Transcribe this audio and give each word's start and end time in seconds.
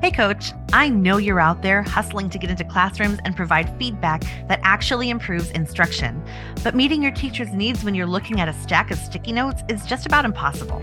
Hey, 0.00 0.12
coach, 0.12 0.52
I 0.72 0.88
know 0.90 1.16
you're 1.16 1.40
out 1.40 1.60
there 1.60 1.82
hustling 1.82 2.30
to 2.30 2.38
get 2.38 2.50
into 2.50 2.62
classrooms 2.62 3.18
and 3.24 3.34
provide 3.34 3.76
feedback 3.80 4.22
that 4.46 4.60
actually 4.62 5.10
improves 5.10 5.50
instruction. 5.50 6.22
But 6.62 6.76
meeting 6.76 7.02
your 7.02 7.10
teacher's 7.10 7.50
needs 7.50 7.82
when 7.82 7.96
you're 7.96 8.06
looking 8.06 8.40
at 8.40 8.48
a 8.48 8.52
stack 8.52 8.92
of 8.92 8.98
sticky 8.98 9.32
notes 9.32 9.64
is 9.68 9.84
just 9.86 10.06
about 10.06 10.24
impossible. 10.24 10.80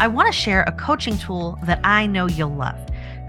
I 0.00 0.08
want 0.08 0.28
to 0.28 0.32
share 0.32 0.62
a 0.62 0.72
coaching 0.72 1.18
tool 1.18 1.58
that 1.64 1.78
I 1.84 2.06
know 2.06 2.26
you'll 2.26 2.54
love. 2.54 2.78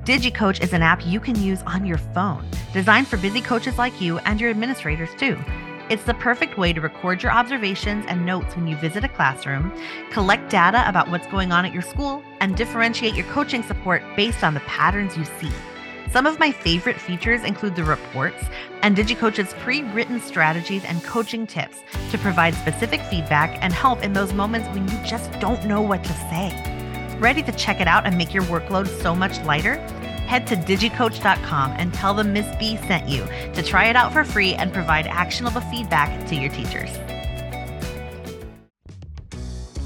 DigiCoach 0.05 0.63
is 0.63 0.71
an 0.71 0.81
app 0.81 1.05
you 1.05 1.19
can 1.19 1.37
use 1.41 1.61
on 1.63 1.85
your 1.85 1.97
phone, 1.97 2.49
designed 2.71 3.09
for 3.09 3.17
busy 3.17 3.41
coaches 3.41 3.77
like 3.77 3.99
you 3.99 4.19
and 4.19 4.39
your 4.39 4.49
administrators 4.49 5.09
too. 5.17 5.37
It's 5.87 6.03
the 6.03 6.15
perfect 6.15 6.57
way 6.57 6.73
to 6.73 6.81
record 6.81 7.21
your 7.21 7.31
observations 7.31 8.05
and 8.07 8.25
notes 8.25 8.55
when 8.55 8.65
you 8.65 8.75
visit 8.75 9.03
a 9.03 9.07
classroom, 9.07 9.71
collect 10.09 10.49
data 10.49 10.83
about 10.89 11.11
what's 11.11 11.27
going 11.27 11.51
on 11.51 11.63
at 11.63 11.73
your 11.73 11.83
school, 11.83 12.23
and 12.39 12.57
differentiate 12.57 13.13
your 13.13 13.27
coaching 13.27 13.61
support 13.61 14.01
based 14.15 14.43
on 14.43 14.55
the 14.55 14.61
patterns 14.61 15.15
you 15.15 15.25
see. 15.39 15.51
Some 16.09 16.25
of 16.25 16.39
my 16.39 16.51
favorite 16.51 16.99
features 16.99 17.43
include 17.43 17.75
the 17.75 17.83
reports 17.83 18.43
and 18.81 18.97
DigiCoach's 18.97 19.53
pre 19.59 19.83
written 19.83 20.19
strategies 20.19 20.83
and 20.85 21.03
coaching 21.03 21.45
tips 21.45 21.83
to 22.09 22.17
provide 22.17 22.55
specific 22.55 23.01
feedback 23.01 23.55
and 23.61 23.71
help 23.71 24.01
in 24.01 24.13
those 24.13 24.33
moments 24.33 24.67
when 24.69 24.87
you 24.87 24.97
just 25.05 25.31
don't 25.39 25.63
know 25.65 25.81
what 25.81 26.03
to 26.03 26.13
say. 26.13 27.17
Ready 27.19 27.43
to 27.43 27.51
check 27.51 27.79
it 27.79 27.87
out 27.87 28.07
and 28.07 28.17
make 28.17 28.33
your 28.33 28.43
workload 28.45 28.87
so 29.03 29.13
much 29.13 29.39
lighter? 29.41 29.75
Head 30.25 30.47
to 30.47 30.55
digicoach.com 30.55 31.71
and 31.77 31.93
tell 31.93 32.13
them 32.13 32.33
Miss 32.33 32.53
B 32.57 32.77
sent 32.77 33.07
you 33.07 33.25
to 33.53 33.63
try 33.63 33.85
it 33.85 33.95
out 33.95 34.11
for 34.11 34.23
free 34.23 34.53
and 34.53 34.73
provide 34.73 35.07
actionable 35.07 35.61
feedback 35.61 36.27
to 36.27 36.35
your 36.35 36.49
teachers. 36.49 36.91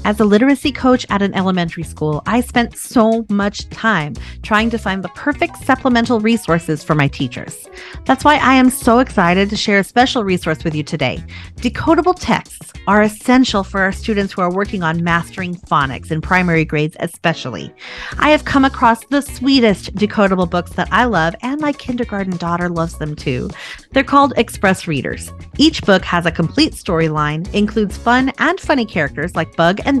As 0.02 0.18
a 0.18 0.24
literacy 0.24 0.72
coach 0.72 1.04
at 1.10 1.20
an 1.20 1.34
elementary 1.34 1.82
school, 1.82 2.22
I 2.26 2.40
spent 2.40 2.76
so 2.76 3.26
much 3.28 3.68
time 3.68 4.14
trying 4.42 4.70
to 4.70 4.78
find 4.78 5.04
the 5.04 5.10
perfect 5.10 5.58
supplemental 5.58 6.20
resources 6.20 6.82
for 6.82 6.94
my 6.94 7.06
teachers. 7.06 7.68
That's 8.06 8.24
why 8.24 8.36
I 8.36 8.54
am 8.54 8.70
so 8.70 9.00
excited 9.00 9.50
to 9.50 9.56
share 9.56 9.78
a 9.78 9.84
special 9.84 10.24
resource 10.24 10.64
with 10.64 10.74
you 10.74 10.82
today. 10.82 11.22
Decodable 11.56 12.16
texts 12.18 12.72
are 12.86 13.02
essential 13.02 13.62
for 13.62 13.82
our 13.82 13.92
students 13.92 14.32
who 14.32 14.40
are 14.40 14.52
working 14.52 14.82
on 14.82 15.04
mastering 15.04 15.54
phonics 15.54 16.10
in 16.10 16.22
primary 16.22 16.64
grades, 16.64 16.96
especially. 17.00 17.72
I 18.18 18.30
have 18.30 18.46
come 18.46 18.64
across 18.64 19.04
the 19.06 19.20
sweetest 19.20 19.94
decodable 19.94 20.48
books 20.48 20.72
that 20.72 20.88
I 20.90 21.04
love, 21.04 21.36
and 21.42 21.60
my 21.60 21.72
kindergarten 21.72 22.36
daughter 22.38 22.70
loves 22.70 22.96
them 22.96 23.14
too. 23.14 23.50
They're 23.92 24.02
called 24.02 24.32
Express 24.38 24.88
Readers. 24.88 25.30
Each 25.58 25.82
book 25.82 26.04
has 26.04 26.24
a 26.24 26.32
complete 26.32 26.72
storyline, 26.72 27.52
includes 27.52 27.98
fun 27.98 28.32
and 28.38 28.58
funny 28.58 28.86
characters 28.86 29.36
like 29.36 29.54
Bug 29.56 29.80
and 29.84 29.99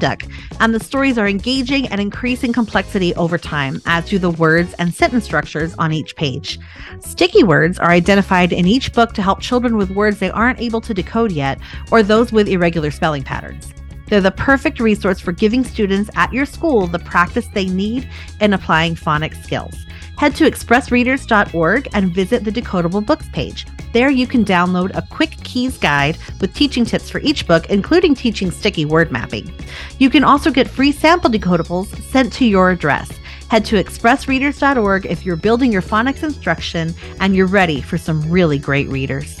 And 0.60 0.74
the 0.74 0.82
stories 0.82 1.18
are 1.18 1.28
engaging 1.28 1.86
and 1.88 2.00
increasing 2.00 2.52
complexity 2.52 3.14
over 3.14 3.38
time, 3.38 3.80
as 3.86 4.08
do 4.08 4.18
the 4.18 4.30
words 4.30 4.74
and 4.78 4.94
sentence 4.94 5.24
structures 5.24 5.74
on 5.78 5.92
each 5.92 6.16
page. 6.16 6.58
Sticky 7.00 7.44
words 7.44 7.78
are 7.78 7.90
identified 7.90 8.52
in 8.52 8.66
each 8.66 8.92
book 8.92 9.12
to 9.14 9.22
help 9.22 9.40
children 9.40 9.76
with 9.76 9.90
words 9.90 10.18
they 10.18 10.30
aren't 10.30 10.60
able 10.60 10.80
to 10.80 10.94
decode 10.94 11.32
yet 11.32 11.58
or 11.90 12.02
those 12.02 12.32
with 12.32 12.48
irregular 12.48 12.90
spelling 12.90 13.22
patterns. 13.22 13.72
They're 14.06 14.20
the 14.20 14.32
perfect 14.32 14.80
resource 14.80 15.20
for 15.20 15.30
giving 15.30 15.62
students 15.62 16.10
at 16.16 16.32
your 16.32 16.44
school 16.44 16.88
the 16.88 16.98
practice 16.98 17.46
they 17.46 17.66
need 17.66 18.08
in 18.40 18.52
applying 18.52 18.96
phonics 18.96 19.42
skills. 19.44 19.86
Head 20.20 20.36
to 20.36 20.44
expressreaders.org 20.44 21.88
and 21.94 22.14
visit 22.14 22.44
the 22.44 22.52
Decodable 22.52 23.06
Books 23.06 23.26
page. 23.32 23.66
There 23.94 24.10
you 24.10 24.26
can 24.26 24.44
download 24.44 24.94
a 24.94 25.00
quick 25.00 25.30
keys 25.44 25.78
guide 25.78 26.18
with 26.42 26.52
teaching 26.52 26.84
tips 26.84 27.08
for 27.08 27.20
each 27.20 27.46
book, 27.46 27.70
including 27.70 28.14
teaching 28.14 28.50
sticky 28.50 28.84
word 28.84 29.10
mapping. 29.10 29.50
You 29.98 30.10
can 30.10 30.22
also 30.22 30.50
get 30.50 30.68
free 30.68 30.92
sample 30.92 31.30
decodables 31.30 31.86
sent 32.10 32.34
to 32.34 32.44
your 32.44 32.68
address. 32.68 33.10
Head 33.48 33.64
to 33.64 33.82
expressreaders.org 33.82 35.06
if 35.06 35.24
you're 35.24 35.36
building 35.36 35.72
your 35.72 35.80
phonics 35.80 36.22
instruction 36.22 36.92
and 37.18 37.34
you're 37.34 37.46
ready 37.46 37.80
for 37.80 37.96
some 37.96 38.30
really 38.30 38.58
great 38.58 38.88
readers. 38.88 39.40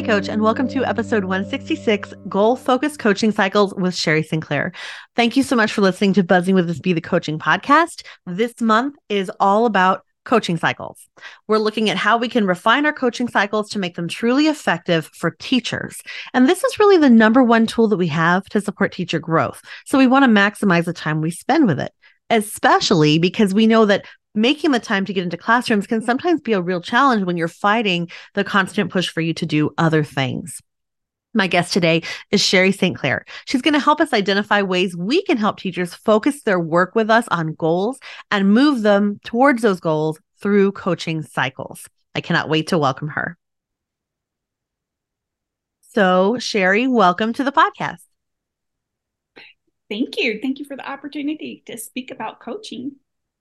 Hey, 0.00 0.06
Coach, 0.06 0.30
and 0.30 0.40
welcome 0.40 0.66
to 0.68 0.82
episode 0.82 1.24
166 1.24 2.14
Goal 2.26 2.56
Focused 2.56 2.98
Coaching 2.98 3.32
Cycles 3.32 3.74
with 3.74 3.94
Sherry 3.94 4.22
St. 4.22 4.42
Clair. 4.42 4.72
Thank 5.14 5.36
you 5.36 5.42
so 5.42 5.54
much 5.54 5.70
for 5.74 5.82
listening 5.82 6.14
to 6.14 6.24
Buzzing 6.24 6.54
with 6.54 6.66
Miss 6.66 6.80
B 6.80 6.94
the 6.94 7.02
Coaching 7.02 7.38
Podcast. 7.38 8.06
This 8.24 8.62
month 8.62 8.96
is 9.10 9.30
all 9.40 9.66
about 9.66 10.06
coaching 10.24 10.56
cycles. 10.56 11.06
We're 11.48 11.58
looking 11.58 11.90
at 11.90 11.98
how 11.98 12.16
we 12.16 12.30
can 12.30 12.46
refine 12.46 12.86
our 12.86 12.94
coaching 12.94 13.28
cycles 13.28 13.68
to 13.70 13.78
make 13.78 13.94
them 13.96 14.08
truly 14.08 14.46
effective 14.46 15.10
for 15.12 15.32
teachers. 15.32 16.00
And 16.32 16.48
this 16.48 16.64
is 16.64 16.78
really 16.78 16.96
the 16.96 17.10
number 17.10 17.44
one 17.44 17.66
tool 17.66 17.86
that 17.88 17.98
we 17.98 18.06
have 18.06 18.46
to 18.46 18.62
support 18.62 18.92
teacher 18.92 19.18
growth. 19.18 19.60
So 19.84 19.98
we 19.98 20.06
want 20.06 20.24
to 20.24 20.30
maximize 20.30 20.86
the 20.86 20.94
time 20.94 21.20
we 21.20 21.30
spend 21.30 21.66
with 21.66 21.78
it, 21.78 21.92
especially 22.30 23.18
because 23.18 23.52
we 23.52 23.66
know 23.66 23.84
that 23.84 24.06
making 24.34 24.70
the 24.70 24.80
time 24.80 25.04
to 25.04 25.12
get 25.12 25.24
into 25.24 25.36
classrooms 25.36 25.86
can 25.86 26.02
sometimes 26.02 26.40
be 26.40 26.52
a 26.52 26.62
real 26.62 26.80
challenge 26.80 27.24
when 27.24 27.36
you're 27.36 27.48
fighting 27.48 28.08
the 28.34 28.44
constant 28.44 28.90
push 28.90 29.08
for 29.08 29.20
you 29.20 29.34
to 29.34 29.46
do 29.46 29.70
other 29.78 30.04
things. 30.04 30.60
My 31.32 31.46
guest 31.46 31.72
today 31.72 32.02
is 32.32 32.40
Sherry 32.40 32.72
St. 32.72 32.96
Clair. 32.96 33.24
She's 33.44 33.62
going 33.62 33.74
to 33.74 33.80
help 33.80 34.00
us 34.00 34.12
identify 34.12 34.62
ways 34.62 34.96
we 34.96 35.22
can 35.22 35.36
help 35.36 35.58
teachers 35.58 35.94
focus 35.94 36.42
their 36.42 36.58
work 36.58 36.96
with 36.96 37.08
us 37.08 37.26
on 37.28 37.54
goals 37.54 38.00
and 38.32 38.52
move 38.52 38.82
them 38.82 39.20
towards 39.24 39.62
those 39.62 39.78
goals 39.78 40.18
through 40.40 40.72
coaching 40.72 41.22
cycles. 41.22 41.88
I 42.16 42.20
cannot 42.20 42.48
wait 42.48 42.68
to 42.68 42.78
welcome 42.78 43.08
her. 43.08 43.36
So, 45.90 46.38
Sherry, 46.38 46.88
welcome 46.88 47.32
to 47.34 47.44
the 47.44 47.52
podcast. 47.52 48.02
Thank 49.88 50.18
you. 50.18 50.40
Thank 50.40 50.58
you 50.58 50.64
for 50.64 50.76
the 50.76 50.88
opportunity 50.88 51.62
to 51.66 51.76
speak 51.76 52.10
about 52.10 52.40
coaching. 52.40 52.96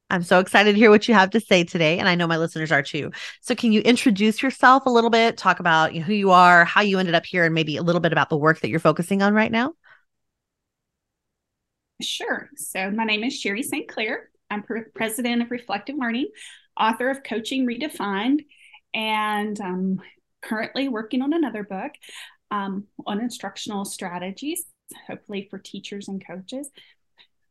I'm 0.10 0.24
so 0.24 0.40
excited 0.40 0.74
to 0.74 0.78
hear 0.78 0.90
what 0.90 1.08
you 1.08 1.14
have 1.14 1.30
to 1.32 1.40
say 1.40 1.64
today. 1.64 2.00
And 2.00 2.10
I 2.10 2.16
know 2.16 2.26
my 2.26 2.38
listeners 2.38 2.72
are 2.72 2.82
too. 2.82 3.12
So, 3.42 3.54
can 3.56 3.72
you 3.72 3.82
introduce 3.82 4.42
yourself 4.42 4.86
a 4.86 4.90
little 4.90 5.10
bit, 5.10 5.38
talk 5.38 5.60
about 5.60 5.94
you 5.94 6.00
know, 6.00 6.06
who 6.06 6.14
you 6.14 6.32
are, 6.32 6.66
how 6.66 6.82
you 6.82 7.00
ended 7.00 7.16
up 7.16 7.26
here, 7.26 7.46
and 7.46 7.54
maybe 7.54 7.78
a 7.78 7.84
little 7.84 8.02
bit 8.02 8.12
about 8.12 8.30
the 8.30 8.38
work 8.38 8.60
that 8.62 8.70
you're 8.70 8.80
focusing 8.80 9.22
on 9.22 9.34
right 9.34 9.52
now? 9.52 9.74
Sure. 12.02 12.50
So, 12.56 12.90
my 12.92 13.04
name 13.04 13.24
is 13.24 13.40
Sherry 13.40 13.64
St. 13.64 13.88
Clair. 13.88 14.30
I'm 14.50 14.64
pre- 14.64 14.84
president 14.96 15.44
of 15.44 15.52
Reflect 15.52 15.88
to 15.88 15.94
Learn, 15.94 16.26
author 16.80 17.10
of 17.10 17.24
Coaching 17.24 17.68
Redefined, 17.68 18.46
and 18.94 19.60
I'm 19.62 20.02
currently 20.42 20.88
working 20.88 21.22
on 21.22 21.34
another 21.34 21.64
book 21.64 21.92
um, 22.50 22.86
on 23.06 23.20
instructional 23.22 23.86
strategies, 23.86 24.66
hopefully 25.08 25.48
for 25.52 25.60
teachers 25.60 26.08
and 26.08 26.26
coaches. 26.26 26.70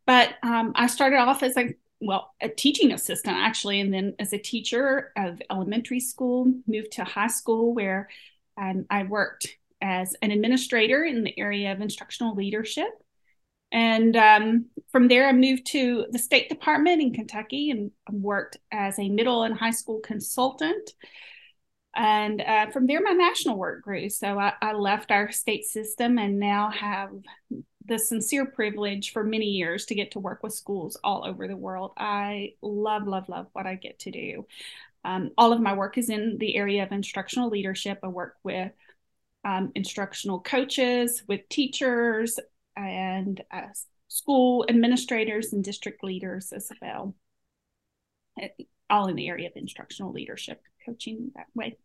But 0.06 0.34
um, 0.42 0.72
I 0.74 0.86
started 0.86 1.18
off 1.18 1.42
as 1.42 1.56
a 1.56 1.74
well, 2.00 2.32
a 2.40 2.48
teaching 2.48 2.92
assistant 2.92 3.36
actually, 3.36 3.80
and 3.80 3.92
then 3.92 4.14
as 4.18 4.32
a 4.32 4.38
teacher 4.38 5.12
of 5.16 5.40
elementary 5.50 6.00
school, 6.00 6.52
moved 6.66 6.92
to 6.92 7.04
high 7.04 7.26
school 7.28 7.74
where 7.74 8.08
um, 8.56 8.86
I 8.90 9.04
worked 9.04 9.56
as 9.80 10.14
an 10.22 10.30
administrator 10.30 11.04
in 11.04 11.24
the 11.24 11.38
area 11.38 11.72
of 11.72 11.80
instructional 11.80 12.34
leadership. 12.34 12.90
And 13.70 14.16
um, 14.16 14.66
from 14.90 15.08
there, 15.08 15.28
I 15.28 15.32
moved 15.32 15.66
to 15.68 16.06
the 16.10 16.18
State 16.18 16.48
Department 16.48 17.02
in 17.02 17.12
Kentucky 17.12 17.70
and 17.70 17.90
worked 18.10 18.56
as 18.72 18.98
a 18.98 19.08
middle 19.08 19.42
and 19.42 19.56
high 19.56 19.72
school 19.72 20.00
consultant. 20.02 20.94
And 21.94 22.40
uh, 22.40 22.70
from 22.70 22.86
there, 22.86 23.00
my 23.02 23.10
national 23.10 23.58
work 23.58 23.82
grew. 23.82 24.08
So 24.08 24.38
I, 24.38 24.52
I 24.62 24.72
left 24.72 25.10
our 25.10 25.30
state 25.32 25.64
system 25.64 26.18
and 26.18 26.38
now 26.38 26.70
have 26.70 27.10
the 27.88 27.98
sincere 27.98 28.46
privilege 28.46 29.12
for 29.12 29.24
many 29.24 29.46
years 29.46 29.86
to 29.86 29.94
get 29.94 30.12
to 30.12 30.20
work 30.20 30.42
with 30.42 30.52
schools 30.52 30.96
all 31.02 31.24
over 31.24 31.48
the 31.48 31.56
world. 31.56 31.92
I 31.96 32.54
love, 32.62 33.06
love, 33.06 33.28
love 33.28 33.46
what 33.52 33.66
I 33.66 33.74
get 33.74 33.98
to 34.00 34.10
do. 34.10 34.46
Um, 35.04 35.30
all 35.38 35.52
of 35.52 35.60
my 35.60 35.74
work 35.74 35.96
is 35.96 36.10
in 36.10 36.36
the 36.38 36.56
area 36.56 36.82
of 36.82 36.92
instructional 36.92 37.48
leadership. 37.48 38.00
I 38.02 38.08
work 38.08 38.36
with 38.42 38.72
um, 39.44 39.72
instructional 39.74 40.40
coaches, 40.40 41.22
with 41.26 41.48
teachers, 41.48 42.38
and 42.76 43.42
uh, 43.50 43.68
school 44.08 44.66
administrators 44.68 45.52
and 45.52 45.64
district 45.64 46.04
leaders 46.04 46.52
as 46.52 46.70
well. 46.82 47.14
All 48.90 49.08
in 49.08 49.16
the 49.16 49.28
area 49.28 49.48
of 49.48 49.56
instructional 49.56 50.12
leadership, 50.12 50.62
coaching 50.84 51.32
that 51.36 51.46
way. 51.54 51.78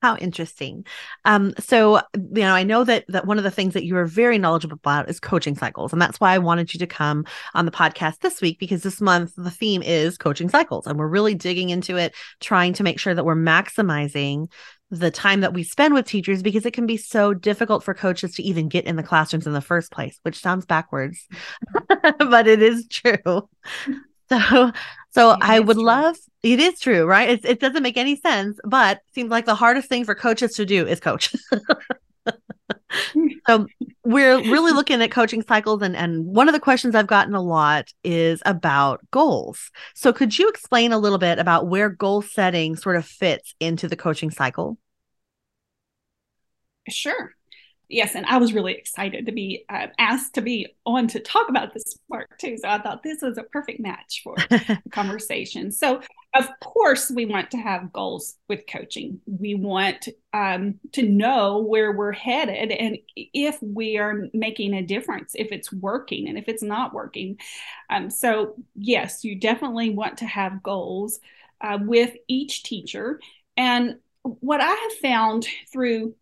How 0.00 0.16
interesting. 0.16 0.86
Um, 1.24 1.54
so 1.58 2.00
you 2.14 2.42
know, 2.42 2.54
I 2.54 2.62
know 2.62 2.84
that 2.84 3.04
that 3.08 3.26
one 3.26 3.36
of 3.36 3.44
the 3.44 3.50
things 3.50 3.74
that 3.74 3.84
you 3.84 3.96
are 3.96 4.04
very 4.04 4.38
knowledgeable 4.38 4.76
about 4.76 5.10
is 5.10 5.18
coaching 5.18 5.56
cycles, 5.56 5.92
and 5.92 6.00
that's 6.00 6.20
why 6.20 6.32
I 6.32 6.38
wanted 6.38 6.72
you 6.72 6.78
to 6.78 6.86
come 6.86 7.24
on 7.54 7.64
the 7.64 7.72
podcast 7.72 8.20
this 8.20 8.40
week 8.40 8.60
because 8.60 8.84
this 8.84 9.00
month 9.00 9.32
the 9.36 9.50
theme 9.50 9.82
is 9.82 10.16
coaching 10.16 10.48
cycles, 10.48 10.86
and 10.86 10.98
we're 10.98 11.08
really 11.08 11.34
digging 11.34 11.70
into 11.70 11.96
it, 11.96 12.14
trying 12.38 12.74
to 12.74 12.84
make 12.84 13.00
sure 13.00 13.12
that 13.12 13.24
we're 13.24 13.34
maximizing 13.34 14.48
the 14.90 15.10
time 15.10 15.40
that 15.40 15.52
we 15.52 15.62
spend 15.64 15.94
with 15.94 16.06
teachers 16.06 16.42
because 16.42 16.64
it 16.64 16.72
can 16.72 16.86
be 16.86 16.96
so 16.96 17.34
difficult 17.34 17.82
for 17.82 17.92
coaches 17.92 18.34
to 18.34 18.42
even 18.42 18.68
get 18.68 18.84
in 18.84 18.96
the 18.96 19.02
classrooms 19.02 19.46
in 19.46 19.52
the 19.52 19.60
first 19.60 19.90
place, 19.90 20.18
which 20.22 20.38
sounds 20.38 20.64
backwards, 20.64 21.26
but 22.18 22.46
it 22.46 22.62
is 22.62 22.86
true. 22.88 23.48
So, 24.28 24.72
so 25.10 25.36
I 25.40 25.60
would 25.60 25.76
true. 25.76 25.84
love. 25.84 26.16
It 26.42 26.60
is 26.60 26.78
true, 26.80 27.04
right? 27.04 27.30
It, 27.30 27.44
it 27.44 27.60
doesn't 27.60 27.82
make 27.82 27.96
any 27.96 28.16
sense, 28.16 28.58
but 28.64 29.00
seems 29.14 29.30
like 29.30 29.44
the 29.44 29.54
hardest 29.54 29.88
thing 29.88 30.04
for 30.04 30.14
coaches 30.14 30.54
to 30.54 30.64
do 30.66 30.86
is 30.86 31.00
coach. 31.00 31.34
so 33.48 33.66
we're 34.04 34.40
really 34.40 34.72
looking 34.74 35.02
at 35.02 35.10
coaching 35.10 35.42
cycles 35.42 35.82
and 35.82 35.96
and 35.96 36.24
one 36.24 36.48
of 36.48 36.52
the 36.54 36.60
questions 36.60 36.94
I've 36.94 37.06
gotten 37.06 37.34
a 37.34 37.42
lot 37.42 37.92
is 38.04 38.40
about 38.46 39.00
goals. 39.10 39.70
So 39.94 40.12
could 40.12 40.38
you 40.38 40.48
explain 40.48 40.92
a 40.92 40.98
little 40.98 41.18
bit 41.18 41.38
about 41.38 41.66
where 41.66 41.88
goal 41.88 42.22
setting 42.22 42.76
sort 42.76 42.96
of 42.96 43.04
fits 43.04 43.54
into 43.60 43.88
the 43.88 43.96
coaching 43.96 44.30
cycle? 44.30 44.78
Sure 46.88 47.37
yes, 47.88 48.14
and 48.14 48.26
I 48.26 48.38
was 48.38 48.52
really 48.52 48.74
excited 48.74 49.26
to 49.26 49.32
be 49.32 49.64
uh, 49.68 49.88
asked 49.98 50.34
to 50.34 50.42
be 50.42 50.74
on 50.84 51.08
to 51.08 51.20
talk 51.20 51.48
about 51.48 51.72
this 51.72 51.98
part 52.10 52.38
too. 52.38 52.56
So 52.58 52.68
I 52.68 52.78
thought 52.78 53.02
this 53.02 53.22
was 53.22 53.38
a 53.38 53.42
perfect 53.42 53.80
match 53.80 54.22
for 54.22 54.36
conversation. 54.92 55.72
So 55.72 56.02
of 56.34 56.48
course 56.60 57.10
we 57.10 57.24
want 57.24 57.50
to 57.52 57.56
have 57.56 57.92
goals 57.92 58.36
with 58.48 58.66
coaching. 58.66 59.20
We 59.26 59.54
want 59.54 60.08
um, 60.32 60.74
to 60.92 61.02
know 61.02 61.58
where 61.58 61.92
we're 61.92 62.12
headed 62.12 62.70
and 62.70 62.98
if 63.16 63.58
we 63.62 63.98
are 63.98 64.26
making 64.34 64.74
a 64.74 64.82
difference, 64.82 65.32
if 65.34 65.52
it's 65.52 65.72
working 65.72 66.28
and 66.28 66.38
if 66.38 66.48
it's 66.48 66.62
not 66.62 66.92
working. 66.92 67.38
Um, 67.90 68.10
so 68.10 68.56
yes, 68.74 69.24
you 69.24 69.36
definitely 69.36 69.90
want 69.90 70.18
to 70.18 70.26
have 70.26 70.62
goals 70.62 71.20
uh, 71.60 71.78
with 71.80 72.14
each 72.28 72.62
teacher. 72.62 73.20
And 73.56 73.96
what 74.22 74.60
I 74.60 74.70
have 74.70 74.92
found 75.00 75.46
through 75.72 76.14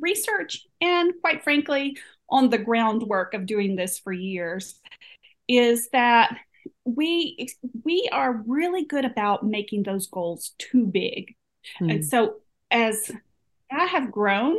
research 0.00 0.66
and 0.80 1.12
quite 1.20 1.44
frankly 1.44 1.96
on 2.28 2.50
the 2.50 2.58
groundwork 2.58 3.34
of 3.34 3.46
doing 3.46 3.76
this 3.76 3.98
for 3.98 4.12
years 4.12 4.80
is 5.48 5.88
that 5.90 6.36
we 6.84 7.48
we 7.84 8.08
are 8.12 8.42
really 8.46 8.84
good 8.84 9.04
about 9.04 9.44
making 9.44 9.82
those 9.82 10.06
goals 10.06 10.52
too 10.58 10.86
big 10.86 11.34
mm. 11.80 11.92
and 11.92 12.04
so 12.04 12.36
as 12.70 13.10
i 13.70 13.84
have 13.84 14.10
grown 14.10 14.56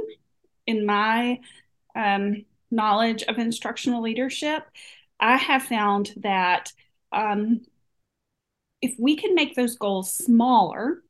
in 0.68 0.86
my 0.86 1.40
um, 1.96 2.46
knowledge 2.70 3.24
of 3.24 3.38
instructional 3.38 4.02
leadership 4.02 4.64
i 5.20 5.38
have 5.38 5.64
found 5.64 6.14
that 6.18 6.72
um, 7.12 7.62
if 8.82 8.96
we 8.98 9.16
can 9.16 9.36
make 9.36 9.56
those 9.56 9.76
goals 9.76 10.14
smaller 10.14 11.02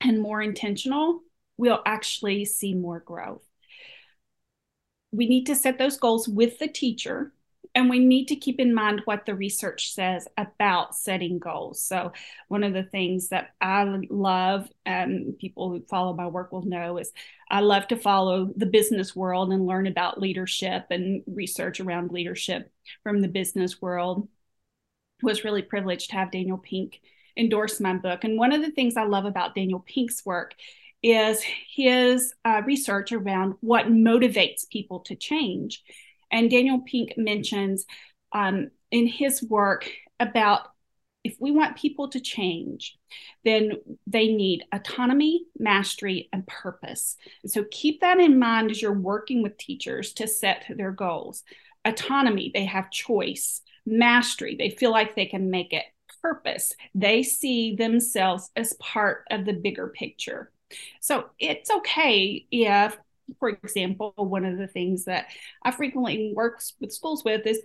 and 0.00 0.20
more 0.20 0.42
intentional 0.42 1.20
we'll 1.56 1.82
actually 1.86 2.44
see 2.44 2.74
more 2.74 3.00
growth 3.00 3.42
we 5.12 5.28
need 5.28 5.46
to 5.46 5.54
set 5.54 5.78
those 5.78 5.98
goals 5.98 6.28
with 6.28 6.58
the 6.58 6.68
teacher 6.68 7.32
and 7.74 7.88
we 7.88 7.98
need 7.98 8.28
to 8.28 8.36
keep 8.36 8.60
in 8.60 8.74
mind 8.74 9.02
what 9.04 9.24
the 9.24 9.34
research 9.34 9.92
says 9.94 10.28
about 10.36 10.94
setting 10.94 11.38
goals. 11.38 11.82
So, 11.82 12.12
one 12.48 12.64
of 12.64 12.74
the 12.74 12.82
things 12.82 13.28
that 13.28 13.54
I 13.60 13.84
love, 14.10 14.68
and 14.84 15.38
people 15.38 15.70
who 15.70 15.82
follow 15.88 16.12
my 16.12 16.26
work 16.26 16.52
will 16.52 16.66
know, 16.66 16.98
is 16.98 17.12
I 17.50 17.60
love 17.60 17.88
to 17.88 17.96
follow 17.96 18.50
the 18.56 18.66
business 18.66 19.16
world 19.16 19.52
and 19.52 19.66
learn 19.66 19.86
about 19.86 20.20
leadership 20.20 20.86
and 20.90 21.22
research 21.26 21.80
around 21.80 22.12
leadership 22.12 22.70
from 23.02 23.20
the 23.20 23.28
business 23.28 23.80
world. 23.80 24.28
Was 25.22 25.44
really 25.44 25.62
privileged 25.62 26.10
to 26.10 26.16
have 26.16 26.32
Daniel 26.32 26.58
Pink 26.58 27.00
endorse 27.36 27.80
my 27.80 27.94
book. 27.94 28.24
And 28.24 28.38
one 28.38 28.52
of 28.52 28.60
the 28.60 28.70
things 28.70 28.96
I 28.96 29.04
love 29.04 29.24
about 29.24 29.54
Daniel 29.54 29.80
Pink's 29.80 30.26
work 30.26 30.54
is 31.02 31.42
his 31.74 32.32
uh, 32.44 32.62
research 32.64 33.12
around 33.12 33.54
what 33.60 33.86
motivates 33.86 34.68
people 34.68 35.00
to 35.00 35.16
change. 35.16 35.82
And 36.30 36.50
Daniel 36.50 36.80
Pink 36.80 37.14
mentions 37.16 37.84
um, 38.32 38.70
in 38.90 39.06
his 39.06 39.42
work 39.42 39.90
about 40.20 40.68
if 41.24 41.36
we 41.38 41.52
want 41.52 41.76
people 41.76 42.08
to 42.08 42.20
change, 42.20 42.98
then 43.44 43.72
they 44.06 44.32
need 44.32 44.64
autonomy, 44.72 45.44
mastery, 45.56 46.28
and 46.32 46.46
purpose. 46.46 47.16
So 47.46 47.64
keep 47.70 48.00
that 48.00 48.18
in 48.18 48.38
mind 48.38 48.70
as 48.70 48.82
you're 48.82 48.92
working 48.92 49.42
with 49.42 49.56
teachers 49.56 50.12
to 50.14 50.26
set 50.26 50.64
their 50.68 50.90
goals. 50.90 51.44
Autonomy, 51.84 52.50
they 52.52 52.64
have 52.64 52.90
choice. 52.90 53.60
Mastery, 53.86 54.56
they 54.56 54.70
feel 54.70 54.90
like 54.90 55.14
they 55.14 55.26
can 55.26 55.50
make 55.50 55.72
it. 55.72 55.84
Purpose, 56.20 56.72
they 56.94 57.24
see 57.24 57.74
themselves 57.74 58.48
as 58.54 58.74
part 58.74 59.24
of 59.30 59.44
the 59.44 59.52
bigger 59.52 59.88
picture. 59.88 60.52
So 61.00 61.26
it's 61.38 61.70
okay 61.70 62.46
if, 62.50 62.96
for 63.38 63.48
example, 63.48 64.12
one 64.16 64.44
of 64.44 64.58
the 64.58 64.66
things 64.66 65.04
that 65.04 65.26
I 65.62 65.70
frequently 65.70 66.32
work 66.34 66.62
with 66.80 66.92
schools 66.92 67.24
with 67.24 67.46
is 67.46 67.60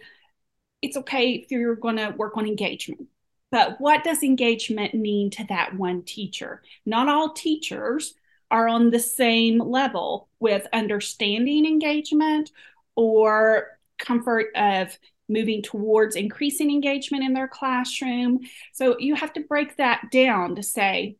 it's 0.81 0.97
okay 0.97 1.31
if 1.31 1.51
you're 1.51 1.75
going 1.75 1.97
to 1.97 2.13
work 2.17 2.37
on 2.37 2.45
engagement. 2.45 3.07
But 3.49 3.79
what 3.79 4.03
does 4.03 4.23
engagement 4.23 4.93
mean 4.93 5.29
to 5.31 5.45
that 5.45 5.75
one 5.75 6.03
teacher? 6.03 6.61
Not 6.85 7.07
all 7.07 7.33
teachers 7.33 8.13
are 8.51 8.67
on 8.67 8.91
the 8.91 8.99
same 8.99 9.59
level 9.59 10.29
with 10.39 10.67
understanding 10.73 11.65
engagement 11.65 12.51
or 12.95 13.79
comfort 13.97 14.47
of 14.55 14.97
moving 15.29 15.61
towards 15.61 16.15
increasing 16.15 16.69
engagement 16.69 17.23
in 17.23 17.33
their 17.33 17.47
classroom. 17.47 18.39
So 18.73 18.97
you 18.99 19.15
have 19.15 19.33
to 19.33 19.41
break 19.41 19.77
that 19.77 20.09
down 20.11 20.55
to 20.55 20.63
say, 20.63 21.17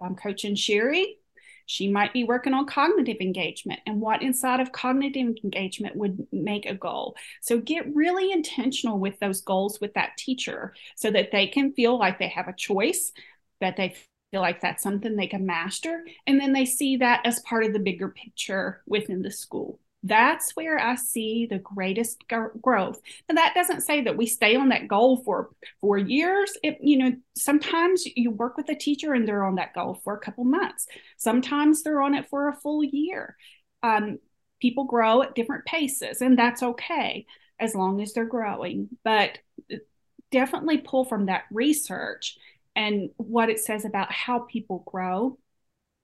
I'm 0.00 0.16
coaching 0.16 0.54
Sherry. 0.54 1.18
She 1.66 1.90
might 1.90 2.12
be 2.12 2.24
working 2.24 2.52
on 2.52 2.66
cognitive 2.66 3.16
engagement 3.20 3.80
and 3.86 4.00
what 4.00 4.22
inside 4.22 4.60
of 4.60 4.72
cognitive 4.72 5.34
engagement 5.42 5.96
would 5.96 6.26
make 6.30 6.66
a 6.66 6.74
goal. 6.74 7.16
So 7.40 7.58
get 7.58 7.94
really 7.94 8.32
intentional 8.32 8.98
with 8.98 9.18
those 9.18 9.40
goals 9.40 9.80
with 9.80 9.94
that 9.94 10.16
teacher 10.18 10.74
so 10.96 11.10
that 11.10 11.30
they 11.32 11.46
can 11.46 11.72
feel 11.72 11.98
like 11.98 12.18
they 12.18 12.28
have 12.28 12.48
a 12.48 12.52
choice, 12.52 13.12
that 13.60 13.76
they 13.76 13.96
feel 14.30 14.42
like 14.42 14.60
that's 14.60 14.82
something 14.82 15.16
they 15.16 15.26
can 15.26 15.46
master, 15.46 16.04
and 16.26 16.38
then 16.38 16.52
they 16.52 16.66
see 16.66 16.98
that 16.98 17.22
as 17.24 17.40
part 17.40 17.64
of 17.64 17.72
the 17.72 17.78
bigger 17.78 18.08
picture 18.08 18.82
within 18.86 19.22
the 19.22 19.30
school 19.30 19.78
that's 20.04 20.54
where 20.54 20.78
I 20.78 20.96
see 20.96 21.46
the 21.46 21.58
greatest 21.58 22.24
growth. 22.60 23.00
And 23.28 23.38
that 23.38 23.54
doesn't 23.54 23.80
say 23.80 24.02
that 24.02 24.18
we 24.18 24.26
stay 24.26 24.54
on 24.54 24.68
that 24.68 24.86
goal 24.86 25.16
for 25.24 25.48
four 25.80 25.96
years. 25.96 26.52
It, 26.62 26.76
you 26.82 26.98
know, 26.98 27.16
sometimes 27.36 28.04
you 28.14 28.30
work 28.30 28.58
with 28.58 28.68
a 28.68 28.74
teacher 28.74 29.14
and 29.14 29.26
they're 29.26 29.44
on 29.44 29.54
that 29.54 29.72
goal 29.74 29.98
for 30.04 30.14
a 30.14 30.20
couple 30.20 30.44
months. 30.44 30.86
Sometimes 31.16 31.82
they're 31.82 32.02
on 32.02 32.14
it 32.14 32.28
for 32.28 32.48
a 32.48 32.56
full 32.56 32.84
year. 32.84 33.34
Um, 33.82 34.18
people 34.60 34.84
grow 34.84 35.22
at 35.22 35.34
different 35.34 35.64
paces, 35.64 36.20
and 36.20 36.38
that's 36.38 36.62
okay 36.62 37.24
as 37.58 37.74
long 37.74 38.02
as 38.02 38.12
they're 38.12 38.26
growing. 38.26 38.90
But 39.04 39.38
definitely 40.30 40.78
pull 40.78 41.06
from 41.06 41.26
that 41.26 41.44
research 41.50 42.36
and 42.76 43.08
what 43.16 43.48
it 43.48 43.58
says 43.58 43.86
about 43.86 44.12
how 44.12 44.40
people 44.40 44.84
grow, 44.86 45.38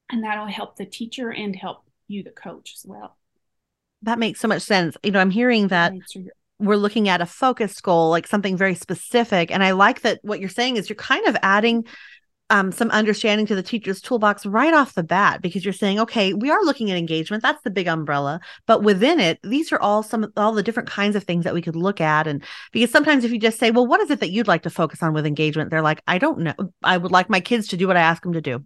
and 0.09 0.25
that'll 0.25 0.47
help 0.47 0.77
the 0.77 0.87
teacher 0.87 1.31
and 1.31 1.55
help 1.55 1.85
you, 2.09 2.23
the 2.23 2.31
coach, 2.31 2.73
as 2.79 2.87
well 2.87 3.19
that 4.03 4.19
makes 4.19 4.41
so 4.41 4.49
much 4.49 4.63
sense. 4.63 4.97
You 5.03 5.11
know, 5.11 5.21
I'm 5.21 5.31
hearing 5.31 5.69
that 5.69 5.93
we're 6.59 6.77
looking 6.77 7.09
at 7.09 7.21
a 7.21 7.27
focused 7.27 7.83
goal, 7.83 8.11
like 8.11 8.27
something 8.27 8.57
very 8.57 8.75
specific. 8.75 9.51
And 9.51 9.63
I 9.63 9.73
like 9.73 10.03
that 10.03 10.21
what 10.23 10.41
you're 10.41 10.49
saying 10.49 10.77
is 10.77 10.89
you're 10.89 10.97
kind 10.97 11.27
of 11.27 11.37
adding 11.43 11.85
um, 12.51 12.73
some 12.73 12.91
understanding 12.91 13.47
to 13.47 13.55
the 13.55 13.63
teacher's 13.63 14.01
toolbox 14.01 14.45
right 14.45 14.75
off 14.75 14.95
the 14.95 15.05
bat 15.05 15.41
because 15.41 15.65
you're 15.65 15.73
saying, 15.73 16.01
okay, 16.01 16.35
we 16.35 16.51
are 16.51 16.63
looking 16.65 16.91
at 16.91 16.99
engagement. 16.99 17.45
That's 17.45 17.63
the 17.63 17.71
big 17.71 17.87
umbrella. 17.87 18.41
But 18.67 18.83
within 18.83 19.21
it, 19.21 19.39
these 19.45 19.71
are 19.73 19.81
all 19.81 20.03
some 20.03 20.33
all 20.37 20.53
the 20.53 20.63
different 20.63 20.89
kinds 20.89 21.15
of 21.15 21.23
things 21.23 21.45
that 21.45 21.55
we 21.55 21.63
could 21.63 21.77
look 21.77 22.01
at. 22.01 22.27
And 22.27 22.43
because 22.73 22.91
sometimes 22.91 23.25
if 23.25 23.31
you 23.31 23.39
just 23.39 23.61
say, 23.61 23.71
well, 23.71 23.87
what 23.87 24.01
is 24.01 24.11
it 24.11 24.19
that 24.21 24.33
you'd 24.33 24.49
like 24.49 24.65
to 24.65 24.71
focus 24.71 25.03
on 25.03 25.15
with 25.15 25.27
engagement? 25.27 25.71
They're 25.71 25.81
like, 25.81 26.03
I 26.09 26.19
don't 26.19 26.41
know. 26.41 26.55
I 26.83 26.97
would 26.97 27.13
like 27.13 27.31
my 27.31 27.41
kids 27.41 27.69
to 27.69 27.77
do 27.77 27.87
what 27.87 27.97
I 27.97 28.01
ask 28.01 28.23
them 28.23 28.33
to 28.33 28.41
do 28.41 28.65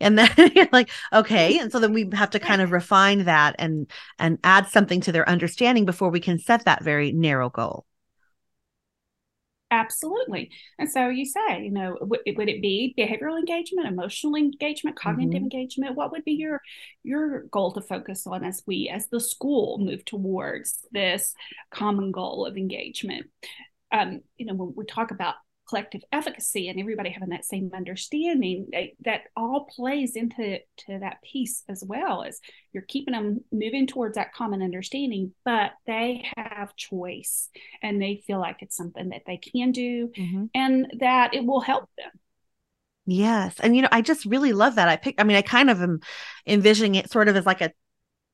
and 0.00 0.18
then 0.18 0.30
you're 0.54 0.68
like 0.72 0.90
okay. 1.12 1.58
And 1.58 1.70
so 1.70 1.78
then 1.80 1.92
we 1.92 2.08
have 2.12 2.30
to 2.30 2.40
kind 2.40 2.60
of 2.62 2.70
refine 2.72 3.24
that 3.24 3.56
and 3.58 3.90
and 4.18 4.38
add 4.44 4.68
something 4.68 5.00
to 5.02 5.12
their 5.12 5.28
understanding 5.28 5.84
before 5.84 6.10
we 6.10 6.20
can 6.20 6.38
set 6.38 6.64
that 6.64 6.84
very 6.84 7.12
narrow 7.12 7.50
goal. 7.50 7.86
Absolutely. 9.72 10.50
And 10.78 10.88
so 10.88 11.08
you 11.08 11.24
say 11.24 11.64
you 11.64 11.72
know 11.72 11.96
would, 12.00 12.20
would 12.36 12.48
it 12.48 12.62
be 12.62 12.94
behavioral 12.96 13.38
engagement 13.38 13.88
emotional 13.88 14.36
engagement 14.36 14.96
cognitive 14.96 15.34
mm-hmm. 15.34 15.44
engagement? 15.44 15.96
What 15.96 16.12
would 16.12 16.24
be 16.24 16.32
your 16.32 16.60
your 17.02 17.42
goal 17.44 17.72
to 17.72 17.80
focus 17.80 18.26
on 18.26 18.44
as 18.44 18.62
we 18.66 18.88
as 18.92 19.08
the 19.08 19.20
school 19.20 19.78
move 19.78 20.04
towards 20.04 20.86
this 20.92 21.34
common 21.70 22.12
goal 22.12 22.46
of 22.46 22.56
engagement? 22.56 23.26
Um, 23.90 24.20
you 24.36 24.46
know 24.46 24.54
when 24.54 24.74
we 24.76 24.84
talk 24.84 25.10
about 25.10 25.34
collective 25.68 26.02
efficacy 26.12 26.68
and 26.68 26.78
everybody 26.78 27.10
having 27.10 27.30
that 27.30 27.44
same 27.44 27.70
understanding 27.74 28.68
that 29.04 29.22
all 29.36 29.66
plays 29.74 30.14
into 30.14 30.58
to 30.76 30.98
that 30.98 31.18
piece 31.22 31.64
as 31.68 31.82
well 31.84 32.22
as 32.22 32.40
you're 32.72 32.84
keeping 32.84 33.12
them 33.12 33.40
moving 33.50 33.86
towards 33.86 34.14
that 34.14 34.32
common 34.32 34.62
understanding 34.62 35.32
but 35.44 35.72
they 35.86 36.24
have 36.36 36.76
choice 36.76 37.48
and 37.82 38.00
they 38.00 38.22
feel 38.26 38.38
like 38.38 38.58
it's 38.60 38.76
something 38.76 39.08
that 39.08 39.22
they 39.26 39.36
can 39.38 39.72
do 39.72 40.08
mm-hmm. 40.16 40.44
and 40.54 40.92
that 41.00 41.34
it 41.34 41.44
will 41.44 41.60
help 41.60 41.88
them 41.98 42.10
Yes. 43.08 43.60
And 43.60 43.76
you 43.76 43.82
know, 43.82 43.88
I 43.92 44.02
just 44.02 44.24
really 44.24 44.52
love 44.52 44.74
that. 44.74 44.88
I 44.88 44.96
pick 44.96 45.14
I 45.18 45.22
mean, 45.22 45.36
I 45.36 45.42
kind 45.42 45.70
of 45.70 45.80
am 45.80 46.00
envisioning 46.44 46.96
it 46.96 47.08
sort 47.08 47.28
of 47.28 47.36
as 47.36 47.46
like 47.46 47.60
a 47.60 47.70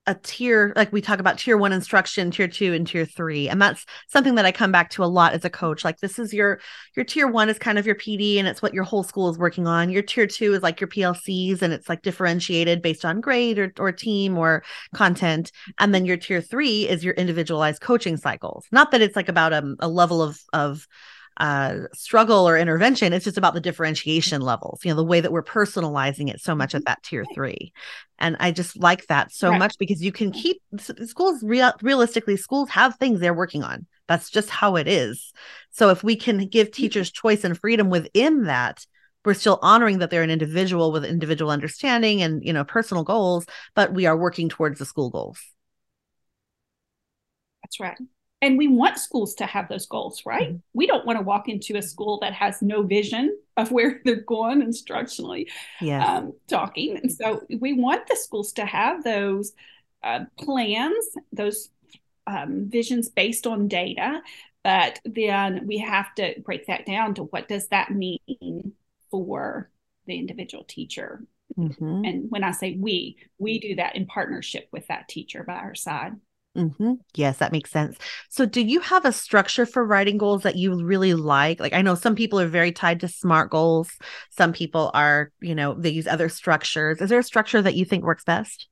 a 0.06 0.14
tier 0.16 0.72
like 0.74 0.92
we 0.92 1.00
talk 1.00 1.20
about 1.20 1.38
tier 1.38 1.56
1 1.56 1.72
instruction, 1.72 2.30
tier 2.30 2.48
2 2.48 2.72
and 2.72 2.86
tier 2.86 3.04
3. 3.04 3.48
And 3.48 3.62
that's 3.62 3.86
something 4.08 4.34
that 4.34 4.44
I 4.44 4.50
come 4.50 4.72
back 4.72 4.90
to 4.90 5.04
a 5.04 5.06
lot 5.06 5.32
as 5.32 5.44
a 5.44 5.50
coach. 5.50 5.84
Like 5.84 6.00
this 6.00 6.18
is 6.18 6.34
your 6.34 6.60
your 6.96 7.04
tier 7.04 7.28
1 7.28 7.48
is 7.48 7.58
kind 7.58 7.78
of 7.78 7.86
your 7.86 7.94
PD 7.94 8.38
and 8.38 8.48
it's 8.48 8.60
what 8.62 8.74
your 8.74 8.82
whole 8.82 9.04
school 9.04 9.30
is 9.30 9.38
working 9.38 9.66
on. 9.66 9.90
Your 9.90 10.02
tier 10.02 10.26
2 10.26 10.54
is 10.54 10.62
like 10.62 10.80
your 10.80 10.88
PLCs 10.88 11.62
and 11.62 11.72
it's 11.72 11.88
like 11.88 12.02
differentiated 12.02 12.82
based 12.82 13.04
on 13.04 13.20
grade 13.20 13.58
or 13.58 13.72
or 13.78 13.92
team 13.92 14.36
or 14.36 14.64
content. 14.94 15.52
And 15.78 15.94
then 15.94 16.04
your 16.04 16.16
tier 16.16 16.40
3 16.40 16.88
is 16.88 17.04
your 17.04 17.14
individualized 17.14 17.80
coaching 17.80 18.16
cycles. 18.16 18.66
Not 18.72 18.90
that 18.90 19.02
it's 19.02 19.16
like 19.16 19.28
about 19.28 19.52
a, 19.52 19.58
um, 19.58 19.76
a 19.78 19.88
level 19.88 20.20
of 20.20 20.40
of 20.52 20.88
uh, 21.38 21.80
struggle 21.94 22.48
or 22.48 22.58
intervention. 22.58 23.12
It's 23.12 23.24
just 23.24 23.38
about 23.38 23.54
the 23.54 23.60
differentiation 23.60 24.40
levels, 24.42 24.84
you 24.84 24.90
know, 24.90 24.96
the 24.96 25.04
way 25.04 25.20
that 25.20 25.32
we're 25.32 25.42
personalizing 25.42 26.30
it 26.30 26.40
so 26.40 26.54
much 26.54 26.74
at 26.74 26.84
that 26.84 27.02
tier 27.02 27.24
three. 27.34 27.72
And 28.18 28.36
I 28.38 28.52
just 28.52 28.78
like 28.78 29.06
that 29.06 29.32
so 29.32 29.50
right. 29.50 29.58
much 29.58 29.78
because 29.78 30.02
you 30.02 30.12
can 30.12 30.30
keep 30.30 30.60
schools 31.04 31.42
real, 31.42 31.72
realistically, 31.82 32.36
schools 32.36 32.68
have 32.70 32.96
things 32.96 33.20
they're 33.20 33.34
working 33.34 33.62
on. 33.62 33.86
That's 34.08 34.30
just 34.30 34.50
how 34.50 34.76
it 34.76 34.86
is. 34.86 35.32
So 35.70 35.88
if 35.88 36.04
we 36.04 36.16
can 36.16 36.46
give 36.48 36.68
mm-hmm. 36.68 36.82
teachers 36.82 37.10
choice 37.10 37.44
and 37.44 37.58
freedom 37.58 37.88
within 37.88 38.44
that, 38.44 38.84
we're 39.24 39.34
still 39.34 39.60
honoring 39.62 39.98
that 39.98 40.10
they're 40.10 40.24
an 40.24 40.30
individual 40.30 40.90
with 40.90 41.04
individual 41.04 41.52
understanding 41.52 42.22
and 42.22 42.44
you 42.44 42.52
know 42.52 42.64
personal 42.64 43.04
goals, 43.04 43.46
but 43.76 43.94
we 43.94 44.04
are 44.04 44.16
working 44.16 44.48
towards 44.48 44.80
the 44.80 44.84
school 44.84 45.10
goals. 45.10 45.38
That's 47.62 47.78
right 47.78 47.96
and 48.42 48.58
we 48.58 48.66
want 48.66 48.98
schools 48.98 49.34
to 49.36 49.46
have 49.46 49.68
those 49.68 49.86
goals 49.86 50.26
right 50.26 50.48
mm-hmm. 50.48 50.56
we 50.74 50.86
don't 50.86 51.06
want 51.06 51.18
to 51.18 51.24
walk 51.24 51.48
into 51.48 51.76
a 51.76 51.82
school 51.82 52.18
that 52.20 52.34
has 52.34 52.60
no 52.60 52.82
vision 52.82 53.34
of 53.56 53.70
where 53.70 54.00
they're 54.04 54.16
going 54.16 54.60
instructionally 54.60 55.46
yes. 55.80 56.06
um, 56.06 56.34
talking 56.48 56.98
and 56.98 57.10
so 57.10 57.42
we 57.60 57.72
want 57.72 58.06
the 58.08 58.16
schools 58.16 58.52
to 58.52 58.66
have 58.66 59.02
those 59.04 59.52
uh, 60.02 60.24
plans 60.38 61.06
those 61.32 61.70
um, 62.26 62.68
visions 62.68 63.08
based 63.08 63.46
on 63.46 63.68
data 63.68 64.20
but 64.64 65.00
then 65.04 65.66
we 65.66 65.78
have 65.78 66.14
to 66.14 66.34
break 66.44 66.66
that 66.66 66.84
down 66.84 67.14
to 67.14 67.24
what 67.24 67.48
does 67.48 67.68
that 67.68 67.90
mean 67.90 68.72
for 69.10 69.70
the 70.06 70.16
individual 70.18 70.64
teacher 70.64 71.24
mm-hmm. 71.56 72.04
and 72.04 72.30
when 72.30 72.44
i 72.44 72.50
say 72.50 72.76
we 72.78 73.16
we 73.38 73.58
do 73.58 73.76
that 73.76 73.96
in 73.96 74.06
partnership 74.06 74.68
with 74.72 74.86
that 74.88 75.08
teacher 75.08 75.44
by 75.44 75.54
our 75.54 75.74
side 75.74 76.12
Mm-hmm. 76.56 76.94
Yes, 77.14 77.38
that 77.38 77.52
makes 77.52 77.70
sense. 77.70 77.96
So, 78.28 78.44
do 78.44 78.60
you 78.60 78.80
have 78.80 79.06
a 79.06 79.12
structure 79.12 79.64
for 79.64 79.86
writing 79.86 80.18
goals 80.18 80.42
that 80.42 80.56
you 80.56 80.84
really 80.84 81.14
like? 81.14 81.60
Like, 81.60 81.72
I 81.72 81.80
know 81.80 81.94
some 81.94 82.14
people 82.14 82.38
are 82.38 82.48
very 82.48 82.72
tied 82.72 83.00
to 83.00 83.08
SMART 83.08 83.50
goals. 83.50 83.90
Some 84.30 84.52
people 84.52 84.90
are, 84.92 85.32
you 85.40 85.54
know, 85.54 85.74
they 85.74 85.88
use 85.88 86.06
other 86.06 86.28
structures. 86.28 87.00
Is 87.00 87.08
there 87.08 87.18
a 87.18 87.24
structure 87.24 87.62
that 87.62 87.74
you 87.74 87.86
think 87.86 88.04
works 88.04 88.24
best? 88.24 88.68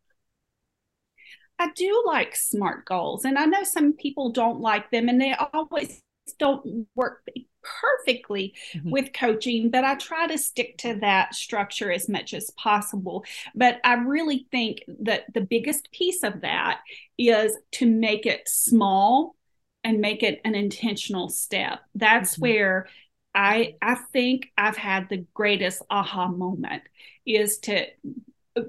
I 1.59 1.71
do 1.75 2.03
like 2.07 2.37
SMART 2.37 2.85
goals, 2.85 3.25
and 3.25 3.39
I 3.39 3.47
know 3.47 3.65
some 3.65 3.95
people 3.95 4.31
don't 4.31 4.61
like 4.61 4.91
them, 4.91 5.09
and 5.09 5.21
they 5.21 5.35
always 5.55 6.03
don't 6.39 6.87
work 6.95 7.23
perfectly 7.63 8.55
mm-hmm. 8.75 8.91
with 8.91 9.13
coaching, 9.13 9.71
but 9.71 9.85
I 9.85 9.95
try 9.97 10.27
to 10.27 10.39
stick 10.39 10.79
to 10.79 10.97
that 11.01 11.35
structure 11.35 11.93
as 11.93 12.09
much 12.09 12.35
as 12.35 12.51
possible. 12.51 13.25
But 13.55 13.81
I 13.85 13.95
really 13.95 14.47
think 14.51 14.83
that 15.01 15.25
the 15.33 15.41
biggest 15.41 15.91
piece 15.93 16.23
of 16.23 16.41
that 16.43 16.81
is 17.19 17.57
to 17.73 17.87
make 17.87 18.27
it 18.27 18.49
small 18.49 19.37
and 19.85 20.01
make 20.01 20.23
it 20.23 20.41
an 20.45 20.55
intentional 20.55 21.29
step. 21.29 21.81
That's 21.95 22.35
mm-hmm. 22.35 22.43
where 22.43 22.89
I 23.35 23.77
I 23.81 23.95
think 24.13 24.51
I've 24.59 24.77
had 24.77 25.09
the 25.09 25.25
greatest 25.35 25.83
aha 25.91 26.29
moment 26.29 26.83
is 27.25 27.59
to 27.59 27.87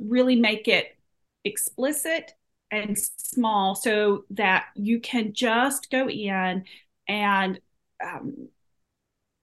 really 0.01 0.35
make 0.35 0.67
it 0.67 0.95
explicit 1.43 2.33
and 2.69 2.97
small 2.97 3.75
so 3.75 4.23
that 4.29 4.65
you 4.75 5.01
can 5.01 5.33
just 5.33 5.89
go 5.91 6.09
in 6.09 6.63
and 7.07 7.59
um, 8.03 8.49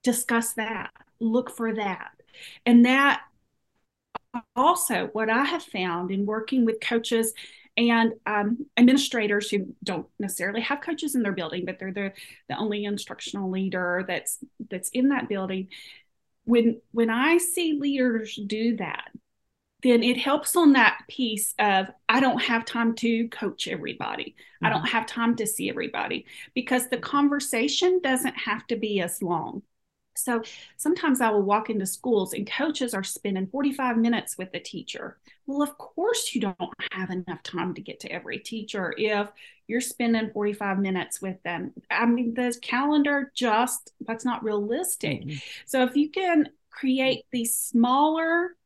discuss 0.08 0.54
that, 0.54 0.90
look 1.20 1.50
for 1.50 1.74
that. 1.74 2.12
And 2.64 2.86
that 2.86 3.20
also, 4.56 5.10
what 5.12 5.28
I 5.28 5.44
have 5.44 5.62
found 5.62 6.10
in 6.10 6.24
working 6.24 6.64
with 6.64 6.80
coaches 6.80 7.34
and 7.76 8.14
um, 8.24 8.66
administrators 8.78 9.50
who 9.50 9.74
don't 9.84 10.06
necessarily 10.18 10.62
have 10.62 10.80
coaches 10.80 11.14
in 11.14 11.22
their 11.22 11.32
building, 11.32 11.66
but 11.66 11.78
they're 11.78 11.92
the, 11.92 12.12
the 12.48 12.56
only 12.56 12.84
instructional 12.84 13.50
leader 13.50 14.04
that's 14.08 14.38
that's 14.70 14.88
in 14.90 15.10
that 15.10 15.28
building. 15.28 15.68
When 16.44 16.80
when 16.92 17.10
I 17.10 17.36
see 17.36 17.74
leaders 17.78 18.34
do 18.46 18.76
that, 18.76 19.10
then 19.82 20.02
it 20.02 20.16
helps 20.16 20.56
on 20.56 20.72
that 20.72 21.00
piece 21.08 21.54
of 21.58 21.86
I 22.08 22.20
don't 22.20 22.42
have 22.42 22.64
time 22.64 22.94
to 22.96 23.28
coach 23.28 23.68
everybody. 23.68 24.34
Mm-hmm. 24.34 24.66
I 24.66 24.70
don't 24.70 24.88
have 24.88 25.04
time 25.04 25.36
to 25.36 25.46
see 25.46 25.68
everybody 25.68 26.24
because 26.54 26.88
the 26.88 26.98
conversation 26.98 28.00
doesn't 28.02 28.36
have 28.38 28.66
to 28.68 28.76
be 28.76 29.00
as 29.00 29.22
long. 29.22 29.62
So 30.18 30.42
sometimes 30.76 31.20
I 31.20 31.30
will 31.30 31.42
walk 31.42 31.70
into 31.70 31.86
schools 31.86 32.32
and 32.32 32.50
coaches 32.50 32.94
are 32.94 33.04
spending 33.04 33.46
45 33.46 33.96
minutes 33.96 34.36
with 34.36 34.52
the 34.52 34.60
teacher. 34.60 35.18
Well, 35.46 35.62
of 35.62 35.78
course, 35.78 36.34
you 36.34 36.40
don't 36.40 36.56
have 36.92 37.10
enough 37.10 37.42
time 37.42 37.74
to 37.74 37.80
get 37.80 38.00
to 38.00 38.12
every 38.12 38.38
teacher 38.38 38.94
if 38.96 39.28
you're 39.66 39.80
spending 39.80 40.30
45 40.32 40.78
minutes 40.78 41.22
with 41.22 41.42
them. 41.42 41.72
I 41.90 42.06
mean, 42.06 42.34
the 42.34 42.56
calendar 42.60 43.32
just, 43.34 43.92
that's 44.06 44.24
not 44.24 44.42
realistic. 44.42 45.22
Mm-hmm. 45.22 45.36
So 45.66 45.84
if 45.84 45.96
you 45.96 46.10
can 46.10 46.48
create 46.70 47.24
these 47.32 47.54
smaller 47.54 48.56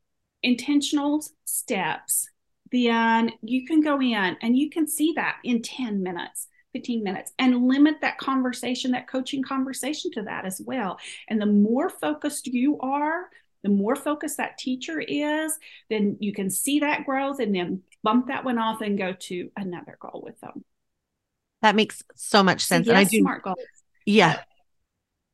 intentional 0.43 1.25
steps, 1.45 2.29
then 2.71 3.33
you 3.43 3.67
can 3.67 3.81
go 3.81 4.01
in 4.01 4.37
and 4.41 4.57
you 4.57 4.71
can 4.71 4.87
see 4.87 5.13
that 5.17 5.37
in 5.45 5.63
10 5.63 6.03
minutes. 6.03 6.49
15 6.73 7.03
minutes 7.03 7.33
and 7.39 7.69
limit 7.69 8.01
that 8.01 8.19
conversation, 8.19 8.93
that 8.93 9.09
coaching 9.09 9.43
conversation 9.43 10.11
to 10.13 10.23
that 10.23 10.45
as 10.45 10.61
well. 10.65 10.99
And 11.29 11.41
the 11.41 11.47
more 11.47 11.89
focused 11.89 12.47
you 12.47 12.79
are, 12.81 13.29
the 13.63 13.69
more 13.69 13.97
focused 13.97 14.39
that 14.39 14.59
teacher 14.59 15.01
is, 15.01 15.57
then 15.89 16.17
you 16.21 16.33
can 16.33 16.51
see 16.51 16.81
that 16.81 17.05
growth 17.05 17.39
and 17.41 17.55
then 17.55 17.83
bump 18.03 18.27
that 18.29 18.45
one 18.45 18.59
off 18.59 18.81
and 18.81 18.99
go 18.99 19.13
to 19.13 19.51
another 19.57 19.97
goal 20.01 20.23
with 20.25 20.41
them. 20.41 20.65
That 21.61 21.77
makes 21.77 22.03
so 22.17 22.43
much 22.43 22.63
sense. 22.63 22.87
So 22.87 22.93
yes, 22.93 22.99
and 22.99 23.07
I 23.07 23.11
do 23.11 23.21
smart 23.21 23.43
goals. 23.45 23.59
Yeah 24.05 24.41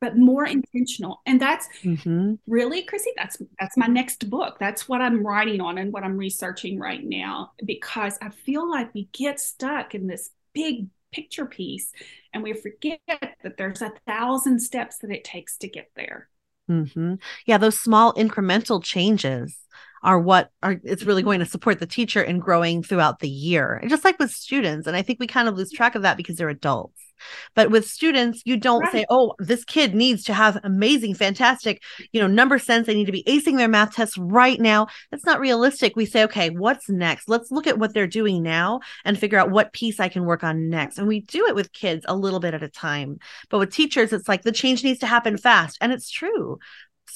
but 0.00 0.16
more 0.16 0.46
intentional 0.46 1.20
and 1.26 1.40
that's 1.40 1.68
mm-hmm. 1.82 2.34
really 2.46 2.82
chrissy 2.82 3.10
that's 3.16 3.38
that's 3.60 3.76
my 3.76 3.86
next 3.86 4.28
book 4.30 4.56
that's 4.58 4.88
what 4.88 5.00
i'm 5.00 5.26
writing 5.26 5.60
on 5.60 5.78
and 5.78 5.92
what 5.92 6.04
i'm 6.04 6.16
researching 6.16 6.78
right 6.78 7.04
now 7.04 7.52
because 7.64 8.18
i 8.22 8.28
feel 8.28 8.68
like 8.68 8.92
we 8.94 9.08
get 9.12 9.40
stuck 9.40 9.94
in 9.94 10.06
this 10.06 10.30
big 10.54 10.86
picture 11.12 11.46
piece 11.46 11.92
and 12.32 12.42
we 12.42 12.52
forget 12.52 13.00
that 13.08 13.56
there's 13.56 13.82
a 13.82 13.92
thousand 14.06 14.60
steps 14.60 14.98
that 14.98 15.10
it 15.10 15.24
takes 15.24 15.56
to 15.56 15.68
get 15.68 15.90
there 15.96 16.28
mm-hmm. 16.70 17.14
yeah 17.46 17.58
those 17.58 17.78
small 17.78 18.12
incremental 18.14 18.82
changes 18.82 19.56
are 20.02 20.18
what 20.18 20.50
are 20.62 20.80
it's 20.84 21.04
really 21.04 21.22
going 21.22 21.40
to 21.40 21.46
support 21.46 21.78
the 21.78 21.86
teacher 21.86 22.22
in 22.22 22.38
growing 22.38 22.82
throughout 22.82 23.20
the 23.20 23.28
year 23.28 23.82
just 23.88 24.04
like 24.04 24.18
with 24.18 24.30
students 24.30 24.86
and 24.86 24.96
i 24.96 25.02
think 25.02 25.18
we 25.20 25.26
kind 25.26 25.48
of 25.48 25.56
lose 25.56 25.70
track 25.70 25.94
of 25.94 26.02
that 26.02 26.16
because 26.16 26.36
they're 26.36 26.48
adults 26.48 27.08
but 27.54 27.70
with 27.70 27.86
students, 27.86 28.42
you 28.44 28.56
don't 28.56 28.82
right. 28.82 28.92
say, 28.92 29.06
oh, 29.10 29.34
this 29.38 29.64
kid 29.64 29.94
needs 29.94 30.24
to 30.24 30.34
have 30.34 30.58
amazing, 30.62 31.14
fantastic, 31.14 31.82
you 32.12 32.20
know, 32.20 32.26
number 32.26 32.58
sense. 32.58 32.86
They 32.86 32.94
need 32.94 33.06
to 33.06 33.12
be 33.12 33.24
acing 33.24 33.56
their 33.56 33.68
math 33.68 33.94
tests 33.94 34.16
right 34.18 34.60
now. 34.60 34.86
That's 35.10 35.24
not 35.24 35.40
realistic. 35.40 35.96
We 35.96 36.06
say, 36.06 36.24
okay, 36.24 36.50
what's 36.50 36.88
next? 36.88 37.28
Let's 37.28 37.50
look 37.50 37.66
at 37.66 37.78
what 37.78 37.94
they're 37.94 38.06
doing 38.06 38.42
now 38.42 38.80
and 39.04 39.18
figure 39.18 39.38
out 39.38 39.50
what 39.50 39.72
piece 39.72 40.00
I 40.00 40.08
can 40.08 40.24
work 40.24 40.44
on 40.44 40.68
next. 40.68 40.98
And 40.98 41.08
we 41.08 41.20
do 41.20 41.46
it 41.46 41.54
with 41.54 41.72
kids 41.72 42.04
a 42.08 42.16
little 42.16 42.40
bit 42.40 42.54
at 42.54 42.62
a 42.62 42.68
time. 42.68 43.18
But 43.48 43.58
with 43.58 43.72
teachers, 43.72 44.12
it's 44.12 44.28
like 44.28 44.42
the 44.42 44.52
change 44.52 44.84
needs 44.84 45.00
to 45.00 45.06
happen 45.06 45.36
fast. 45.36 45.78
And 45.80 45.92
it's 45.92 46.10
true 46.10 46.58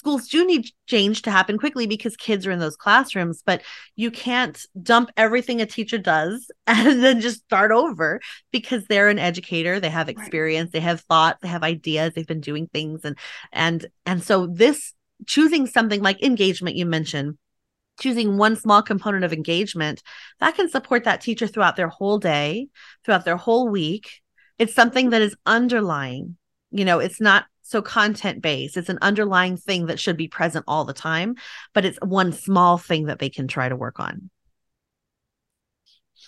schools 0.02 0.26
do 0.26 0.44
need 0.44 0.68
change 0.88 1.22
to 1.22 1.30
happen 1.30 1.56
quickly 1.56 1.86
because 1.86 2.16
kids 2.16 2.44
are 2.44 2.50
in 2.50 2.58
those 2.58 2.76
classrooms 2.76 3.40
but 3.46 3.62
you 3.94 4.10
can't 4.10 4.66
dump 4.82 5.10
everything 5.16 5.60
a 5.60 5.66
teacher 5.66 5.96
does 5.96 6.50
and 6.66 7.02
then 7.02 7.20
just 7.20 7.44
start 7.44 7.70
over 7.70 8.20
because 8.50 8.84
they're 8.86 9.08
an 9.08 9.18
educator 9.18 9.78
they 9.78 9.88
have 9.88 10.08
experience 10.08 10.66
right. 10.66 10.72
they 10.72 10.80
have 10.80 11.00
thoughts 11.02 11.38
they 11.40 11.48
have 11.48 11.62
ideas 11.62 12.12
they've 12.14 12.26
been 12.26 12.40
doing 12.40 12.66
things 12.72 13.04
and 13.04 13.16
and 13.52 13.86
and 14.04 14.24
so 14.24 14.48
this 14.48 14.92
choosing 15.26 15.68
something 15.68 16.02
like 16.02 16.20
engagement 16.20 16.74
you 16.74 16.84
mentioned 16.84 17.38
choosing 18.00 18.36
one 18.36 18.56
small 18.56 18.82
component 18.82 19.22
of 19.22 19.32
engagement 19.32 20.02
that 20.40 20.56
can 20.56 20.68
support 20.68 21.04
that 21.04 21.20
teacher 21.20 21.46
throughout 21.46 21.76
their 21.76 21.88
whole 21.88 22.18
day 22.18 22.66
throughout 23.04 23.24
their 23.24 23.36
whole 23.36 23.68
week 23.68 24.20
it's 24.58 24.74
something 24.74 25.10
that 25.10 25.22
is 25.22 25.36
underlying 25.46 26.36
you 26.72 26.84
know 26.84 26.98
it's 26.98 27.20
not 27.20 27.44
so 27.62 27.82
content 27.82 28.42
based. 28.42 28.76
It's 28.76 28.88
an 28.88 28.98
underlying 29.02 29.56
thing 29.56 29.86
that 29.86 30.00
should 30.00 30.16
be 30.16 30.28
present 30.28 30.64
all 30.68 30.84
the 30.84 30.92
time, 30.92 31.36
but 31.72 31.84
it's 31.84 31.98
one 32.02 32.32
small 32.32 32.78
thing 32.78 33.06
that 33.06 33.18
they 33.18 33.30
can 33.30 33.48
try 33.48 33.68
to 33.68 33.76
work 33.76 34.00
on. 34.00 34.30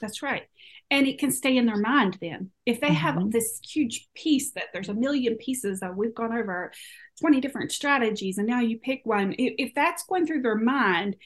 That's 0.01 0.23
right. 0.23 0.45
And 0.91 1.07
it 1.07 1.19
can 1.19 1.31
stay 1.31 1.57
in 1.57 1.67
their 1.67 1.79
mind 1.79 2.19
then. 2.21 2.51
If 2.67 2.81
they 2.81 2.89
mm-hmm. 2.89 2.97
have 2.97 3.31
this 3.31 3.61
huge 3.67 4.09
piece 4.15 4.53
that 4.53 4.65
there's 4.73 4.89
a 4.89 4.95
million 4.95 5.37
pieces 5.37 5.81
that 5.81 5.97
we've 5.97 6.15
gone 6.15 6.37
over 6.37 6.73
20 7.21 7.41
different 7.41 7.73
strategies 7.73 8.39
and 8.39 8.47
now 8.47 8.61
you 8.61 8.79
pick 8.79 9.01
one, 9.05 9.35
if, 9.39 9.73
that's 9.75 10.05
going 10.05 10.27
through 10.27 10.43
their 10.43 10.57
mind, 10.57 11.17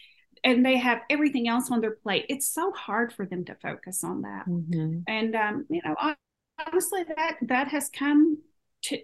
and 0.45 0.65
they 0.65 0.77
have 0.77 1.01
everything 1.11 1.49
else 1.49 1.69
on 1.73 1.81
their 1.81 1.97
plate 1.97 2.25
it's 2.29 2.49
so 2.49 2.71
hard 2.71 3.13
for 3.13 3.27
them 3.27 3.45
to 3.45 3.57
focus 3.57 4.05
on 4.05 4.23
that 4.23 4.47
mm-hmm. 4.47 5.01
and 5.09 5.35
um, 5.35 5.67
you 5.69 5.81
know 5.85 5.97
honestly 6.65 7.05
that 7.17 7.37
that 7.43 7.67
has 7.67 7.89
come 7.89 8.39
to 8.83 8.99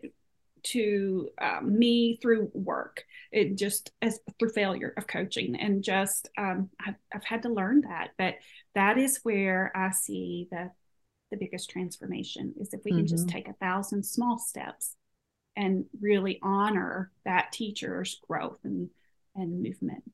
to 0.64 1.28
um, 1.40 1.78
me 1.78 2.18
through 2.20 2.50
work 2.54 3.04
it 3.30 3.56
just 3.56 3.92
as 4.02 4.18
through 4.38 4.50
failure 4.50 4.92
of 4.96 5.06
coaching 5.06 5.56
and 5.56 5.82
just 5.82 6.28
um, 6.38 6.70
I've, 6.84 6.94
I've 7.14 7.24
had 7.24 7.42
to 7.42 7.48
learn 7.48 7.82
that 7.82 8.10
but 8.18 8.36
that 8.74 8.98
is 8.98 9.20
where 9.22 9.70
i 9.74 9.90
see 9.90 10.48
the 10.50 10.70
the 11.30 11.36
biggest 11.36 11.70
transformation 11.70 12.54
is 12.58 12.72
if 12.72 12.80
we 12.84 12.90
mm-hmm. 12.90 13.00
can 13.00 13.06
just 13.06 13.26
mm-hmm. 13.26 13.36
take 13.36 13.48
a 13.48 13.54
thousand 13.54 14.04
small 14.04 14.38
steps 14.38 14.96
and 15.56 15.84
really 16.00 16.38
honor 16.42 17.10
that 17.24 17.52
teacher's 17.52 18.20
growth 18.26 18.58
and 18.64 18.90
and 19.36 19.62
movement 19.62 20.04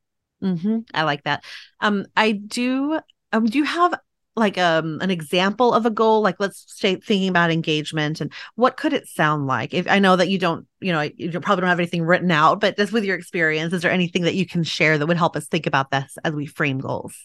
mm-hmm. 0.43 0.79
i 0.95 1.03
like 1.03 1.23
that 1.25 1.45
um 1.81 2.07
i 2.17 2.33
do 2.33 2.99
um 3.33 3.47
do 3.47 3.59
you 3.59 3.65
have 3.65 3.95
like 4.37 4.59
um 4.59 4.99
an 5.01 5.11
example 5.11 5.73
of 5.75 5.87
a 5.87 5.91
goal? 5.91 6.23
Like 6.23 6.37
let's 6.39 6.65
say 6.69 6.97
thinking 6.97 7.29
about 7.29 7.51
engagement 7.51 8.21
and 8.21 8.33
what 8.55 8.77
could 8.77 8.93
it 8.93 9.09
sound 9.09 9.47
like? 9.47 9.75
If 9.75 9.89
i 9.89 9.99
know 9.99 10.17
that 10.17 10.29
you 10.29 10.39
don't 10.39 10.67
you 10.81 10.93
know 10.93 11.03
you 11.17 11.31
probably 11.41 11.61
don't 11.61 11.69
have 11.69 11.79
anything 11.79 12.03
written 12.03 12.31
out 12.31 12.61
but 12.61 12.77
just 12.77 12.93
with 12.93 13.05
your 13.05 13.17
experience 13.17 13.73
is 13.73 13.83
there 13.83 13.91
anything 13.91 14.23
that 14.23 14.35
you 14.35 14.47
can 14.47 14.63
share 14.63 14.99
that 14.99 15.07
would 15.07 15.17
help 15.17 15.37
us 15.37 15.47
think 15.47 15.67
about 15.67 15.91
this 15.91 16.17
as 16.25 16.33
we 16.33 16.47
frame 16.47 16.79
goals? 16.79 17.17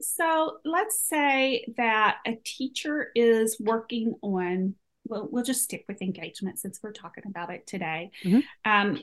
So 0.00 0.58
let's 0.64 1.00
say 1.00 1.66
that 1.76 2.18
a 2.26 2.38
teacher 2.44 3.10
is 3.14 3.56
working 3.60 4.14
on 4.22 4.74
well 5.06 5.28
we'll 5.30 5.44
just 5.44 5.62
stick 5.62 5.84
with 5.88 6.02
engagement 6.02 6.58
since 6.58 6.80
we're 6.82 6.92
talking 6.92 7.24
about 7.26 7.50
it 7.50 7.66
today. 7.66 8.10
Mm-hmm. 8.22 8.40
um, 8.70 9.02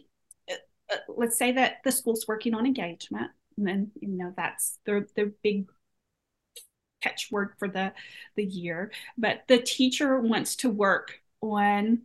uh, 0.50 0.56
uh, 0.92 0.98
let's 1.10 1.38
say 1.38 1.54
that 1.54 1.78
the 1.84 1.92
school's 1.92 2.28
working 2.28 2.54
on 2.54 2.66
engagement 2.66 3.32
and 3.62 3.68
then 3.68 3.92
you 4.02 4.10
know 4.10 4.34
that's 4.36 4.80
the 4.86 5.08
the 5.16 5.32
big 5.44 5.70
catchword 7.02 7.52
for 7.60 7.68
the 7.68 7.94
the 8.36 8.44
year. 8.44 8.92
But 9.18 9.44
the 9.48 9.60
teacher 9.60 10.20
wants 10.20 10.56
to 10.58 10.70
work 10.70 11.20
on 11.42 12.02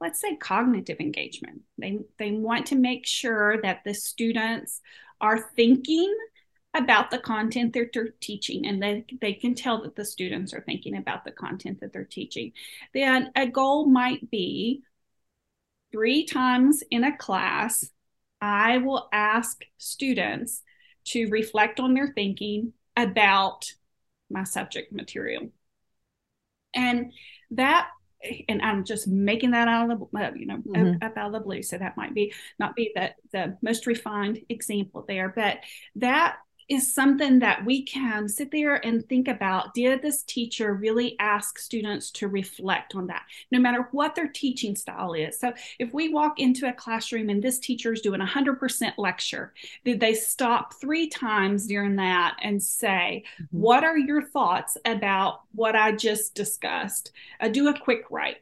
let's 0.00 0.20
say 0.20 0.36
cognitive 0.36 1.00
engagement. 1.00 1.62
They 1.78 1.98
they 2.18 2.32
want 2.32 2.66
to 2.66 2.76
make 2.76 3.06
sure 3.06 3.60
that 3.62 3.82
the 3.84 3.94
students 3.94 4.80
are 5.20 5.50
thinking 5.56 6.14
about 6.74 7.10
the 7.10 7.18
content 7.18 7.72
that 7.72 7.92
they're 7.92 8.14
teaching 8.20 8.66
and 8.66 8.82
they, 8.82 9.04
they 9.20 9.32
can 9.32 9.54
tell 9.54 9.82
that 9.82 9.94
the 9.94 10.04
students 10.04 10.52
are 10.52 10.60
thinking 10.60 10.96
about 10.96 11.24
the 11.24 11.30
content 11.30 11.80
that 11.80 11.92
they're 11.92 12.04
teaching. 12.04 12.52
Then 12.92 13.30
a 13.36 13.46
goal 13.46 13.86
might 13.86 14.28
be 14.28 14.82
three 15.92 16.24
times 16.26 16.82
in 16.90 17.04
a 17.04 17.16
class 17.16 17.88
i 18.40 18.78
will 18.78 19.08
ask 19.12 19.62
students 19.78 20.63
to 21.06 21.26
reflect 21.28 21.80
on 21.80 21.94
their 21.94 22.12
thinking 22.12 22.72
about 22.96 23.64
my 24.30 24.44
subject 24.44 24.92
material. 24.92 25.50
And 26.74 27.12
that 27.52 27.88
and 28.48 28.62
I'm 28.62 28.84
just 28.84 29.06
making 29.06 29.50
that 29.50 29.68
out 29.68 29.90
of 29.90 29.98
the 29.98 30.32
you 30.36 30.46
know 30.46 30.56
mm-hmm. 30.56 31.04
up 31.04 31.16
out 31.16 31.26
of 31.26 31.32
the 31.32 31.40
blue. 31.40 31.62
So 31.62 31.78
that 31.78 31.96
might 31.96 32.14
be 32.14 32.32
not 32.58 32.74
be 32.74 32.92
the 32.94 33.10
the 33.32 33.56
most 33.62 33.86
refined 33.86 34.40
example 34.48 35.04
there, 35.06 35.32
but 35.34 35.58
that 35.96 36.36
is 36.68 36.94
something 36.94 37.38
that 37.40 37.64
we 37.64 37.82
can 37.82 38.28
sit 38.28 38.50
there 38.50 38.84
and 38.84 39.06
think 39.08 39.28
about 39.28 39.74
did 39.74 40.02
this 40.02 40.22
teacher 40.22 40.74
really 40.74 41.16
ask 41.18 41.58
students 41.58 42.10
to 42.10 42.28
reflect 42.28 42.94
on 42.94 43.06
that 43.06 43.22
no 43.50 43.58
matter 43.58 43.88
what 43.92 44.14
their 44.14 44.28
teaching 44.28 44.74
style 44.74 45.12
is 45.12 45.38
so 45.38 45.52
if 45.78 45.92
we 45.92 46.08
walk 46.08 46.38
into 46.38 46.68
a 46.68 46.72
classroom 46.72 47.28
and 47.28 47.42
this 47.42 47.58
teacher 47.58 47.92
is 47.92 48.00
doing 48.00 48.20
a 48.20 48.26
100% 48.26 48.92
lecture 48.98 49.52
did 49.84 50.00
they 50.00 50.14
stop 50.14 50.74
three 50.74 51.08
times 51.08 51.66
during 51.66 51.96
that 51.96 52.36
and 52.42 52.62
say 52.62 53.24
mm-hmm. 53.40 53.58
what 53.58 53.84
are 53.84 53.98
your 53.98 54.22
thoughts 54.22 54.76
about 54.84 55.40
what 55.54 55.76
i 55.76 55.92
just 55.92 56.34
discussed 56.34 57.12
uh, 57.40 57.48
do 57.48 57.68
a 57.68 57.78
quick 57.78 58.04
write 58.10 58.38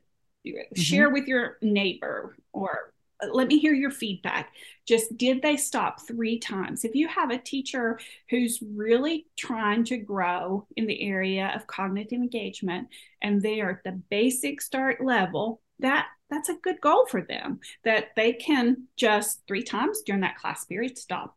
mm-hmm. 0.47 0.81
share 0.81 1.11
with 1.11 1.27
your 1.27 1.59
neighbor 1.63 2.37
or 2.53 2.92
let 3.31 3.49
me 3.49 3.59
hear 3.59 3.75
your 3.75 3.91
feedback. 3.91 4.53
Just 4.87 5.17
did 5.17 5.43
they 5.43 5.57
stop 5.57 6.07
three 6.07 6.39
times? 6.39 6.85
If 6.85 6.95
you 6.95 7.09
have 7.09 7.31
a 7.31 7.39
teacher 7.39 7.99
who's 8.31 8.63
really 8.63 9.27
trying 9.37 9.85
to 9.85 9.97
grow 9.97 10.67
in 10.77 10.87
the 10.87 11.03
area 11.03 11.53
of 11.55 11.67
cognitive 11.67 12.19
engagement 12.19 12.89
and 13.23 13.41
they 13.41 13.61
are 13.61 13.71
at 13.71 13.85
the 13.85 14.01
basic 14.11 14.61
start 14.61 15.05
level, 15.05 15.61
that 15.79 16.07
that's 16.31 16.49
a 16.49 16.55
good 16.55 16.81
goal 16.81 17.07
for 17.07 17.23
them 17.23 17.61
that 17.85 18.07
they 18.17 18.33
can 18.33 18.85
just 18.97 19.43
three 19.47 19.63
times 19.63 20.01
during 20.03 20.23
that 20.23 20.37
class 20.37 20.65
period 20.65 20.97
stop 20.97 21.37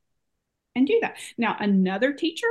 and 0.75 0.87
do 0.87 0.99
that. 1.01 1.17
Now, 1.37 1.57
another 1.59 2.13
teacher 2.13 2.47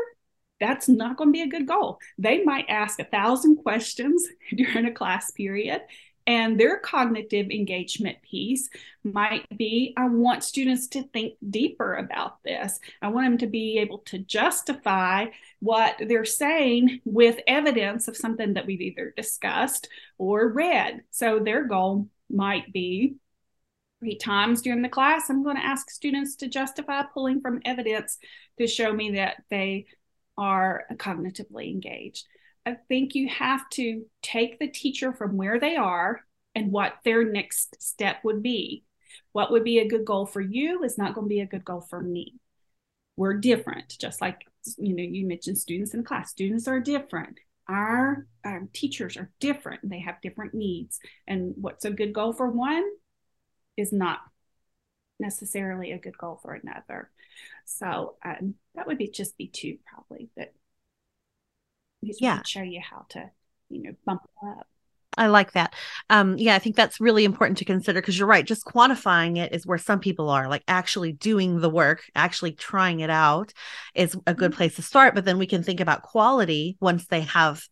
that's 0.60 0.88
not 0.88 1.16
going 1.16 1.28
to 1.28 1.32
be 1.32 1.42
a 1.42 1.48
good 1.48 1.66
goal. 1.66 1.98
They 2.16 2.44
might 2.44 2.66
ask 2.68 2.98
a 2.98 3.04
thousand 3.04 3.56
questions 3.62 4.26
during 4.54 4.86
a 4.86 4.92
class 4.92 5.30
period 5.30 5.82
and 6.26 6.58
their 6.58 6.78
cognitive 6.78 7.50
engagement 7.50 8.18
piece 8.22 8.70
might 9.02 9.46
be 9.56 9.92
I 9.96 10.08
want 10.08 10.42
students 10.42 10.88
to 10.88 11.02
think 11.02 11.34
deeper 11.50 11.94
about 11.94 12.42
this. 12.42 12.80
I 13.02 13.08
want 13.08 13.26
them 13.26 13.38
to 13.38 13.46
be 13.46 13.78
able 13.78 13.98
to 14.06 14.18
justify 14.18 15.26
what 15.60 15.96
they're 16.08 16.24
saying 16.24 17.00
with 17.04 17.40
evidence 17.46 18.08
of 18.08 18.16
something 18.16 18.54
that 18.54 18.66
we've 18.66 18.80
either 18.80 19.12
discussed 19.16 19.88
or 20.18 20.48
read. 20.48 21.02
So 21.10 21.40
their 21.40 21.64
goal 21.64 22.08
might 22.30 22.72
be 22.72 23.16
three 24.00 24.16
times 24.16 24.62
during 24.62 24.82
the 24.82 24.88
class, 24.88 25.30
I'm 25.30 25.42
going 25.42 25.56
to 25.56 25.64
ask 25.64 25.90
students 25.90 26.36
to 26.36 26.48
justify 26.48 27.02
pulling 27.02 27.40
from 27.40 27.60
evidence 27.64 28.18
to 28.58 28.66
show 28.66 28.92
me 28.92 29.12
that 29.12 29.42
they 29.50 29.86
are 30.36 30.84
cognitively 30.94 31.70
engaged. 31.70 32.26
I 32.66 32.76
think 32.88 33.14
you 33.14 33.28
have 33.28 33.68
to 33.70 34.04
take 34.22 34.58
the 34.58 34.68
teacher 34.68 35.12
from 35.12 35.36
where 35.36 35.60
they 35.60 35.76
are 35.76 36.22
and 36.54 36.72
what 36.72 36.94
their 37.04 37.24
next 37.24 37.82
step 37.82 38.18
would 38.24 38.42
be. 38.42 38.84
What 39.32 39.50
would 39.50 39.64
be 39.64 39.78
a 39.78 39.88
good 39.88 40.04
goal 40.04 40.26
for 40.26 40.40
you 40.40 40.82
is 40.82 40.96
not 40.96 41.14
going 41.14 41.26
to 41.26 41.34
be 41.34 41.40
a 41.40 41.46
good 41.46 41.64
goal 41.64 41.80
for 41.82 42.00
me. 42.00 42.34
We're 43.16 43.34
different, 43.34 43.96
just 44.00 44.20
like 44.20 44.40
you 44.76 44.94
know 44.94 45.02
you 45.02 45.26
mentioned 45.26 45.58
students 45.58 45.94
in 45.94 46.04
class. 46.04 46.30
Students 46.30 46.66
are 46.66 46.80
different. 46.80 47.38
Our, 47.68 48.26
our 48.44 48.68
teachers 48.72 49.16
are 49.16 49.30
different. 49.40 49.88
They 49.88 50.00
have 50.00 50.20
different 50.20 50.54
needs, 50.54 50.98
and 51.26 51.54
what's 51.56 51.84
a 51.84 51.90
good 51.90 52.12
goal 52.12 52.32
for 52.32 52.50
one 52.50 52.84
is 53.76 53.92
not 53.92 54.20
necessarily 55.20 55.92
a 55.92 55.98
good 55.98 56.18
goal 56.18 56.40
for 56.42 56.54
another. 56.54 57.10
So 57.66 58.16
um, 58.24 58.54
that 58.74 58.86
would 58.86 58.98
be 58.98 59.08
just 59.08 59.38
be 59.38 59.46
two 59.46 59.78
probably 59.86 60.28
that 60.36 60.52
yeah 62.20 62.42
show 62.44 62.62
you 62.62 62.80
how 62.80 63.04
to 63.08 63.30
you 63.70 63.82
know 63.82 63.92
bump 64.04 64.22
up 64.46 64.66
I 65.16 65.28
like 65.28 65.52
that. 65.52 65.74
Um, 66.10 66.36
yeah, 66.38 66.54
I 66.54 66.58
think 66.58 66.76
that's 66.76 67.00
really 67.00 67.24
important 67.24 67.58
to 67.58 67.64
consider 67.64 68.00
because 68.00 68.18
you're 68.18 68.28
right. 68.28 68.44
Just 68.44 68.64
quantifying 68.64 69.38
it 69.38 69.52
is 69.52 69.66
where 69.66 69.78
some 69.78 70.00
people 70.00 70.28
are, 70.28 70.48
like 70.48 70.64
actually 70.68 71.12
doing 71.12 71.60
the 71.60 71.70
work, 71.70 72.02
actually 72.14 72.52
trying 72.52 73.00
it 73.00 73.10
out 73.10 73.52
is 73.94 74.16
a 74.26 74.34
good 74.34 74.50
mm-hmm. 74.50 74.56
place 74.56 74.76
to 74.76 74.82
start. 74.82 75.14
But 75.14 75.24
then 75.24 75.38
we 75.38 75.46
can 75.46 75.62
think 75.62 75.80
about 75.80 76.02
quality 76.02 76.76
once 76.80 77.06
they 77.06 77.22
have 77.22 77.62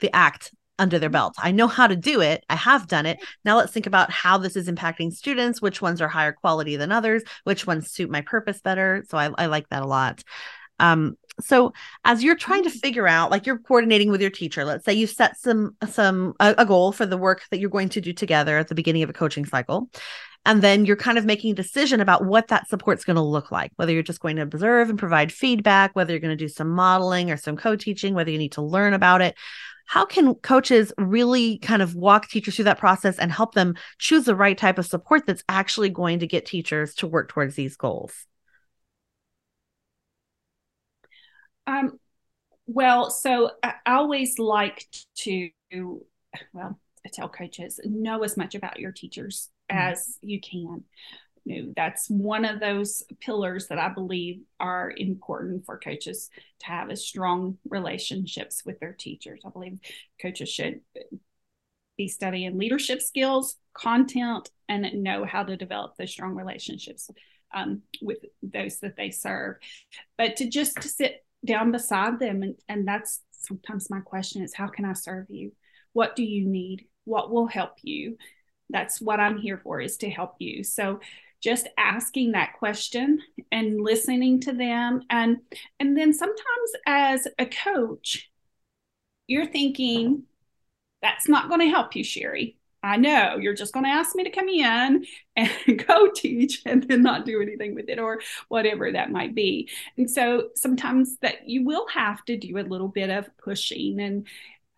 the 0.00 0.14
act 0.14 0.52
under 0.78 0.98
their 0.98 1.10
belt. 1.10 1.34
I 1.38 1.52
know 1.52 1.68
how 1.68 1.86
to 1.86 1.96
do 1.96 2.22
it. 2.22 2.42
I 2.48 2.56
have 2.56 2.88
done 2.88 3.04
it. 3.04 3.18
Now 3.44 3.58
let's 3.58 3.72
think 3.72 3.86
about 3.86 4.10
how 4.10 4.38
this 4.38 4.56
is 4.56 4.68
impacting 4.68 5.12
students, 5.12 5.60
which 5.60 5.82
ones 5.82 6.00
are 6.00 6.08
higher 6.08 6.32
quality 6.32 6.76
than 6.76 6.90
others, 6.90 7.22
which 7.44 7.66
ones 7.66 7.90
suit 7.90 8.10
my 8.10 8.22
purpose 8.22 8.62
better. 8.62 9.04
So 9.08 9.18
I, 9.18 9.30
I 9.36 9.46
like 9.46 9.68
that 9.68 9.82
a 9.82 9.86
lot. 9.86 10.22
Um, 10.78 11.18
so 11.38 11.72
as 12.04 12.22
you're 12.22 12.36
trying 12.36 12.62
to 12.62 12.70
mm. 12.70 12.80
figure 12.80 13.06
out 13.06 13.30
like 13.30 13.46
you're 13.46 13.58
coordinating 13.58 14.10
with 14.10 14.20
your 14.20 14.30
teacher 14.30 14.64
let's 14.64 14.84
say 14.84 14.92
you 14.92 15.06
set 15.06 15.36
some 15.38 15.76
some 15.88 16.34
a, 16.40 16.54
a, 16.58 16.66
goal 16.66 16.92
for 16.92 17.06
the 17.06 17.16
work 17.16 17.42
that 17.50 17.58
you're 17.58 17.70
going 17.70 17.88
to 17.88 18.00
do 18.00 18.12
together 18.12 18.58
at 18.58 18.68
the 18.68 18.74
beginning 18.74 19.02
of 19.02 19.10
a 19.10 19.14
coaching 19.14 19.44
cycle 19.44 19.88
and 20.46 20.62
then 20.62 20.86
you're 20.86 20.96
kind 20.96 21.18
of 21.18 21.26
making 21.26 21.52
a 21.52 21.54
decision 21.54 22.00
about 22.00 22.24
what 22.24 22.48
that 22.48 22.68
support's 22.68 23.04
going 23.04 23.16
to 23.16 23.22
look 23.22 23.50
like 23.50 23.72
whether 23.76 23.92
you're 23.92 24.02
just 24.02 24.20
going 24.20 24.36
to 24.36 24.42
observe 24.42 24.90
and 24.90 24.98
provide 24.98 25.32
feedback 25.32 25.94
whether 25.94 26.12
you're 26.12 26.20
going 26.20 26.36
to 26.36 26.44
do 26.44 26.48
some 26.48 26.68
modeling 26.68 27.30
or 27.30 27.36
some 27.36 27.56
co-teaching 27.56 28.14
whether 28.14 28.30
you 28.30 28.38
need 28.38 28.52
to 28.52 28.62
learn 28.62 28.94
about 28.94 29.20
it. 29.20 29.36
How 29.86 30.04
can 30.06 30.36
coaches 30.36 30.92
really 30.98 31.58
kind 31.58 31.82
of 31.82 31.96
walk 31.96 32.28
teachers 32.28 32.54
through 32.54 32.66
that 32.66 32.78
process 32.78 33.18
and 33.18 33.32
help 33.32 33.54
them 33.54 33.74
choose 33.98 34.24
the 34.24 34.36
right 34.36 34.56
type 34.56 34.78
of 34.78 34.86
support 34.86 35.26
that's 35.26 35.42
actually 35.48 35.88
going 35.88 36.20
to 36.20 36.28
get 36.28 36.46
teachers 36.46 36.94
to 36.96 37.08
work 37.08 37.28
towards 37.28 37.56
these 37.56 37.74
goals 37.76 38.14
Um, 41.70 41.98
well, 42.66 43.10
so 43.10 43.52
I 43.62 43.74
always 43.86 44.38
like 44.38 44.86
to, 45.18 45.50
well, 46.52 46.78
tell 47.12 47.28
coaches 47.28 47.80
know 47.84 48.22
as 48.22 48.36
much 48.36 48.54
about 48.54 48.80
your 48.80 48.92
teachers 48.92 49.48
mm-hmm. 49.70 49.92
as 49.92 50.18
you 50.20 50.40
can. 50.40 50.84
You 51.44 51.62
know, 51.62 51.72
that's 51.74 52.10
one 52.10 52.44
of 52.44 52.60
those 52.60 53.02
pillars 53.20 53.68
that 53.68 53.78
I 53.78 53.88
believe 53.88 54.42
are 54.58 54.92
important 54.94 55.64
for 55.64 55.78
coaches 55.78 56.28
to 56.60 56.66
have 56.66 56.90
is 56.90 57.06
strong 57.06 57.58
relationships 57.68 58.62
with 58.64 58.78
their 58.80 58.92
teachers. 58.92 59.40
I 59.46 59.50
believe 59.50 59.78
coaches 60.20 60.48
should 60.50 60.80
be 61.96 62.08
studying 62.08 62.58
leadership 62.58 63.00
skills, 63.00 63.56
content, 63.74 64.50
and 64.68 65.02
know 65.02 65.24
how 65.24 65.44
to 65.44 65.56
develop 65.56 65.96
those 65.96 66.10
strong 66.10 66.34
relationships 66.34 67.10
um, 67.52 67.82
with 68.02 68.18
those 68.42 68.80
that 68.80 68.96
they 68.96 69.10
serve. 69.10 69.56
But 70.18 70.36
to 70.36 70.48
just 70.48 70.76
to 70.76 70.88
sit 70.88 71.24
down 71.44 71.72
beside 71.72 72.18
them, 72.18 72.42
and, 72.42 72.54
and 72.68 72.86
that's 72.86 73.20
sometimes 73.32 73.90
my 73.90 74.00
question 74.00 74.42
is, 74.42 74.54
how 74.54 74.68
can 74.68 74.84
I 74.84 74.92
serve 74.92 75.26
you? 75.28 75.52
What 75.92 76.16
do 76.16 76.22
you 76.22 76.46
need? 76.46 76.86
What 77.04 77.30
will 77.30 77.46
help 77.46 77.78
you? 77.82 78.16
That's 78.68 79.00
what 79.00 79.20
I'm 79.20 79.38
here 79.38 79.58
for 79.58 79.80
is 79.80 79.96
to 79.98 80.10
help 80.10 80.36
you. 80.38 80.62
So 80.62 81.00
just 81.40 81.68
asking 81.78 82.32
that 82.32 82.54
question 82.58 83.20
and 83.50 83.80
listening 83.80 84.40
to 84.40 84.52
them 84.52 85.02
and 85.10 85.38
and 85.78 85.96
then 85.96 86.12
sometimes 86.12 86.70
as 86.86 87.26
a 87.38 87.46
coach 87.46 88.30
you're 89.26 89.46
thinking 89.46 90.24
that's 91.00 91.28
not 91.28 91.48
going 91.48 91.60
to 91.60 91.70
help 91.70 91.96
you 91.96 92.04
sherry 92.04 92.58
i 92.82 92.96
know 92.96 93.36
you're 93.36 93.54
just 93.54 93.72
going 93.72 93.84
to 93.84 93.90
ask 93.90 94.14
me 94.14 94.24
to 94.24 94.30
come 94.30 94.48
in 94.48 95.04
and 95.36 95.50
go 95.86 96.10
teach 96.10 96.62
and 96.66 96.84
then 96.84 97.02
not 97.02 97.26
do 97.26 97.40
anything 97.40 97.74
with 97.74 97.88
it 97.88 97.98
or 97.98 98.20
whatever 98.48 98.90
that 98.90 99.10
might 99.10 99.34
be 99.34 99.68
and 99.96 100.10
so 100.10 100.48
sometimes 100.54 101.16
that 101.22 101.48
you 101.48 101.64
will 101.64 101.86
have 101.88 102.24
to 102.24 102.36
do 102.36 102.58
a 102.58 102.60
little 102.60 102.88
bit 102.88 103.10
of 103.10 103.28
pushing 103.38 104.00
and 104.00 104.26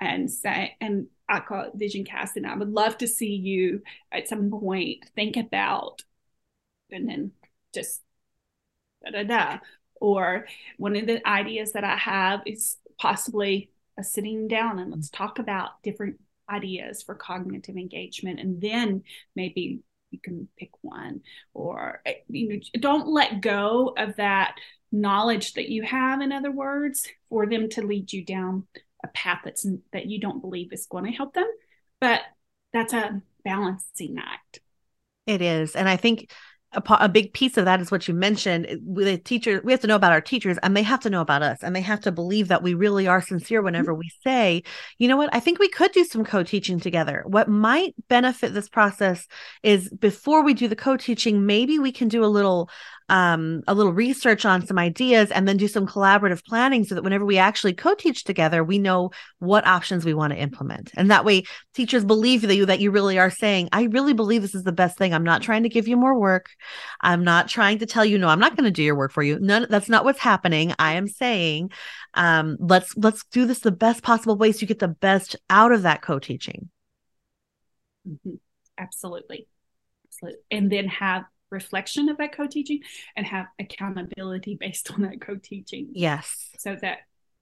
and 0.01 0.31
say 0.31 0.77
and 0.81 1.07
I 1.33 1.41
call 1.41 1.63
it 1.65 1.73
vision 1.75 2.05
casting. 2.05 2.45
I 2.45 2.55
would 2.57 2.73
love 2.73 2.99
to 2.99 3.09
see 3.09 3.35
you 3.35 3.83
at 4.11 4.29
some 4.29 4.51
point 4.51 4.99
think 5.17 5.37
about 5.37 6.03
and 6.91 7.09
then 7.09 7.33
just 7.75 8.03
da 9.03 9.11
da 9.11 9.23
da. 9.25 9.59
Or 10.01 10.47
one 10.77 10.95
of 10.97 11.07
the 11.07 11.27
ideas 11.27 11.73
that 11.73 11.85
I 11.85 11.97
have 11.97 12.43
is 12.45 12.77
possibly 12.99 13.71
a 13.99 14.05
sitting 14.05 14.47
down 14.47 14.79
and 14.79 14.91
let's 14.91 15.09
talk 15.09 15.39
about 15.39 15.83
different 15.83 16.21
ideas 16.51 17.03
for 17.03 17.15
cognitive 17.15 17.77
engagement 17.77 18.41
and 18.41 18.61
then 18.61 19.03
maybe 19.35 19.81
you 20.11 20.21
can 20.23 20.49
pick 20.59 20.71
one. 20.83 21.23
Or 21.55 22.03
eh, 22.07 22.15
you 22.29 22.49
know 22.49 22.61
don't 22.79 23.09
let 23.09 23.41
go 23.41 23.95
of 23.97 24.17
that 24.17 24.57
knowledge 24.91 25.55
that 25.55 25.71
you 25.71 25.83
have 25.83 26.21
in 26.21 26.33
other 26.33 26.51
words 26.51 27.09
for 27.31 27.47
them 27.47 27.69
to 27.71 27.83
lead 27.83 28.13
you 28.13 28.25
down 28.25 28.67
a 29.03 29.09
path 29.09 29.41
that's 29.45 29.67
that 29.93 30.07
you 30.07 30.21
don't 30.21 30.43
believe 30.43 30.73
is 30.73 30.87
going 30.87 31.05
to 31.05 31.11
help 31.11 31.35
them. 31.35 31.49
But 32.01 32.21
that's 32.73 32.93
a 32.93 33.23
balancing 33.45 34.17
act. 34.19 34.61
It 35.27 35.41
is 35.41 35.77
and 35.77 35.89
i 35.89 35.97
think 35.97 36.33
a, 36.75 36.83
a, 37.01 37.09
big 37.09 37.33
piece 37.33 37.57
of 37.57 37.65
that 37.65 37.81
is 37.81 37.91
what 37.91 38.09
you 38.09 38.15
mentioned 38.15 38.67
with 38.85 39.07
a 39.07 39.19
teacher 39.19 39.61
we 39.65 39.73
have 39.73 39.81
to 39.81 39.87
know 39.87 39.97
about 39.97 40.13
our 40.13 40.21
teachers 40.21 40.59
and 40.63 40.77
they 40.77 40.83
have 40.83 41.01
to 41.01 41.11
know 41.11 41.21
about 41.21 41.43
us 41.43 41.63
and 41.63 41.77
they 41.77 41.81
have 41.81 42.01
to 42.01 42.13
believe 42.13 42.49
that 42.49 42.63
we 42.63 42.75
really 42.75 43.07
are 43.07 43.21
sincere 43.21 43.59
mm-hmm. 43.59 43.67
whenever 43.67 43.95
we 43.95 44.11
say 44.25 44.63
you 44.99 45.09
know 45.09 45.17
what? 45.17 45.31
I 45.33 45.41
think 45.41 45.59
we 45.59 45.69
could 45.69 45.93
do 45.93 46.05
some 46.05 46.25
co-teaching 46.25 46.81
together. 46.81 47.25
What 47.27 47.49
might 47.49 47.95
benefit 48.09 48.55
this 48.55 48.69
process 48.69 49.27
is 49.63 49.89
before 49.91 50.43
we 50.43 50.55
do 50.55 50.69
the 50.69 50.77
co-teaching 50.77 51.47
maybe 51.47 51.79
we 51.79 51.93
can 51.93 52.09
do 52.09 52.25
a 52.25 52.27
little 52.27 52.71
um, 53.09 53.63
a 53.67 53.75
little 53.75 53.93
research 53.93 54.45
on 54.45 54.67
some 54.67 54.79
ideas 54.79 55.31
and 55.31 55.47
then 55.47 55.57
do 55.57 55.69
some 55.69 55.87
collaborative 55.87 56.45
planning 56.45 56.85
so 56.85 56.95
that 56.95 57.05
whenever 57.05 57.25
we 57.25 57.39
actually 57.39 57.73
co-teach 57.73 58.25
together 58.25 58.65
we 58.65 58.79
know 58.79 59.11
what 59.39 59.67
options 59.67 60.05
we 60.05 60.15
want 60.15 60.33
to 60.33 60.39
implement. 60.39 60.91
And 60.97 61.11
that 61.11 61.25
way 61.25 61.45
teachers 61.75 62.05
believe 62.05 62.43
that 62.43 62.57
you 62.57 62.67
that 62.67 62.81
you 62.81 62.91
really 62.91 63.19
are 63.19 63.31
saying 63.31 63.69
i 63.73 63.85
really 63.85 64.13
believe 64.13 64.43
this 64.43 64.55
is 64.55 64.63
the 64.63 64.73
best 64.73 64.99
thing. 64.99 65.15
I'm 65.15 65.25
not 65.25 65.43
trying 65.43 65.63
to 65.65 65.69
give 65.69 65.89
you 65.89 65.97
more 65.97 66.19
work. 66.19 66.47
I'm 67.01 67.25
not 67.25 67.49
trying 67.49 67.79
to 67.79 67.87
tell 67.87 68.05
you 68.05 68.19
no 68.19 68.29
i'm 68.29 68.41
not 68.41 68.57
going 68.57 68.65
to 68.65 68.71
do 68.71 68.83
your 68.83 68.97
work 68.97 69.13
for 69.13 69.23
you 69.23 69.39
none 69.41 69.67
that's 69.69 69.89
not 69.89 70.05
what's 70.05 70.21
happening. 70.21 70.75
I 70.79 70.95
am 70.95 71.09
saying 71.09 71.71
um, 72.15 72.57
let's 72.61 72.97
let's 72.97 73.25
do 73.25 73.47
this 73.47 73.61
the 73.61 73.73
best 73.73 74.03
possible 74.03 74.37
way 74.37 74.53
so 74.53 74.61
you 74.61 74.67
get 74.67 74.79
the 74.79 74.89
best 74.89 75.37
out 75.51 75.73
of 75.73 75.83
that 75.83 76.03
co-teaching. 76.03 76.71
Mm-hmm. 78.09 78.35
absolutely. 78.79 79.47
Absolutely 80.09 80.41
and 80.51 80.71
then 80.71 80.89
have 80.89 81.25
reflection 81.53 82.09
of 82.09 82.19
that 82.19 82.35
co-teaching 82.35 82.81
and 83.17 83.27
have 83.27 83.47
accountability 83.61 84.57
based 84.61 84.91
on 84.93 85.03
that 85.03 85.21
co-teaching. 85.21 85.91
Yes. 85.93 86.51
So 86.59 86.77
that 86.83 86.99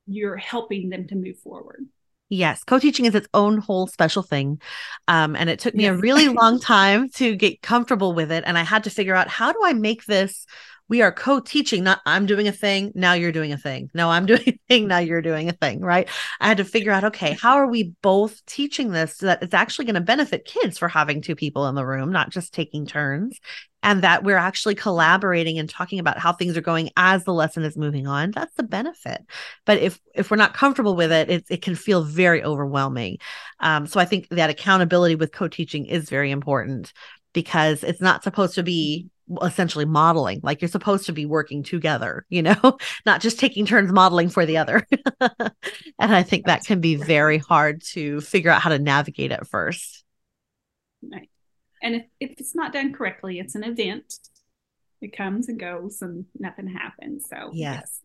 you're 0.06 0.36
helping 0.36 0.90
them 0.90 1.06
to 1.08 1.14
move 1.14 1.38
forward. 1.38 1.86
Yes, 2.32 2.62
co-teaching 2.62 3.06
is 3.06 3.14
its 3.16 3.26
own 3.34 3.58
whole 3.58 3.88
special 3.88 4.22
thing. 4.22 4.60
Um, 5.08 5.34
and 5.34 5.50
it 5.50 5.58
took 5.58 5.74
me 5.74 5.84
yes. 5.84 5.96
a 5.96 5.98
really 5.98 6.28
long 6.28 6.60
time 6.60 7.08
to 7.10 7.34
get 7.34 7.60
comfortable 7.60 8.12
with 8.12 8.30
it. 8.30 8.44
And 8.46 8.56
I 8.56 8.62
had 8.62 8.84
to 8.84 8.90
figure 8.90 9.16
out 9.16 9.28
how 9.28 9.52
do 9.52 9.58
I 9.64 9.72
make 9.72 10.04
this 10.04 10.46
we 10.90 11.00
are 11.00 11.12
co-teaching 11.12 11.84
not 11.84 12.00
i'm 12.04 12.26
doing 12.26 12.48
a 12.48 12.52
thing 12.52 12.92
now 12.94 13.14
you're 13.14 13.32
doing 13.32 13.52
a 13.52 13.56
thing 13.56 13.88
no 13.94 14.10
i'm 14.10 14.26
doing 14.26 14.42
a 14.46 14.58
thing 14.68 14.86
now 14.86 14.98
you're 14.98 15.22
doing 15.22 15.48
a 15.48 15.52
thing 15.52 15.80
right 15.80 16.08
i 16.40 16.48
had 16.48 16.58
to 16.58 16.64
figure 16.64 16.92
out 16.92 17.04
okay 17.04 17.32
how 17.40 17.54
are 17.54 17.68
we 17.68 17.94
both 18.02 18.44
teaching 18.44 18.90
this 18.90 19.16
so 19.16 19.26
that 19.26 19.42
it's 19.42 19.54
actually 19.54 19.86
going 19.86 19.94
to 19.94 20.00
benefit 20.02 20.44
kids 20.44 20.76
for 20.76 20.88
having 20.88 21.22
two 21.22 21.36
people 21.36 21.66
in 21.68 21.74
the 21.74 21.86
room 21.86 22.12
not 22.12 22.28
just 22.28 22.52
taking 22.52 22.84
turns 22.84 23.40
and 23.82 24.02
that 24.02 24.24
we're 24.24 24.36
actually 24.36 24.74
collaborating 24.74 25.58
and 25.58 25.68
talking 25.68 25.98
about 25.98 26.18
how 26.18 26.32
things 26.32 26.56
are 26.56 26.62
going 26.62 26.90
as 26.96 27.24
the 27.24 27.32
lesson 27.32 27.62
is 27.64 27.76
moving 27.76 28.06
on 28.06 28.30
that's 28.30 28.54
the 28.56 28.62
benefit. 28.62 29.22
But 29.64 29.78
if 29.78 30.00
if 30.14 30.30
we're 30.30 30.36
not 30.36 30.54
comfortable 30.54 30.96
with 30.96 31.12
it 31.12 31.30
it, 31.30 31.44
it 31.48 31.62
can 31.62 31.74
feel 31.74 32.02
very 32.02 32.42
overwhelming. 32.42 33.18
Um, 33.60 33.86
so 33.86 34.00
i 34.00 34.04
think 34.04 34.28
that 34.28 34.50
accountability 34.50 35.14
with 35.14 35.32
co-teaching 35.32 35.86
is 35.86 36.10
very 36.10 36.30
important 36.30 36.92
because 37.32 37.84
it's 37.84 38.00
not 38.00 38.24
supposed 38.24 38.54
to 38.56 38.62
be 38.62 39.08
essentially 39.42 39.84
modeling 39.84 40.40
like 40.42 40.60
you're 40.60 40.68
supposed 40.68 41.06
to 41.06 41.12
be 41.12 41.24
working 41.24 41.62
together 41.62 42.26
you 42.30 42.42
know 42.42 42.76
not 43.06 43.20
just 43.20 43.38
taking 43.38 43.64
turns 43.64 43.92
modeling 43.92 44.28
for 44.28 44.44
the 44.44 44.56
other. 44.56 44.84
And 45.98 46.14
i 46.14 46.22
think 46.22 46.46
that 46.46 46.64
can 46.64 46.80
be 46.80 46.96
very 46.96 47.38
hard 47.38 47.82
to 47.92 48.20
figure 48.22 48.50
out 48.50 48.62
how 48.62 48.70
to 48.70 48.78
navigate 48.78 49.32
at 49.32 49.46
first. 49.46 50.02
Right 51.02 51.29
and 51.82 51.94
if, 51.96 52.02
if 52.20 52.30
it's 52.38 52.54
not 52.54 52.72
done 52.72 52.92
correctly 52.92 53.38
it's 53.38 53.54
an 53.54 53.64
event. 53.64 54.14
It 55.02 55.16
comes 55.16 55.48
and 55.48 55.58
goes 55.58 56.02
and 56.02 56.26
nothing 56.38 56.66
happens. 56.66 57.26
So 57.30 57.50
yes, 57.54 57.80
yes 57.80 58.00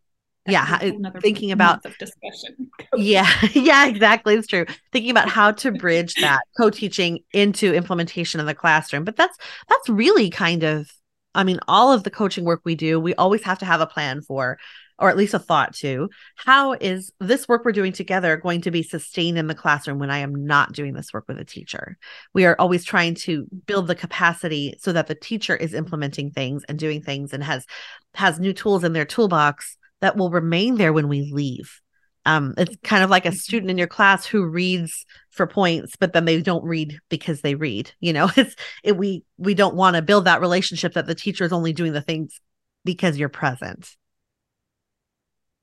yeah 0.47 0.77
thinking 1.21 1.51
about 1.51 1.81
discussion. 1.83 2.69
Yeah 2.97 3.29
yeah 3.53 3.87
exactly 3.87 4.35
it's 4.35 4.47
true. 4.47 4.65
Thinking 4.91 5.11
about 5.11 5.27
how 5.27 5.51
to 5.51 5.71
bridge 5.71 6.13
that 6.15 6.41
co-teaching 6.57 7.19
into 7.33 7.73
implementation 7.73 8.39
in 8.39 8.45
the 8.45 8.53
classroom. 8.53 9.03
But 9.03 9.17
that's 9.17 9.37
that's 9.67 9.89
really 9.89 10.29
kind 10.29 10.63
of 10.63 10.89
I 11.35 11.43
mean, 11.43 11.59
all 11.67 11.91
of 11.91 12.03
the 12.03 12.09
coaching 12.09 12.45
work 12.45 12.61
we 12.63 12.75
do, 12.75 12.99
we 12.99 13.13
always 13.15 13.43
have 13.43 13.59
to 13.59 13.65
have 13.65 13.81
a 13.81 13.87
plan 13.87 14.21
for, 14.21 14.57
or 14.97 15.09
at 15.09 15.17
least 15.17 15.33
a 15.33 15.39
thought 15.39 15.75
to, 15.75 16.09
how 16.35 16.73
is 16.73 17.11
this 17.19 17.47
work 17.47 17.65
we're 17.65 17.73
doing 17.73 17.91
together 17.91 18.37
going 18.37 18.61
to 18.61 18.71
be 18.71 18.81
sustained 18.81 19.37
in 19.37 19.47
the 19.47 19.53
classroom 19.53 19.99
when 19.99 20.09
I 20.09 20.19
am 20.19 20.45
not 20.45 20.71
doing 20.71 20.93
this 20.93 21.13
work 21.13 21.25
with 21.27 21.37
a 21.37 21.45
teacher? 21.45 21.97
We 22.33 22.45
are 22.45 22.55
always 22.57 22.85
trying 22.85 23.15
to 23.15 23.45
build 23.65 23.87
the 23.87 23.95
capacity 23.95 24.75
so 24.79 24.93
that 24.93 25.07
the 25.07 25.15
teacher 25.15 25.55
is 25.55 25.73
implementing 25.73 26.31
things 26.31 26.63
and 26.69 26.79
doing 26.79 27.01
things 27.01 27.33
and 27.33 27.43
has 27.43 27.65
has 28.13 28.39
new 28.39 28.53
tools 28.53 28.83
in 28.83 28.93
their 28.93 29.05
toolbox 29.05 29.77
that 29.99 30.15
will 30.15 30.29
remain 30.29 30.75
there 30.75 30.93
when 30.93 31.09
we 31.09 31.29
leave 31.33 31.81
um, 32.25 32.53
it's 32.57 32.75
kind 32.83 33.03
of 33.03 33.09
like 33.09 33.25
a 33.25 33.31
student 33.31 33.69
in 33.69 33.77
your 33.77 33.87
class 33.87 34.25
who 34.25 34.45
reads 34.45 35.05
for 35.31 35.47
points 35.47 35.95
but 35.99 36.13
then 36.13 36.25
they 36.25 36.41
don't 36.41 36.63
read 36.63 36.97
because 37.09 37.41
they 37.41 37.55
read 37.55 37.91
you 37.99 38.13
know? 38.13 38.29
It's 38.37 38.55
it, 38.83 38.97
we 38.97 39.23
we 39.37 39.53
don't 39.53 39.75
want 39.75 39.95
to 39.95 40.01
build 40.01 40.25
that 40.25 40.41
relationship 40.41 40.93
that 40.93 41.07
the 41.07 41.15
teacher 41.15 41.43
is 41.43 41.53
only 41.53 41.73
doing 41.73 41.93
the 41.93 42.01
things 42.01 42.39
because 42.83 43.17
you're 43.17 43.29
present. 43.29 43.95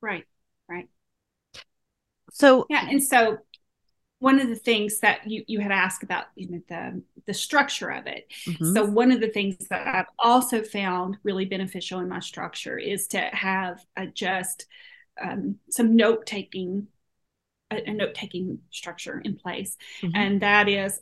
Right 0.00 0.24
right. 0.68 0.88
So 2.32 2.66
yeah 2.68 2.88
and 2.88 3.02
so 3.02 3.38
one 4.22 4.38
of 4.38 4.48
the 4.48 4.54
things 4.54 5.00
that 5.00 5.28
you 5.28 5.42
you 5.48 5.58
had 5.58 5.72
asked 5.72 6.04
about 6.04 6.26
you 6.36 6.48
know 6.48 6.60
the 6.68 7.02
the 7.26 7.34
structure 7.34 7.90
of 7.90 8.06
it. 8.06 8.28
Mm-hmm. 8.46 8.72
so 8.72 8.84
one 8.84 9.10
of 9.10 9.20
the 9.20 9.28
things 9.28 9.56
that 9.68 9.86
i've 9.86 10.06
also 10.18 10.62
found 10.62 11.16
really 11.24 11.44
beneficial 11.44 11.98
in 11.98 12.08
my 12.08 12.20
structure 12.20 12.78
is 12.78 13.08
to 13.08 13.18
have 13.18 13.84
a 13.96 14.06
just 14.06 14.66
um, 15.20 15.56
some 15.70 15.96
note 15.96 16.26
taking 16.26 16.86
a, 17.70 17.90
a 17.90 17.92
note 17.92 18.14
taking 18.14 18.60
structure 18.70 19.20
in 19.24 19.36
place 19.36 19.76
mm-hmm. 20.02 20.16
and 20.16 20.42
that 20.42 20.68
is 20.68 21.00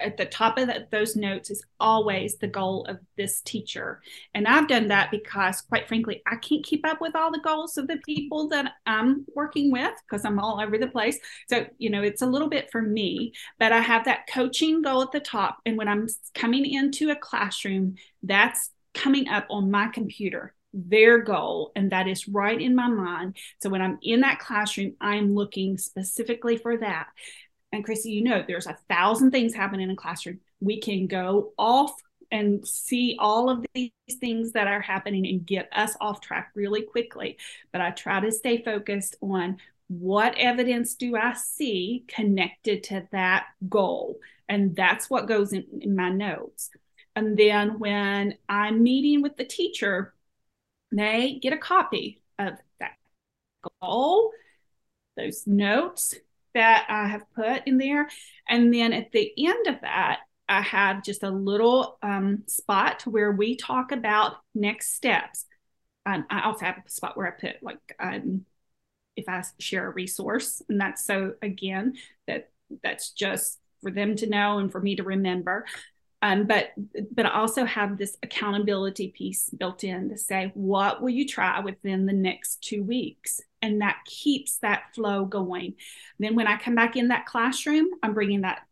at 0.00 0.16
the 0.16 0.26
top 0.26 0.58
of 0.58 0.66
the, 0.66 0.86
those 0.90 1.16
notes 1.16 1.50
is 1.50 1.64
always 1.78 2.36
the 2.36 2.46
goal 2.46 2.84
of 2.86 2.98
this 3.16 3.40
teacher. 3.42 4.00
And 4.34 4.46
I've 4.46 4.68
done 4.68 4.88
that 4.88 5.10
because, 5.10 5.60
quite 5.62 5.88
frankly, 5.88 6.22
I 6.26 6.36
can't 6.36 6.64
keep 6.64 6.86
up 6.86 7.00
with 7.00 7.14
all 7.14 7.30
the 7.30 7.40
goals 7.40 7.78
of 7.78 7.86
the 7.86 7.98
people 8.04 8.48
that 8.48 8.72
I'm 8.86 9.24
working 9.34 9.70
with 9.70 9.92
because 10.08 10.24
I'm 10.24 10.38
all 10.38 10.60
over 10.60 10.78
the 10.78 10.88
place. 10.88 11.18
So, 11.48 11.66
you 11.78 11.90
know, 11.90 12.02
it's 12.02 12.22
a 12.22 12.26
little 12.26 12.48
bit 12.48 12.70
for 12.70 12.82
me, 12.82 13.32
but 13.58 13.72
I 13.72 13.80
have 13.80 14.04
that 14.04 14.26
coaching 14.28 14.82
goal 14.82 15.02
at 15.02 15.12
the 15.12 15.20
top. 15.20 15.58
And 15.66 15.76
when 15.76 15.88
I'm 15.88 16.08
coming 16.34 16.66
into 16.66 17.10
a 17.10 17.16
classroom, 17.16 17.96
that's 18.22 18.70
coming 18.94 19.28
up 19.28 19.46
on 19.50 19.70
my 19.70 19.88
computer 19.88 20.54
their 20.76 21.18
goal 21.18 21.72
and 21.74 21.90
that 21.90 22.06
is 22.06 22.28
right 22.28 22.60
in 22.60 22.74
my 22.74 22.86
mind 22.86 23.34
so 23.60 23.70
when 23.70 23.80
i'm 23.80 23.98
in 24.02 24.20
that 24.20 24.38
classroom 24.38 24.92
i'm 25.00 25.34
looking 25.34 25.78
specifically 25.78 26.56
for 26.56 26.76
that 26.76 27.08
and 27.72 27.84
Chrissy, 27.84 28.10
you 28.12 28.22
know, 28.22 28.42
there's 28.46 28.66
a 28.66 28.78
thousand 28.88 29.32
things 29.32 29.54
happening 29.54 29.82
in 29.82 29.90
a 29.90 29.96
classroom. 29.96 30.40
We 30.60 30.80
can 30.80 31.06
go 31.06 31.52
off 31.58 31.92
and 32.30 32.66
see 32.66 33.16
all 33.18 33.50
of 33.50 33.64
these 33.74 33.90
things 34.20 34.52
that 34.52 34.66
are 34.66 34.80
happening 34.80 35.26
and 35.26 35.46
get 35.46 35.68
us 35.72 35.94
off 36.00 36.20
track 36.20 36.50
really 36.54 36.82
quickly. 36.82 37.38
But 37.72 37.80
I 37.80 37.90
try 37.90 38.20
to 38.20 38.32
stay 38.32 38.62
focused 38.62 39.16
on 39.20 39.58
what 39.88 40.36
evidence 40.36 40.94
do 40.94 41.16
I 41.16 41.34
see 41.34 42.04
connected 42.08 42.82
to 42.84 43.06
that 43.12 43.46
goal? 43.68 44.18
And 44.48 44.74
that's 44.74 45.08
what 45.08 45.28
goes 45.28 45.52
in, 45.52 45.64
in 45.80 45.94
my 45.94 46.08
notes. 46.08 46.70
And 47.14 47.36
then 47.36 47.78
when 47.78 48.34
I'm 48.48 48.82
meeting 48.82 49.22
with 49.22 49.36
the 49.36 49.44
teacher, 49.44 50.12
they 50.92 51.38
get 51.42 51.52
a 51.52 51.58
copy 51.58 52.20
of 52.38 52.54
that 52.80 52.96
goal, 53.80 54.32
those 55.16 55.46
notes 55.46 56.14
that 56.54 56.86
I 56.88 57.08
have 57.08 57.24
put 57.34 57.66
in 57.66 57.78
there. 57.78 58.08
And 58.48 58.72
then 58.72 58.92
at 58.92 59.12
the 59.12 59.32
end 59.46 59.66
of 59.66 59.80
that, 59.82 60.20
I 60.48 60.62
have 60.62 61.02
just 61.02 61.22
a 61.22 61.30
little 61.30 61.98
um, 62.02 62.44
spot 62.46 63.02
where 63.02 63.32
we 63.32 63.56
talk 63.56 63.92
about 63.92 64.36
next 64.54 64.94
steps. 64.94 65.44
Um, 66.06 66.24
I 66.30 66.42
also 66.42 66.64
have 66.64 66.78
a 66.86 66.90
spot 66.90 67.16
where 67.16 67.26
I 67.26 67.30
put 67.30 67.62
like 67.62 67.78
um, 67.98 68.44
if 69.16 69.28
I 69.28 69.42
share 69.58 69.88
a 69.88 69.92
resource, 69.92 70.62
and 70.68 70.80
that's 70.80 71.04
so 71.04 71.34
again 71.42 71.94
that 72.28 72.50
that's 72.82 73.10
just 73.10 73.58
for 73.82 73.90
them 73.90 74.14
to 74.16 74.28
know 74.28 74.58
and 74.58 74.70
for 74.70 74.80
me 74.80 74.96
to 74.96 75.02
remember. 75.02 75.66
Um, 76.22 76.46
but 76.46 76.72
but 77.12 77.26
I 77.26 77.30
also 77.30 77.64
have 77.64 77.98
this 77.98 78.16
accountability 78.22 79.08
piece 79.08 79.50
built 79.50 79.84
in 79.84 80.08
to 80.08 80.16
say 80.16 80.50
what 80.54 81.02
will 81.02 81.10
you 81.10 81.26
try 81.26 81.60
within 81.60 82.06
the 82.06 82.12
next 82.12 82.62
two 82.62 82.82
weeks, 82.82 83.40
and 83.60 83.80
that 83.82 83.98
keeps 84.06 84.58
that 84.58 84.94
flow 84.94 85.24
going. 85.26 85.74
Then 86.18 86.34
when 86.34 86.46
I 86.46 86.56
come 86.56 86.74
back 86.74 86.96
in 86.96 87.08
that 87.08 87.26
classroom, 87.26 87.88
I'm 88.02 88.14
bringing 88.14 88.40
that 88.42 88.62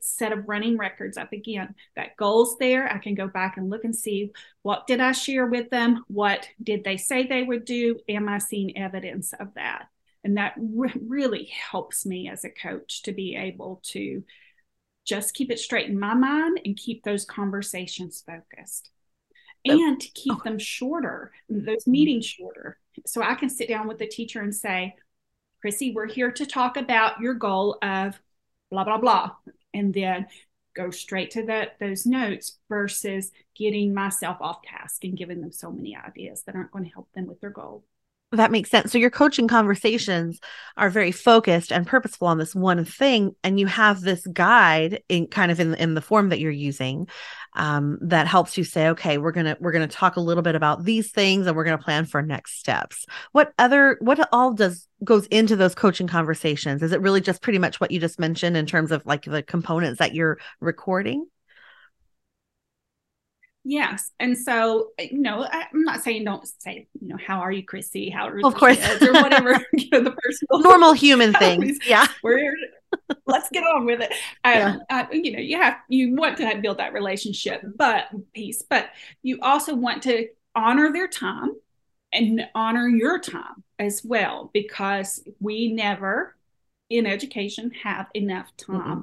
set 0.00 0.32
of 0.32 0.48
running 0.48 0.76
records 0.76 1.16
up 1.16 1.32
again. 1.32 1.74
That 1.96 2.16
goal's 2.16 2.56
there. 2.58 2.90
I 2.90 2.98
can 2.98 3.14
go 3.14 3.26
back 3.26 3.56
and 3.56 3.70
look 3.70 3.84
and 3.84 3.94
see 3.94 4.30
what 4.62 4.86
did 4.86 5.00
I 5.00 5.12
share 5.12 5.46
with 5.46 5.70
them? 5.70 6.04
What 6.08 6.48
did 6.62 6.84
they 6.84 6.96
say 6.96 7.26
they 7.26 7.42
would 7.42 7.64
do? 7.64 7.98
Am 8.08 8.28
I 8.28 8.38
seeing 8.38 8.76
evidence 8.76 9.32
of 9.32 9.54
that? 9.54 9.88
And 10.24 10.36
that 10.36 10.54
re- 10.56 10.92
really 11.00 11.44
helps 11.46 12.06
me 12.06 12.28
as 12.28 12.44
a 12.44 12.50
coach 12.50 13.02
to 13.02 13.12
be 13.12 13.34
able 13.34 13.80
to 13.86 14.22
just 15.04 15.34
keep 15.34 15.50
it 15.50 15.58
straight 15.58 15.88
in 15.88 15.98
my 15.98 16.14
mind 16.14 16.60
and 16.64 16.76
keep 16.76 17.02
those 17.02 17.24
conversations 17.24 18.22
focused 18.26 18.90
and 19.64 20.00
to 20.00 20.08
keep 20.12 20.32
okay. 20.34 20.50
them 20.50 20.58
shorter, 20.58 21.32
those 21.48 21.82
mm-hmm. 21.82 21.90
meetings 21.90 22.26
shorter. 22.26 22.78
So 23.06 23.22
I 23.22 23.34
can 23.34 23.48
sit 23.48 23.68
down 23.68 23.86
with 23.88 23.98
the 23.98 24.06
teacher 24.06 24.40
and 24.40 24.54
say, 24.54 24.96
Chrissy, 25.60 25.92
we're 25.92 26.08
here 26.08 26.32
to 26.32 26.46
talk 26.46 26.76
about 26.76 27.20
your 27.20 27.34
goal 27.34 27.78
of 27.82 28.20
blah 28.70 28.84
blah 28.84 28.98
blah 28.98 29.32
and 29.74 29.92
then 29.92 30.26
go 30.74 30.90
straight 30.90 31.30
to 31.32 31.44
that 31.44 31.76
those 31.78 32.06
notes 32.06 32.58
versus 32.68 33.30
getting 33.54 33.92
myself 33.92 34.38
off 34.40 34.62
task 34.62 35.04
and 35.04 35.16
giving 35.16 35.40
them 35.40 35.52
so 35.52 35.70
many 35.70 35.94
ideas 35.94 36.42
that 36.42 36.54
aren't 36.54 36.70
going 36.70 36.84
to 36.84 36.90
help 36.90 37.08
them 37.12 37.26
with 37.26 37.40
their 37.40 37.50
goal 37.50 37.84
that 38.32 38.50
makes 38.50 38.70
sense. 38.70 38.90
So 38.90 38.98
your 38.98 39.10
coaching 39.10 39.46
conversations 39.46 40.40
are 40.76 40.90
very 40.90 41.12
focused 41.12 41.70
and 41.70 41.86
purposeful 41.86 42.28
on 42.28 42.38
this 42.38 42.54
one 42.54 42.84
thing, 42.84 43.34
and 43.44 43.60
you 43.60 43.66
have 43.66 44.00
this 44.00 44.26
guide 44.26 45.02
in 45.08 45.26
kind 45.26 45.52
of 45.52 45.60
in 45.60 45.74
in 45.74 45.94
the 45.94 46.00
form 46.00 46.30
that 46.30 46.40
you're 46.40 46.50
using 46.50 47.08
um, 47.54 47.98
that 48.00 48.26
helps 48.26 48.56
you 48.56 48.64
say, 48.64 48.88
okay, 48.88 49.18
we're 49.18 49.32
gonna 49.32 49.56
we're 49.60 49.72
gonna 49.72 49.86
talk 49.86 50.16
a 50.16 50.20
little 50.20 50.42
bit 50.42 50.54
about 50.54 50.84
these 50.84 51.10
things, 51.10 51.46
and 51.46 51.54
we're 51.54 51.64
gonna 51.64 51.78
plan 51.78 52.04
for 52.06 52.22
next 52.22 52.58
steps. 52.58 53.06
What 53.32 53.52
other 53.58 53.98
what 54.00 54.26
all 54.32 54.52
does 54.52 54.88
goes 55.04 55.26
into 55.26 55.56
those 55.56 55.74
coaching 55.74 56.06
conversations? 56.06 56.82
Is 56.82 56.92
it 56.92 57.00
really 57.00 57.20
just 57.20 57.42
pretty 57.42 57.58
much 57.58 57.80
what 57.80 57.90
you 57.90 58.00
just 58.00 58.18
mentioned 58.18 58.56
in 58.56 58.66
terms 58.66 58.92
of 58.92 59.04
like 59.04 59.24
the 59.24 59.42
components 59.42 59.98
that 59.98 60.14
you're 60.14 60.38
recording? 60.60 61.26
Yes. 63.64 64.10
And 64.18 64.36
so, 64.36 64.88
eh, 64.98 65.08
you 65.12 65.20
know, 65.20 65.44
I, 65.44 65.66
am 65.72 65.84
not 65.84 66.02
saying 66.02 66.24
don't 66.24 66.46
say, 66.60 66.88
you 67.00 67.08
know, 67.08 67.16
how 67.24 67.40
are 67.40 67.52
you, 67.52 67.64
Chrissy? 67.64 68.10
How 68.10 68.28
are 68.28 68.40
of 68.44 68.54
course. 68.54 68.78
or 69.00 69.12
whatever, 69.12 69.52
you 69.72 69.88
know, 69.92 70.00
the 70.00 70.10
personal 70.10 70.60
normal 70.60 70.92
human 70.92 71.32
things. 71.38 71.78
Yeah. 71.86 72.06
We're 72.22 72.54
let's 73.26 73.48
get 73.50 73.64
on 73.64 73.86
with 73.86 74.00
it. 74.00 74.12
Um, 74.44 74.52
yeah. 74.52 74.76
Uh, 74.90 75.04
you 75.12 75.32
know, 75.32 75.38
you 75.38 75.56
have 75.56 75.76
you 75.88 76.14
want 76.14 76.38
to 76.38 76.58
build 76.60 76.78
that 76.78 76.92
relationship, 76.92 77.62
but 77.76 78.06
peace, 78.34 78.62
but 78.68 78.90
you 79.22 79.38
also 79.42 79.74
want 79.74 80.02
to 80.04 80.28
honor 80.54 80.92
their 80.92 81.08
time 81.08 81.50
and 82.12 82.42
honor 82.54 82.88
your 82.88 83.18
time 83.18 83.62
as 83.78 84.02
well, 84.04 84.50
because 84.52 85.22
we 85.40 85.72
never 85.72 86.36
in 86.98 87.06
education 87.06 87.70
have 87.82 88.06
enough 88.14 88.56
time. 88.56 88.76
Mm-hmm. 88.78 89.00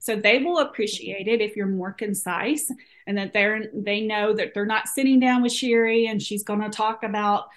So 0.00 0.16
they 0.16 0.38
will 0.38 0.58
appreciate 0.58 1.28
it 1.28 1.40
if 1.40 1.56
you're 1.56 1.66
more 1.66 1.92
concise 1.92 2.70
and 3.06 3.18
that 3.18 3.32
they're 3.32 3.70
they 3.74 4.02
know 4.02 4.32
that 4.34 4.54
they're 4.54 4.66
not 4.66 4.88
sitting 4.88 5.20
down 5.20 5.42
with 5.42 5.52
Sherry 5.52 6.06
and 6.06 6.22
she's 6.22 6.42
going 6.42 6.60
to 6.60 6.70
talk 6.70 7.02
about 7.02 7.48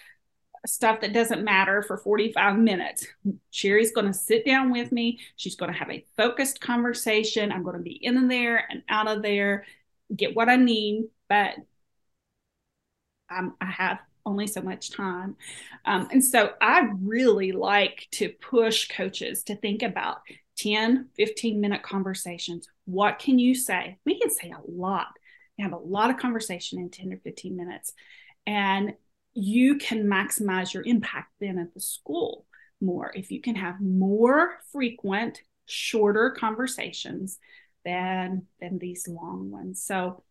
stuff 0.65 1.01
that 1.01 1.13
doesn't 1.13 1.43
matter 1.43 1.81
for 1.81 1.97
45 1.97 2.57
minutes. 2.57 3.07
Sherry's 3.49 3.91
going 3.91 4.07
to 4.07 4.13
sit 4.13 4.45
down 4.45 4.71
with 4.71 4.91
me. 4.91 5.19
She's 5.35 5.55
going 5.55 5.71
to 5.71 5.77
have 5.77 5.89
a 5.89 6.05
focused 6.17 6.61
conversation. 6.61 7.51
I'm 7.51 7.63
going 7.63 7.77
to 7.77 7.81
be 7.81 7.99
in 8.01 8.27
there 8.27 8.65
and 8.69 8.83
out 8.87 9.07
of 9.07 9.23
there, 9.23 9.65
get 10.15 10.35
what 10.35 10.49
I 10.49 10.57
need, 10.57 11.05
but 11.27 11.55
I'm, 13.29 13.55
I 13.59 13.65
have 13.65 13.99
only 14.25 14.47
so 14.47 14.61
much 14.61 14.91
time. 14.91 15.35
Um, 15.85 16.07
and 16.11 16.23
so 16.23 16.51
I 16.61 16.89
really 17.01 17.51
like 17.51 18.07
to 18.11 18.29
push 18.29 18.87
coaches 18.89 19.43
to 19.43 19.55
think 19.55 19.83
about 19.83 20.21
10, 20.57 21.09
15 21.15 21.61
minute 21.61 21.83
conversations. 21.83 22.67
What 22.85 23.19
can 23.19 23.39
you 23.39 23.55
say? 23.55 23.97
We 24.05 24.19
can 24.19 24.29
say 24.29 24.51
a 24.51 24.71
lot. 24.71 25.07
We 25.57 25.63
have 25.63 25.73
a 25.73 25.77
lot 25.77 26.09
of 26.09 26.17
conversation 26.17 26.79
in 26.79 26.89
10 26.89 27.13
or 27.13 27.17
15 27.17 27.55
minutes. 27.55 27.93
And 28.45 28.93
you 29.33 29.77
can 29.77 30.05
maximize 30.05 30.73
your 30.73 30.83
impact 30.83 31.31
then 31.39 31.57
at 31.57 31.73
the 31.73 31.79
school 31.79 32.45
more. 32.81 33.11
If 33.15 33.31
you 33.31 33.41
can 33.41 33.55
have 33.55 33.79
more 33.79 34.57
frequent, 34.71 35.41
shorter 35.65 36.31
conversations 36.31 37.39
than 37.85 38.43
than 38.59 38.77
these 38.77 39.07
long 39.07 39.51
ones. 39.51 39.83
So 39.83 40.23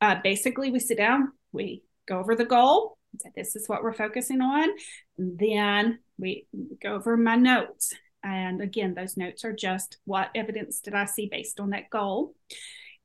uh, 0.00 0.16
basically 0.22 0.70
we 0.70 0.80
sit 0.80 0.96
down, 0.96 1.32
we 1.52 1.82
go 2.08 2.18
over 2.18 2.34
the 2.34 2.44
goal, 2.44 2.98
this 3.34 3.56
is 3.56 3.68
what 3.68 3.82
we're 3.82 3.92
focusing 3.92 4.40
on. 4.40 4.70
And 5.18 5.38
then 5.38 5.98
we 6.18 6.46
go 6.82 6.94
over 6.94 7.16
my 7.16 7.36
notes. 7.36 7.92
And 8.22 8.62
again, 8.62 8.94
those 8.94 9.16
notes 9.16 9.44
are 9.44 9.52
just 9.52 9.98
what 10.04 10.30
evidence 10.34 10.80
did 10.80 10.94
I 10.94 11.04
see 11.04 11.28
based 11.30 11.60
on 11.60 11.70
that 11.70 11.90
goal. 11.90 12.34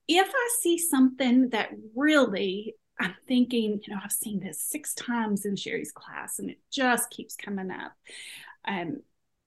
If 0.07 0.29
I 0.29 0.49
see 0.61 0.77
something 0.77 1.49
that 1.49 1.69
really 1.95 2.75
I'm 2.99 3.15
thinking, 3.27 3.79
you 3.85 3.93
know, 3.93 3.99
I've 4.03 4.11
seen 4.11 4.41
this 4.41 4.61
six 4.61 4.93
times 4.93 5.45
in 5.45 5.55
Sherry's 5.55 5.91
class 5.91 6.39
and 6.39 6.49
it 6.49 6.59
just 6.71 7.09
keeps 7.09 7.35
coming 7.35 7.71
up. 7.71 7.93
Um, 8.67 8.97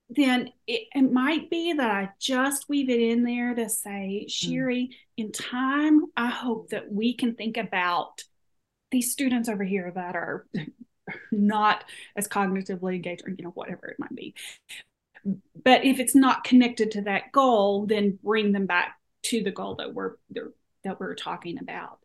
then 0.09 0.49
it, 0.67 0.87
it, 0.93 1.11
might 1.11 1.49
be 1.49 1.73
that 1.73 1.89
I 1.89 2.09
just 2.19 2.67
weave 2.67 2.89
it 2.89 2.99
in 2.99 3.23
there 3.23 3.53
to 3.53 3.69
say, 3.69 4.21
hmm. 4.23 4.27
Sherry, 4.27 4.89
mm. 4.91 4.95
in 5.17 5.31
time, 5.31 6.01
I 6.17 6.27
hope 6.27 6.69
that 6.69 6.91
we 6.91 7.15
can 7.15 7.35
think 7.35 7.57
about 7.57 8.23
these 8.93 9.11
students 9.11 9.49
over 9.49 9.63
here 9.65 9.91
that 9.93 10.15
are 10.15 10.47
not 11.31 11.83
as 12.15 12.27
cognitively 12.27 12.95
engaged 12.95 13.23
or 13.27 13.31
you 13.31 13.43
know 13.43 13.51
whatever 13.51 13.87
it 13.87 13.99
might 13.99 14.15
be. 14.15 14.33
But 15.63 15.83
if 15.83 15.99
it's 15.99 16.15
not 16.15 16.43
connected 16.43 16.91
to 16.91 17.01
that 17.01 17.31
goal 17.33 17.85
then 17.85 18.19
bring 18.23 18.53
them 18.53 18.65
back 18.65 18.97
to 19.23 19.43
the 19.43 19.51
goal 19.51 19.75
that 19.75 19.93
we're 19.93 20.13
that 20.83 20.99
we're 20.99 21.15
talking 21.15 21.59
about 21.59 21.99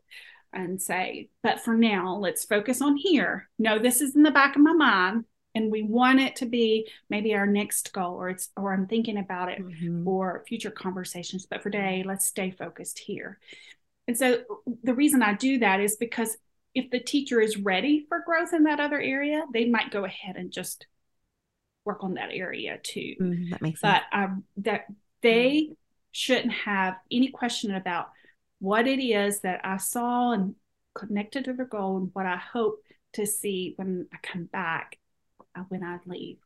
and 0.53 0.81
say 0.81 1.29
but 1.43 1.61
for 1.61 1.75
now 1.75 2.17
let's 2.17 2.45
focus 2.45 2.83
on 2.83 2.97
here. 2.97 3.49
No 3.59 3.79
this 3.79 4.01
is 4.01 4.17
in 4.17 4.25
the 4.25 4.31
back 4.33 4.57
of 4.57 4.63
my 4.63 4.73
mind 4.73 5.25
and 5.55 5.73
we 5.73 5.83
want 5.83 6.21
it 6.21 6.37
to 6.37 6.47
be 6.47 6.89
maybe 7.11 7.35
our 7.35 7.47
next 7.47 7.93
goal 7.93 8.15
or 8.15 8.29
it's 8.29 8.51
or 8.57 8.73
i'm 8.73 8.87
thinking 8.87 9.19
about 9.19 9.51
it 9.51 9.61
mm-hmm. 9.61 10.05
for 10.05 10.45
future 10.47 10.71
conversations 10.71 11.47
but 11.47 11.63
for 11.63 11.71
today 11.71 12.05
let's 12.07 12.27
stay 12.27 12.51
focused 12.51 12.99
here. 12.99 13.39
And 14.07 14.17
so 14.17 14.43
the 14.83 14.95
reason 14.95 15.23
i 15.23 15.35
do 15.35 15.59
that 15.59 15.81
is 15.81 15.97
because 15.97 16.37
if 16.79 16.91
the 16.91 17.01
teacher 17.01 17.41
is 17.41 17.57
ready 17.57 18.07
for 18.09 18.21
growth 18.25 18.53
in 18.53 18.65
that 18.65 18.81
other 18.81 19.01
area, 19.01 19.45
they 19.53 19.67
might 19.67 19.91
go 19.91 20.05
ahead 20.05 20.37
and 20.37 20.51
just 20.53 20.87
work 21.85 22.05
on 22.05 22.15
that 22.15 22.31
area 22.33 22.79
too. 22.83 23.15
Mm, 23.21 23.51
that 23.51 23.63
makes 23.63 23.81
sense. 23.81 23.99
But 24.13 24.19
um, 24.19 24.45
that 24.59 24.87
they 25.23 25.71
shouldn't 26.13 26.53
have 26.53 26.97
any 27.11 27.29
question 27.29 27.75
about 27.75 28.09
what 28.61 28.87
it 28.87 29.01
is 29.03 29.41
that 29.41 29.61
I 29.65 29.77
saw 29.77 30.33
and 30.33 30.55
connected 30.95 31.45
to 31.45 31.53
the 31.53 31.65
goal 31.65 31.97
and 31.97 32.11
what 32.13 32.27
I 32.27 32.37
hope 32.37 32.83
to 33.15 33.27
see 33.27 33.75
when 33.77 34.07
I 34.13 34.17
come 34.23 34.45
back 34.45 34.99
uh, 35.57 35.63
when 35.69 35.83
I 35.83 35.99
leave. 36.07 36.39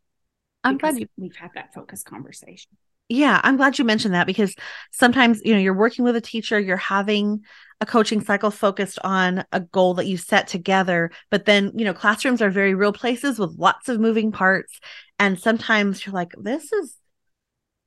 I'm 0.64 0.78
glad 0.78 0.98
you- 0.98 1.08
we've 1.16 1.36
had 1.36 1.50
that 1.54 1.74
focused 1.74 2.06
conversation. 2.06 2.70
Yeah, 3.08 3.40
I'm 3.44 3.56
glad 3.56 3.78
you 3.78 3.84
mentioned 3.84 4.14
that 4.14 4.26
because 4.26 4.54
sometimes, 4.90 5.40
you 5.44 5.52
know, 5.52 5.60
you're 5.60 5.74
working 5.76 6.04
with 6.04 6.16
a 6.16 6.20
teacher, 6.20 6.58
you're 6.58 6.76
having 6.78 7.42
a 7.80 7.86
coaching 7.86 8.22
cycle 8.24 8.50
focused 8.50 8.98
on 9.04 9.44
a 9.52 9.60
goal 9.60 9.94
that 9.94 10.06
you 10.06 10.16
set 10.16 10.46
together, 10.48 11.10
but 11.30 11.44
then, 11.44 11.72
you 11.74 11.84
know, 11.84 11.92
classrooms 11.92 12.40
are 12.40 12.48
very 12.48 12.74
real 12.74 12.92
places 12.92 13.38
with 13.38 13.58
lots 13.58 13.88
of 13.88 14.00
moving 14.00 14.32
parts. 14.32 14.80
And 15.18 15.38
sometimes 15.38 16.06
you're 16.06 16.14
like, 16.14 16.32
this 16.40 16.72
is, 16.72 16.96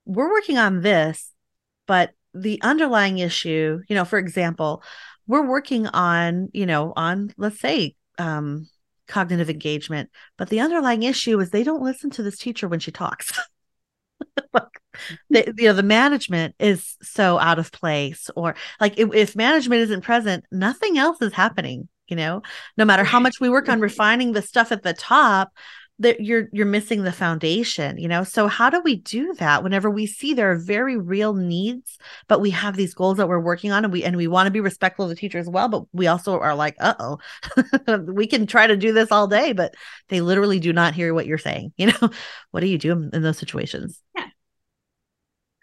we're 0.05 0.31
working 0.31 0.57
on 0.57 0.81
this. 0.81 1.31
but 1.87 2.11
the 2.35 2.61
underlying 2.63 3.19
issue, 3.19 3.81
you 3.89 3.95
know, 3.95 4.05
for 4.05 4.19
example, 4.19 4.83
we're 5.27 5.47
working 5.47 5.87
on, 5.87 6.49
you 6.53 6.67
know, 6.67 6.93
on 6.95 7.33
let's 7.37 7.59
say 7.59 7.95
um 8.19 8.69
cognitive 9.07 9.49
engagement, 9.49 10.11
but 10.37 10.49
the 10.49 10.61
underlying 10.61 11.03
issue 11.03 11.39
is 11.41 11.49
they 11.51 11.63
don't 11.63 11.83
listen 11.83 12.11
to 12.11 12.23
this 12.23 12.37
teacher 12.39 12.67
when 12.69 12.79
she 12.81 12.91
talks. 12.91 13.33
like 14.53 14.63
the, 15.29 15.53
you 15.57 15.67
know 15.67 15.73
the 15.73 15.83
management 15.83 16.55
is 16.59 16.95
so 17.01 17.37
out 17.39 17.59
of 17.59 17.71
place 17.71 18.29
or 18.35 18.55
like 18.79 18.97
if, 18.97 19.13
if 19.13 19.35
management 19.35 19.81
isn't 19.81 20.01
present 20.01 20.45
nothing 20.51 20.97
else 20.97 21.21
is 21.21 21.33
happening 21.33 21.89
you 22.07 22.15
know? 22.15 22.41
No 22.77 22.85
matter 22.85 23.03
how 23.03 23.19
much 23.19 23.39
we 23.39 23.49
work 23.49 23.69
on 23.69 23.79
refining 23.79 24.31
the 24.31 24.41
stuff 24.41 24.71
at 24.71 24.83
the 24.83 24.93
top 24.93 25.51
that 25.99 26.19
you're 26.21 26.49
you're 26.51 26.65
missing 26.65 27.03
the 27.03 27.11
foundation 27.11 27.97
you 27.97 28.07
know? 28.07 28.23
So 28.23 28.47
how 28.47 28.69
do 28.69 28.81
we 28.81 28.97
do 28.97 29.33
that 29.35 29.63
whenever 29.63 29.89
we 29.89 30.05
see 30.05 30.33
there 30.33 30.51
are 30.51 30.57
very 30.57 30.97
real 30.97 31.33
needs 31.33 31.97
but 32.27 32.41
we 32.41 32.49
have 32.49 32.75
these 32.75 32.93
goals 32.93 33.17
that 33.17 33.29
we're 33.29 33.39
working 33.39 33.71
on 33.71 33.85
and 33.85 33.93
we 33.93 34.03
and 34.03 34.17
we 34.17 34.27
want 34.27 34.47
to 34.47 34.51
be 34.51 34.59
respectful 34.59 35.05
of 35.05 35.09
the 35.09 35.15
teacher 35.15 35.37
as 35.37 35.49
well 35.49 35.67
but 35.69 35.83
we 35.93 36.07
also 36.07 36.39
are 36.39 36.55
like 36.55 36.75
uh-oh 36.79 37.17
we 38.07 38.27
can 38.27 38.45
try 38.45 38.67
to 38.67 38.75
do 38.75 38.91
this 38.91 39.11
all 39.11 39.27
day 39.27 39.53
but 39.53 39.73
they 40.09 40.21
literally 40.21 40.59
do 40.59 40.73
not 40.73 40.93
hear 40.93 41.13
what 41.13 41.25
you're 41.25 41.37
saying 41.37 41.71
you 41.77 41.87
know? 41.87 42.09
What 42.51 42.61
do 42.61 42.67
you 42.67 42.77
do 42.77 43.09
in 43.11 43.21
those 43.21 43.37
situations? 43.37 44.01
Yeah. 44.15 44.27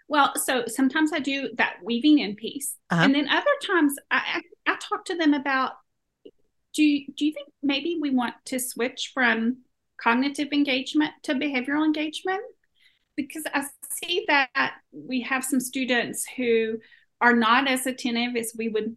Well 0.07 0.33
so 0.35 0.65
sometimes 0.67 1.11
i 1.13 1.19
do 1.19 1.49
that 1.57 1.75
weaving 1.83 2.19
in 2.19 2.35
piece 2.35 2.75
uh-huh. 2.89 3.03
and 3.03 3.15
then 3.15 3.29
other 3.29 3.45
times 3.65 3.95
I, 4.09 4.41
I 4.67 4.71
i 4.73 4.77
talk 4.77 5.05
to 5.05 5.15
them 5.15 5.33
about 5.33 5.73
do 6.73 6.83
do 7.15 7.25
you 7.25 7.33
think 7.33 7.49
maybe 7.61 7.97
we 8.01 8.09
want 8.09 8.33
to 8.45 8.59
switch 8.59 9.11
from 9.13 9.57
cognitive 9.97 10.49
engagement 10.51 11.11
to 11.23 11.33
behavioral 11.33 11.85
engagement 11.85 12.41
because 13.15 13.43
I 13.53 13.65
see 14.01 14.25
that 14.27 14.73
we 14.91 15.21
have 15.21 15.43
some 15.43 15.59
students 15.59 16.25
who 16.35 16.79
are 17.21 17.35
not 17.35 17.67
as 17.67 17.85
attentive 17.85 18.35
as 18.35 18.53
we 18.57 18.69
would 18.69 18.95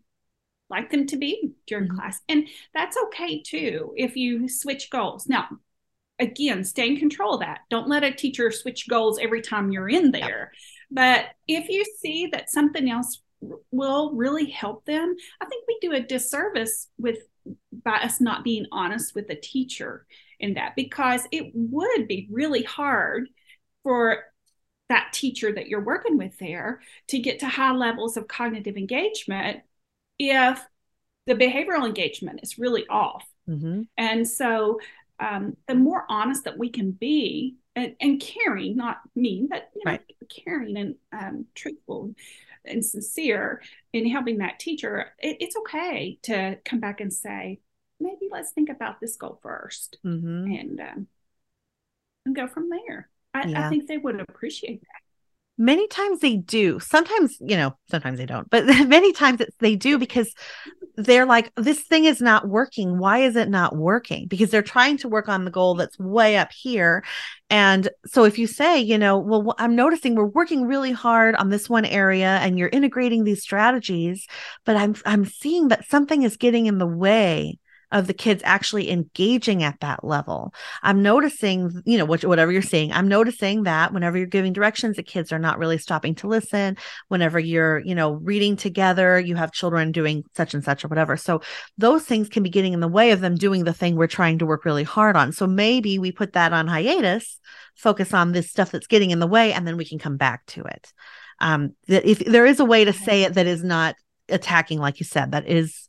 like 0.68 0.90
them 0.90 1.06
to 1.06 1.16
be 1.16 1.52
during 1.66 1.86
mm-hmm. 1.86 1.98
class. 1.98 2.20
And 2.28 2.48
that's 2.74 2.96
okay 3.04 3.42
too 3.42 3.92
if 3.96 4.16
you 4.16 4.48
switch 4.48 4.90
goals. 4.90 5.28
Now, 5.28 5.48
again, 6.18 6.64
stay 6.64 6.88
in 6.88 6.96
control 6.96 7.34
of 7.34 7.40
that. 7.40 7.60
Don't 7.70 7.88
let 7.88 8.04
a 8.04 8.12
teacher 8.12 8.50
switch 8.50 8.88
goals 8.88 9.18
every 9.18 9.42
time 9.42 9.70
you're 9.70 9.88
in 9.88 10.10
there. 10.10 10.52
But 10.90 11.26
if 11.46 11.68
you 11.68 11.84
see 12.00 12.28
that 12.32 12.50
something 12.50 12.90
else 12.90 13.20
will 13.70 14.14
really 14.14 14.50
help 14.50 14.84
them, 14.86 15.14
I 15.40 15.44
think 15.46 15.64
we 15.68 15.78
do 15.80 15.92
a 15.92 16.00
disservice 16.00 16.88
with 16.98 17.18
by 17.84 17.98
us 17.98 18.20
not 18.20 18.42
being 18.42 18.66
honest 18.72 19.14
with 19.14 19.28
the 19.28 19.36
teacher 19.36 20.04
in 20.40 20.54
that 20.54 20.74
because 20.76 21.26
it 21.32 21.50
would 21.54 22.08
be 22.08 22.28
really 22.30 22.62
hard 22.62 23.28
for 23.82 24.24
that 24.88 25.12
teacher 25.12 25.52
that 25.52 25.68
you're 25.68 25.84
working 25.84 26.16
with 26.16 26.38
there 26.38 26.80
to 27.08 27.18
get 27.18 27.40
to 27.40 27.48
high 27.48 27.72
levels 27.72 28.16
of 28.16 28.28
cognitive 28.28 28.76
engagement 28.76 29.60
if 30.18 30.64
the 31.26 31.34
behavioral 31.34 31.86
engagement 31.86 32.40
is 32.42 32.58
really 32.58 32.86
off. 32.88 33.24
Mm-hmm. 33.48 33.82
And 33.96 34.28
so 34.28 34.80
um, 35.18 35.56
the 35.66 35.74
more 35.74 36.04
honest 36.08 36.44
that 36.44 36.58
we 36.58 36.68
can 36.70 36.92
be 36.92 37.56
and, 37.74 37.96
and 38.00 38.20
caring, 38.20 38.76
not 38.76 39.00
mean, 39.14 39.48
but 39.48 39.70
you 39.74 39.82
know, 39.84 39.92
right. 39.92 40.00
caring 40.44 40.76
and 40.76 40.94
um, 41.12 41.46
truthful 41.54 42.14
and 42.64 42.84
sincere 42.84 43.62
in 43.92 44.08
helping 44.08 44.38
that 44.38 44.58
teacher, 44.58 45.12
it, 45.18 45.38
it's 45.40 45.56
okay 45.56 46.18
to 46.22 46.58
come 46.64 46.80
back 46.80 47.00
and 47.00 47.12
say, 47.12 47.60
let's 48.36 48.52
think 48.52 48.68
about 48.68 49.00
this 49.00 49.16
goal 49.16 49.40
1st 49.42 49.96
mm-hmm. 50.04 50.52
and 50.52 50.80
um, 50.80 51.06
and 52.26 52.36
go 52.36 52.46
from 52.46 52.68
there. 52.68 53.08
I, 53.32 53.46
yeah. 53.46 53.66
I 53.66 53.70
think 53.70 53.86
they 53.86 53.98
would 53.98 54.20
appreciate 54.20 54.80
that 54.80 55.06
many 55.58 55.86
times 55.88 56.20
they 56.20 56.36
do 56.36 56.78
sometimes 56.80 57.36
you 57.40 57.56
know 57.56 57.74
sometimes 57.90 58.18
they 58.18 58.26
don't 58.26 58.48
but 58.50 58.66
many 58.86 59.12
times 59.12 59.40
they 59.60 59.74
do 59.74 59.98
because 59.98 60.32
they're 60.96 61.26
like 61.26 61.50
this 61.56 61.80
thing 61.80 62.04
is 62.04 62.20
not 62.20 62.48
working 62.48 62.98
why 62.98 63.18
is 63.18 63.36
it 63.36 63.48
not 63.48 63.76
working 63.76 64.26
because 64.26 64.50
they're 64.50 64.62
trying 64.62 64.96
to 64.96 65.08
work 65.08 65.28
on 65.28 65.44
the 65.44 65.50
goal 65.50 65.74
that's 65.74 65.98
way 65.98 66.36
up 66.36 66.52
here 66.52 67.02
and 67.48 67.88
so 68.06 68.24
if 68.24 68.38
you 68.38 68.46
say 68.46 68.78
you 68.78 68.98
know 68.98 69.18
well 69.18 69.54
i'm 69.58 69.74
noticing 69.74 70.14
we're 70.14 70.26
working 70.26 70.64
really 70.64 70.92
hard 70.92 71.34
on 71.36 71.48
this 71.48 71.70
one 71.70 71.84
area 71.84 72.38
and 72.42 72.58
you're 72.58 72.68
integrating 72.68 73.24
these 73.24 73.42
strategies 73.42 74.26
but 74.64 74.76
i'm 74.76 74.94
i'm 75.06 75.24
seeing 75.24 75.68
that 75.68 75.88
something 75.88 76.22
is 76.22 76.36
getting 76.36 76.66
in 76.66 76.78
the 76.78 76.86
way 76.86 77.58
of 77.92 78.06
the 78.06 78.14
kids 78.14 78.42
actually 78.44 78.90
engaging 78.90 79.62
at 79.62 79.78
that 79.80 80.02
level. 80.02 80.52
I'm 80.82 81.02
noticing, 81.02 81.82
you 81.84 81.98
know, 81.98 82.04
whatever 82.04 82.50
you're 82.50 82.62
seeing, 82.62 82.92
I'm 82.92 83.06
noticing 83.06 83.62
that 83.62 83.92
whenever 83.92 84.18
you're 84.18 84.26
giving 84.26 84.52
directions, 84.52 84.96
the 84.96 85.02
kids 85.02 85.32
are 85.32 85.38
not 85.38 85.58
really 85.58 85.78
stopping 85.78 86.14
to 86.16 86.26
listen. 86.26 86.76
Whenever 87.08 87.38
you're, 87.38 87.78
you 87.80 87.94
know, 87.94 88.14
reading 88.14 88.56
together, 88.56 89.20
you 89.20 89.36
have 89.36 89.52
children 89.52 89.92
doing 89.92 90.24
such 90.36 90.52
and 90.52 90.64
such 90.64 90.84
or 90.84 90.88
whatever. 90.88 91.16
So 91.16 91.42
those 91.78 92.04
things 92.04 92.28
can 92.28 92.42
be 92.42 92.50
getting 92.50 92.72
in 92.72 92.80
the 92.80 92.88
way 92.88 93.12
of 93.12 93.20
them 93.20 93.36
doing 93.36 93.64
the 93.64 93.72
thing 93.72 93.94
we're 93.94 94.08
trying 94.08 94.38
to 94.38 94.46
work 94.46 94.64
really 94.64 94.84
hard 94.84 95.16
on. 95.16 95.32
So 95.32 95.46
maybe 95.46 95.98
we 95.98 96.10
put 96.10 96.32
that 96.32 96.52
on 96.52 96.66
hiatus, 96.66 97.38
focus 97.76 98.12
on 98.12 98.32
this 98.32 98.50
stuff 98.50 98.72
that's 98.72 98.88
getting 98.88 99.10
in 99.10 99.20
the 99.20 99.26
way, 99.26 99.52
and 99.52 99.66
then 99.66 99.76
we 99.76 99.84
can 99.84 99.98
come 99.98 100.16
back 100.16 100.44
to 100.46 100.64
it. 100.64 100.92
Um, 101.38 101.74
that 101.86 102.04
if 102.04 102.18
there 102.18 102.46
is 102.46 102.58
a 102.60 102.64
way 102.64 102.84
to 102.84 102.92
say 102.92 103.22
it 103.22 103.34
that 103.34 103.46
is 103.46 103.62
not 103.62 103.94
attacking, 104.28 104.80
like 104.80 104.98
you 104.98 105.04
said, 105.04 105.32
that 105.32 105.48
is 105.48 105.88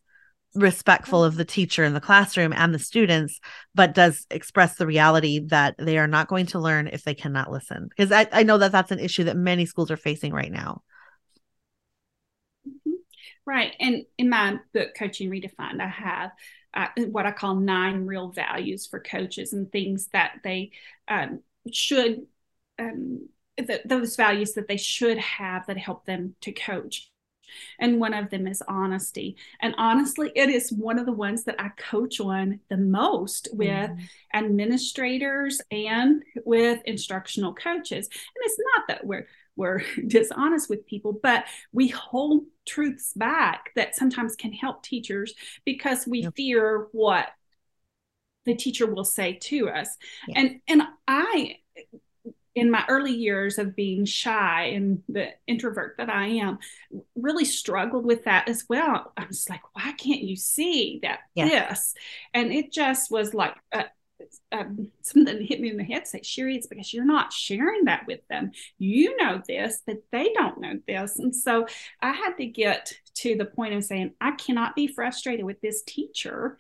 respectful 0.58 1.24
of 1.24 1.36
the 1.36 1.46
teacher 1.46 1.84
in 1.84 1.94
the 1.94 2.02
classroom 2.02 2.54
and 2.54 2.74
the 2.74 2.80
students, 2.80 3.40
but 3.76 3.94
does 3.94 4.26
express 4.30 4.76
the 4.76 4.88
reality 4.88 5.40
that 5.48 5.76
they 5.78 5.98
are 5.98 6.08
not 6.08 6.28
going 6.28 6.48
to 6.48 6.60
learn 6.60 6.88
if 6.88 7.04
they 7.04 7.14
cannot 7.14 7.52
listen. 7.52 7.88
Because 7.90 8.12
I, 8.12 8.28
I 8.32 8.44
know 8.44 8.58
that 8.58 8.72
that's 8.72 8.92
an 8.92 9.00
issue 9.00 9.26
that 9.26 9.38
many 9.38 9.66
schools 9.66 9.92
are 9.92 9.98
facing 9.98 10.34
right 10.34 10.52
now. 10.52 10.82
Mm-hmm. 12.68 12.92
Right. 13.46 13.74
And 13.80 14.06
in 14.18 14.30
my 14.30 14.60
book, 14.74 14.90
Coaching 14.98 15.30
Redefined, 15.30 15.80
I 15.80 15.88
have 15.88 16.32
uh, 16.74 16.88
what 17.06 17.26
I 17.26 17.32
call 17.32 17.56
nine 17.56 18.06
real 18.06 18.32
values 18.32 18.86
for 18.88 19.00
coaches 19.00 19.54
and 19.54 19.72
things 19.72 20.08
that 20.14 20.40
they 20.44 20.72
um, 21.08 21.42
should, 21.72 22.28
um, 22.78 23.30
th- 23.58 23.82
those 23.86 24.16
values 24.16 24.54
that 24.54 24.68
they 24.68 24.78
should 24.78 25.18
have 25.18 25.68
that 25.68 25.78
help 25.78 26.06
them 26.06 26.36
to 26.42 26.52
coach 26.52 27.10
and 27.80 28.00
one 28.00 28.14
of 28.14 28.30
them 28.30 28.48
is 28.48 28.64
honesty. 28.68 29.36
And 29.62 29.76
honestly, 29.78 30.32
it 30.36 30.50
is 30.50 30.72
one 30.72 31.00
of 31.00 31.06
the 31.06 31.12
ones 31.12 31.44
that 31.46 31.60
I 31.60 31.70
coach 31.78 32.20
on 32.20 32.60
the 32.70 32.78
most 32.78 33.50
with 33.54 33.68
mm. 33.68 34.00
administrators 34.34 35.62
and 35.72 36.24
with 36.46 36.82
instructional 36.86 37.54
coaches. 37.54 38.08
And 38.08 38.44
it's 38.44 38.60
not 38.76 38.88
that 38.88 39.06
we're 39.06 39.28
we're 39.56 39.82
dishonest 40.08 40.70
with 40.70 40.86
people, 40.86 41.20
but 41.22 41.46
we 41.74 41.88
hold 41.88 42.46
truths 42.66 43.14
back 43.14 43.72
that 43.76 43.96
sometimes 43.96 44.36
can 44.36 44.54
help 44.54 44.84
teachers 44.84 45.34
because 45.66 46.08
we 46.08 46.22
yep. 46.22 46.36
fear 46.36 46.88
what 46.92 47.28
the 48.46 48.56
teacher 48.56 48.86
will 48.86 49.04
say 49.04 49.34
to 49.34 49.70
us. 49.70 49.98
And 50.34 50.62
and 50.68 50.84
I 51.08 51.58
in 52.58 52.72
my 52.72 52.84
early 52.90 53.14
years 53.14 53.60
of 53.60 53.76
being 53.76 54.04
shy 54.04 54.64
and 54.74 55.04
the 55.08 55.30
introvert 55.46 55.96
that 55.98 56.10
I 56.10 56.28
am, 56.28 56.58
really 57.16 57.46
struggled 57.46 58.06
with 58.06 58.26
that 58.26 58.50
as 58.50 58.66
well. 58.68 59.14
I 59.16 59.26
was 59.26 59.48
like, 59.50 59.62
why 59.74 59.94
can't 59.94 60.22
you 60.22 60.36
see 60.36 61.00
that 61.04 61.20
yeah. 61.36 61.70
this? 61.70 61.94
And 62.34 62.52
it 62.52 62.72
just 62.72 63.12
was 63.12 63.34
like 63.34 63.56
uh, 63.72 63.84
um, 64.52 64.90
something 65.04 65.46
hit 65.46 65.62
me 65.62 65.70
in 65.70 65.78
the 65.78 65.84
head. 65.84 66.08
Say, 66.08 66.22
Sherry, 66.24 66.56
it's 66.56 66.68
because 66.68 66.94
you're 66.94 67.06
not 67.06 67.32
sharing 67.32 67.86
that 67.86 68.06
with 68.08 68.28
them. 68.28 68.52
You 68.80 69.16
know 69.18 69.42
this, 69.48 69.84
but 69.86 69.98
they 70.12 70.34
don't 70.34 70.60
know 70.60 70.80
this. 70.88 71.20
And 71.20 71.36
so 71.36 71.68
I 72.02 72.12
had 72.12 72.38
to 72.38 72.46
get 72.48 72.92
to 73.16 73.36
the 73.36 73.46
point 73.46 73.76
of 73.76 73.84
saying, 73.84 74.14
I 74.20 74.32
cannot 74.32 74.76
be 74.76 74.88
frustrated 74.88 75.46
with 75.46 75.62
this 75.62 75.84
teacher 75.84 76.58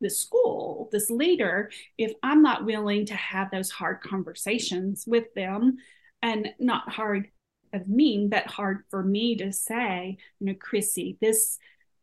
the 0.00 0.10
school, 0.10 0.88
this 0.92 1.10
leader, 1.10 1.70
if 1.96 2.12
I'm 2.22 2.42
not 2.42 2.64
willing 2.64 3.06
to 3.06 3.14
have 3.14 3.50
those 3.50 3.70
hard 3.70 4.00
conversations 4.02 5.04
with 5.06 5.32
them 5.34 5.78
and 6.22 6.48
not 6.58 6.90
hard 6.90 7.28
of 7.72 7.88
mean, 7.88 8.28
but 8.28 8.46
hard 8.46 8.84
for 8.90 9.02
me 9.02 9.36
to 9.36 9.52
say, 9.52 10.18
you 10.40 10.46
know, 10.46 10.54
Chrissy, 10.58 11.16
this 11.20 11.58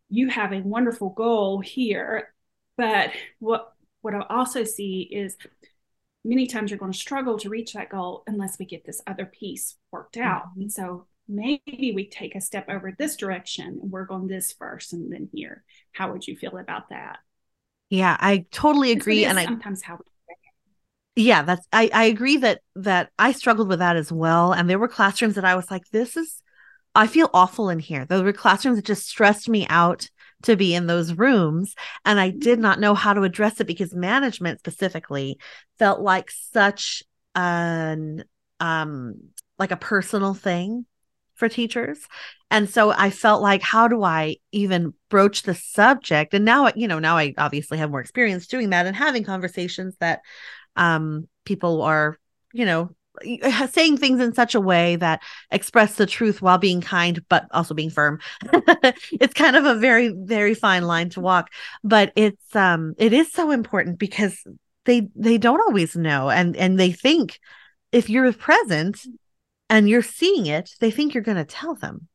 you 0.10 0.30
have 0.30 0.54
a 0.54 0.62
wonderful 0.62 1.10
goal 1.10 1.60
here. 1.60 2.34
But 2.78 3.12
what 3.40 3.74
what 4.02 4.14
I 4.14 4.26
also 4.30 4.64
see 4.64 5.02
is 5.02 5.38
many 6.24 6.46
times 6.48 6.72
you're 6.72 6.80
going 6.80 6.92
to 6.92 6.98
struggle 6.98 7.38
to 7.40 7.50
reach 7.50 7.74
that 7.74 7.90
goal 7.90 8.24
unless 8.28 8.60
we 8.60 8.66
get 8.66 8.86
this 8.86 9.02
other 9.08 9.26
piece 9.26 9.76
worked 9.92 10.18
out. 10.18 10.50
Mm-hmm. 10.52 10.62
And 10.62 10.72
so 10.72 11.08
maybe 11.28 11.94
we 11.96 12.10
take 12.10 12.36
a 12.36 12.42
step 12.42 12.70
over 12.70 12.94
this 12.98 13.16
direction 13.16 13.80
and 13.82 13.92
work 13.92 14.12
on 14.12 14.28
this 14.28 14.52
first 14.52 14.94
and 14.94 15.12
then 15.12 15.30
here. 15.34 15.64
How 15.94 16.12
would 16.12 16.28
you 16.28 16.36
feel 16.36 16.58
about 16.58 16.90
that? 16.90 17.20
Yeah, 17.90 18.18
I 18.20 18.46
totally 18.52 18.92
agree. 18.92 19.26
And 19.26 19.40
I 19.40 19.46
sometimes 19.46 19.82
how 19.82 20.00
yeah, 21.16 21.44
that's 21.44 21.68
I, 21.72 21.90
I 21.94 22.04
agree 22.06 22.38
that 22.38 22.62
that 22.76 23.12
I 23.20 23.34
struggled 23.34 23.68
with 23.68 23.80
that 23.80 23.96
as 23.96 24.12
well. 24.12 24.52
And 24.52 24.70
there 24.70 24.80
were 24.80 24.88
classrooms 24.88 25.36
that 25.36 25.46
I 25.46 25.56
was 25.56 25.70
like, 25.70 25.88
this 25.90 26.18
is 26.18 26.42
I 26.96 27.08
feel 27.08 27.30
awful 27.34 27.70
in 27.70 27.80
here. 27.80 28.06
There 28.06 28.24
were 28.24 28.34
classrooms 28.34 28.78
that 28.78 28.86
just 28.86 29.08
stressed 29.08 29.50
me 29.50 29.68
out 29.68 30.10
to 30.44 30.56
be 30.56 30.76
in 30.76 30.88
those 30.88 31.14
rooms. 31.14 31.76
And 32.06 32.20
I 32.20 32.30
did 32.30 32.60
not 32.60 32.80
know 32.80 32.94
how 32.96 33.14
to 33.14 33.24
address 33.24 33.60
it 33.60 33.68
because 33.68 33.94
management 33.94 34.60
specifically 34.60 35.40
felt 35.80 36.02
like 36.02 36.32
such 36.32 37.04
an 37.36 38.24
um 38.60 39.16
like 39.60 39.72
a 39.72 39.78
personal 39.78 40.34
thing 40.34 40.86
for 41.44 41.50
teachers. 41.50 42.00
And 42.50 42.70
so 42.70 42.92
I 42.92 43.10
felt 43.10 43.42
like, 43.42 43.62
how 43.62 43.90
do 43.90 44.02
I 44.02 44.38
even 44.54 44.94
broach 45.10 45.44
the 45.44 45.54
subject? 45.54 46.34
And 46.34 46.46
now, 46.46 46.72
you 46.74 46.88
know, 46.88 47.00
now 47.00 47.18
I 47.18 47.34
obviously 47.38 47.80
have 47.80 47.92
more 47.92 48.00
experience 48.00 48.48
doing 48.48 48.70
that 48.70 48.86
and 48.86 48.96
having 48.96 49.26
conversations 49.26 49.98
that 50.00 50.22
um, 50.78 51.28
people 51.44 51.82
are, 51.82 52.18
you 52.54 52.64
know, 52.64 52.92
saying 53.72 53.98
things 53.98 54.22
in 54.22 54.34
such 54.34 54.56
a 54.56 54.62
way 54.62 54.96
that 54.96 55.22
express 55.52 55.96
the 55.96 56.06
truth 56.06 56.42
while 56.42 56.58
being 56.58 56.82
kind 56.82 57.24
but 57.30 57.46
also 57.52 57.76
being 57.76 57.92
firm 57.92 58.20
it's 59.12 59.36
kind 59.36 59.56
of 59.56 59.66
a 59.66 59.76
very 59.76 60.12
very 60.18 60.56
fine 60.56 60.82
line 60.82 61.10
to 61.10 61.22
walk 61.22 61.52
but 61.84 62.12
it's 62.16 62.56
um 62.56 62.96
it 62.98 63.14
is 63.14 63.32
so 63.32 63.52
important 63.52 64.00
because 64.00 64.36
they 64.86 65.08
they 65.16 65.38
don't 65.38 65.62
always 65.62 65.96
know 65.96 66.32
and 66.32 66.58
and 66.58 66.80
they 66.80 66.92
think 66.92 67.40
if 67.92 68.10
you're 68.10 68.34
present 68.34 69.06
and 69.74 69.90
you're 69.90 70.04
seeing 70.04 70.46
it 70.46 70.70
they 70.80 70.92
think 70.92 71.14
you're 71.14 71.24
going 71.24 71.36
to 71.36 71.44
tell 71.44 71.74
them. 71.74 72.08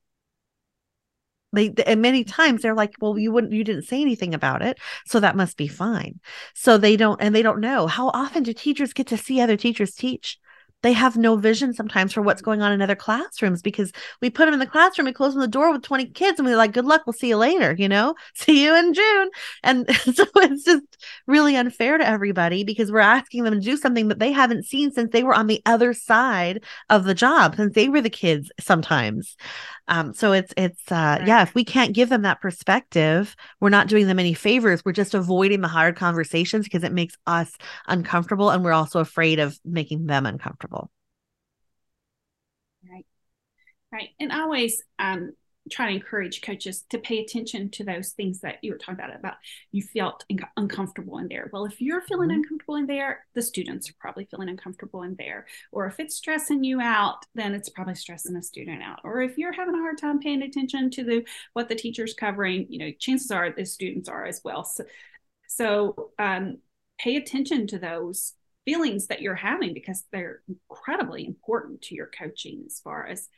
They 1.52 1.74
and 1.86 2.00
many 2.00 2.24
times 2.24 2.62
they're 2.62 2.74
like 2.74 2.94
well 3.00 3.18
you 3.18 3.32
wouldn't 3.32 3.52
you 3.52 3.64
didn't 3.64 3.82
say 3.82 4.00
anything 4.00 4.32
about 4.32 4.62
it 4.62 4.78
so 5.06 5.18
that 5.18 5.36
must 5.36 5.56
be 5.56 5.66
fine. 5.66 6.20
So 6.54 6.78
they 6.78 6.96
don't 6.96 7.20
and 7.20 7.34
they 7.34 7.42
don't 7.42 7.60
know. 7.60 7.86
How 7.88 8.10
often 8.10 8.44
do 8.44 8.52
teachers 8.52 8.92
get 8.92 9.08
to 9.08 9.16
see 9.16 9.40
other 9.40 9.56
teachers 9.56 9.92
teach 9.92 10.38
they 10.82 10.92
have 10.92 11.16
no 11.16 11.36
vision 11.36 11.72
sometimes 11.72 12.12
for 12.12 12.22
what's 12.22 12.42
going 12.42 12.62
on 12.62 12.72
in 12.72 12.80
other 12.80 12.94
classrooms 12.94 13.62
because 13.62 13.92
we 14.20 14.30
put 14.30 14.44
them 14.44 14.54
in 14.54 14.60
the 14.60 14.66
classroom 14.66 15.06
and 15.06 15.16
close 15.16 15.32
them 15.34 15.40
the 15.40 15.48
door 15.48 15.72
with 15.72 15.82
20 15.82 16.06
kids 16.06 16.38
and 16.38 16.46
we're 16.46 16.56
like 16.56 16.72
good 16.72 16.84
luck 16.84 17.02
we'll 17.06 17.12
see 17.12 17.28
you 17.28 17.36
later 17.36 17.74
you 17.78 17.88
know? 17.88 18.14
See 18.34 18.62
you 18.62 18.76
in 18.76 18.94
june. 18.94 19.30
And 19.62 19.90
so 20.14 20.24
it's 20.36 20.64
just 20.64 20.84
really 21.26 21.56
unfair 21.56 21.98
to 21.98 22.06
everybody 22.06 22.64
because 22.64 22.92
we're 22.92 23.00
asking 23.00 23.44
them 23.44 23.54
to 23.54 23.60
do 23.60 23.76
something 23.76 24.08
that 24.08 24.18
they 24.18 24.32
haven't 24.32 24.64
seen 24.64 24.90
since 24.92 25.10
they 25.12 25.22
were 25.22 25.34
on 25.34 25.46
the 25.46 25.62
other 25.66 25.92
side 25.92 26.64
of 26.90 27.04
the 27.04 27.14
job 27.14 27.56
since 27.56 27.74
they 27.74 27.88
were 27.88 28.00
the 28.00 28.10
kids 28.10 28.50
sometimes 28.60 29.36
um, 29.88 30.12
so 30.12 30.32
it's 30.32 30.52
it's 30.56 30.92
uh, 30.92 31.22
yeah, 31.24 31.42
if 31.42 31.54
we 31.54 31.64
can't 31.64 31.94
give 31.94 32.08
them 32.10 32.22
that 32.22 32.40
perspective, 32.40 33.34
we're 33.60 33.70
not 33.70 33.88
doing 33.88 34.06
them 34.06 34.18
any 34.18 34.34
favors. 34.34 34.84
We're 34.84 34.92
just 34.92 35.14
avoiding 35.14 35.62
the 35.62 35.68
hard 35.68 35.96
conversations 35.96 36.64
because 36.64 36.84
it 36.84 36.92
makes 36.92 37.16
us 37.26 37.50
uncomfortable, 37.86 38.50
and 38.50 38.62
we're 38.62 38.72
also 38.72 39.00
afraid 39.00 39.38
of 39.38 39.58
making 39.64 40.06
them 40.06 40.26
uncomfortable. 40.26 40.90
Right, 42.88 43.06
right, 43.92 44.08
and 44.20 44.30
always 44.30 44.82
um, 44.98 45.32
try 45.68 45.88
to 45.88 45.94
encourage 45.94 46.42
coaches 46.42 46.84
to 46.90 46.98
pay 46.98 47.18
attention 47.18 47.70
to 47.70 47.84
those 47.84 48.10
things 48.10 48.40
that 48.40 48.58
you 48.62 48.72
were 48.72 48.78
talking 48.78 48.94
about 48.94 49.14
about 49.14 49.36
you 49.72 49.82
felt 49.82 50.24
in- 50.28 50.40
uncomfortable 50.56 51.18
in 51.18 51.28
there. 51.28 51.48
Well 51.52 51.64
if 51.64 51.80
you're 51.80 52.02
feeling 52.02 52.30
mm-hmm. 52.30 52.38
uncomfortable 52.38 52.76
in 52.76 52.86
there 52.86 53.26
the 53.34 53.42
students 53.42 53.88
are 53.90 53.94
probably 53.98 54.24
feeling 54.24 54.48
uncomfortable 54.48 55.02
in 55.02 55.16
there. 55.18 55.46
Or 55.72 55.86
if 55.86 56.00
it's 56.00 56.16
stressing 56.16 56.64
you 56.64 56.80
out 56.80 57.24
then 57.34 57.54
it's 57.54 57.68
probably 57.68 57.94
stressing 57.94 58.36
a 58.36 58.42
student 58.42 58.82
out. 58.82 59.00
Or 59.04 59.20
if 59.22 59.38
you're 59.38 59.52
having 59.52 59.74
a 59.74 59.78
hard 59.78 59.98
time 59.98 60.20
paying 60.20 60.42
attention 60.42 60.90
to 60.90 61.04
the 61.04 61.26
what 61.52 61.68
the 61.68 61.74
teacher's 61.74 62.14
covering 62.14 62.66
you 62.68 62.78
know 62.78 62.92
chances 62.98 63.30
are 63.30 63.50
the 63.50 63.64
students 63.64 64.08
are 64.08 64.26
as 64.26 64.40
well. 64.44 64.64
So, 64.64 64.84
so 65.48 66.10
um, 66.18 66.58
pay 66.98 67.16
attention 67.16 67.66
to 67.68 67.78
those 67.78 68.34
feelings 68.64 69.06
that 69.06 69.22
you're 69.22 69.34
having 69.34 69.72
because 69.72 70.04
they're 70.12 70.42
incredibly 70.46 71.26
important 71.26 71.80
to 71.80 71.94
your 71.94 72.06
coaching 72.06 72.64
as 72.66 72.80
far 72.80 73.06
as 73.06 73.28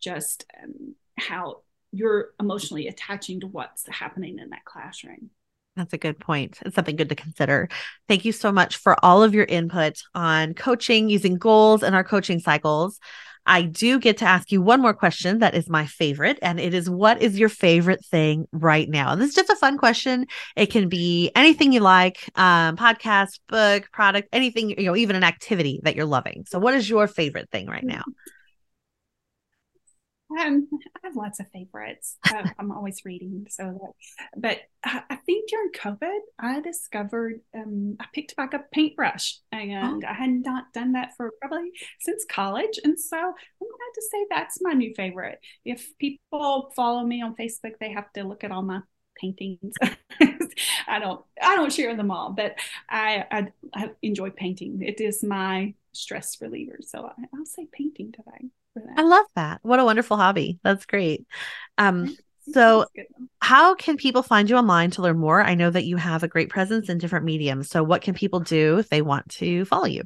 just 0.00 0.44
um, 0.60 0.96
how 1.16 1.62
you're 1.92 2.30
emotionally 2.38 2.88
attaching 2.88 3.40
to 3.40 3.46
what's 3.46 3.86
happening 3.88 4.38
in 4.38 4.50
that 4.50 4.64
classroom. 4.64 5.30
That's 5.76 5.92
a 5.92 5.98
good 5.98 6.18
point. 6.18 6.58
It's 6.64 6.74
something 6.74 6.96
good 6.96 7.08
to 7.08 7.14
consider. 7.14 7.68
Thank 8.08 8.24
you 8.24 8.32
so 8.32 8.52
much 8.52 8.76
for 8.76 9.02
all 9.04 9.22
of 9.22 9.34
your 9.34 9.44
input 9.44 10.02
on 10.14 10.54
coaching 10.54 11.08
using 11.08 11.36
goals 11.36 11.82
and 11.82 11.94
our 11.94 12.04
coaching 12.04 12.40
cycles. 12.40 12.98
I 13.46 13.62
do 13.62 13.98
get 13.98 14.18
to 14.18 14.26
ask 14.26 14.52
you 14.52 14.60
one 14.60 14.82
more 14.82 14.92
question 14.92 15.38
that 15.38 15.54
is 15.54 15.68
my 15.68 15.86
favorite, 15.86 16.38
and 16.42 16.60
it 16.60 16.74
is 16.74 16.90
what 16.90 17.22
is 17.22 17.38
your 17.38 17.48
favorite 17.48 18.04
thing 18.04 18.46
right 18.52 18.88
now? 18.88 19.12
And 19.12 19.20
this 19.20 19.30
is 19.30 19.34
just 19.34 19.50
a 19.50 19.56
fun 19.56 19.78
question. 19.78 20.26
It 20.56 20.66
can 20.66 20.88
be 20.88 21.30
anything 21.34 21.72
you 21.72 21.80
like, 21.80 22.28
um, 22.34 22.76
podcast, 22.76 23.40
book, 23.48 23.90
product, 23.92 24.28
anything, 24.32 24.70
you 24.78 24.84
know, 24.84 24.96
even 24.96 25.16
an 25.16 25.24
activity 25.24 25.80
that 25.84 25.96
you're 25.96 26.04
loving. 26.04 26.44
So, 26.48 26.58
what 26.58 26.74
is 26.74 26.88
your 26.88 27.06
favorite 27.06 27.50
thing 27.50 27.66
right 27.66 27.84
now? 27.84 28.04
Um, 30.38 30.68
I 30.72 31.06
have 31.06 31.16
lots 31.16 31.40
of 31.40 31.48
favorites. 31.50 32.16
Uh, 32.32 32.44
I'm 32.58 32.70
always 32.70 33.04
reading, 33.04 33.46
so 33.50 33.64
that, 33.64 33.92
but 34.36 34.58
I, 34.84 35.02
I, 35.10 35.16
think 35.16 35.48
during 35.48 35.70
COVID, 35.72 36.18
I 36.38 36.60
discovered 36.60 37.40
um, 37.54 37.96
I 37.98 38.06
picked 38.14 38.36
back 38.36 38.54
up 38.54 38.70
paintbrush, 38.70 39.38
and 39.50 40.04
oh. 40.04 40.08
I 40.08 40.12
had 40.12 40.30
not 40.30 40.72
done 40.72 40.92
that 40.92 41.16
for 41.16 41.32
probably 41.40 41.72
since 41.98 42.24
college, 42.30 42.78
and 42.84 42.98
so 42.98 43.16
I'm 43.16 43.24
glad 43.58 43.94
to 43.94 44.02
say 44.02 44.26
that's 44.30 44.62
my 44.62 44.72
new 44.72 44.94
favorite. 44.94 45.40
If 45.64 45.96
people 45.98 46.72
follow 46.76 47.02
me 47.02 47.22
on 47.22 47.34
Facebook, 47.34 47.74
they 47.80 47.92
have 47.92 48.12
to 48.12 48.22
look 48.22 48.44
at 48.44 48.52
all 48.52 48.62
my 48.62 48.80
paintings. 49.16 49.74
I 50.86 50.98
don't 50.98 51.24
I 51.42 51.56
don't 51.56 51.72
share 51.72 51.96
them 51.96 52.10
all, 52.10 52.32
but 52.32 52.56
I, 52.88 53.24
I, 53.30 53.46
I 53.74 53.90
enjoy 54.02 54.30
painting. 54.30 54.82
It 54.82 55.00
is 55.00 55.22
my 55.22 55.74
stress 55.92 56.40
reliever, 56.40 56.78
so 56.82 57.06
I, 57.06 57.24
I'll 57.34 57.46
say 57.46 57.66
painting 57.72 58.12
today. 58.12 58.50
I 58.96 59.02
love 59.02 59.26
that. 59.34 59.60
What 59.62 59.80
a 59.80 59.84
wonderful 59.84 60.16
hobby. 60.16 60.58
That's 60.62 60.86
great. 60.86 61.26
Um, 61.78 62.16
so, 62.52 62.86
how 63.40 63.74
can 63.74 63.96
people 63.96 64.22
find 64.22 64.48
you 64.48 64.56
online 64.56 64.90
to 64.92 65.02
learn 65.02 65.18
more? 65.18 65.42
I 65.42 65.54
know 65.54 65.70
that 65.70 65.84
you 65.84 65.96
have 65.96 66.22
a 66.22 66.28
great 66.28 66.50
presence 66.50 66.88
in 66.88 66.98
different 66.98 67.24
mediums. 67.24 67.68
So, 67.68 67.82
what 67.82 68.02
can 68.02 68.14
people 68.14 68.40
do 68.40 68.78
if 68.78 68.88
they 68.88 69.02
want 69.02 69.28
to 69.32 69.64
follow 69.64 69.86
you? 69.86 70.04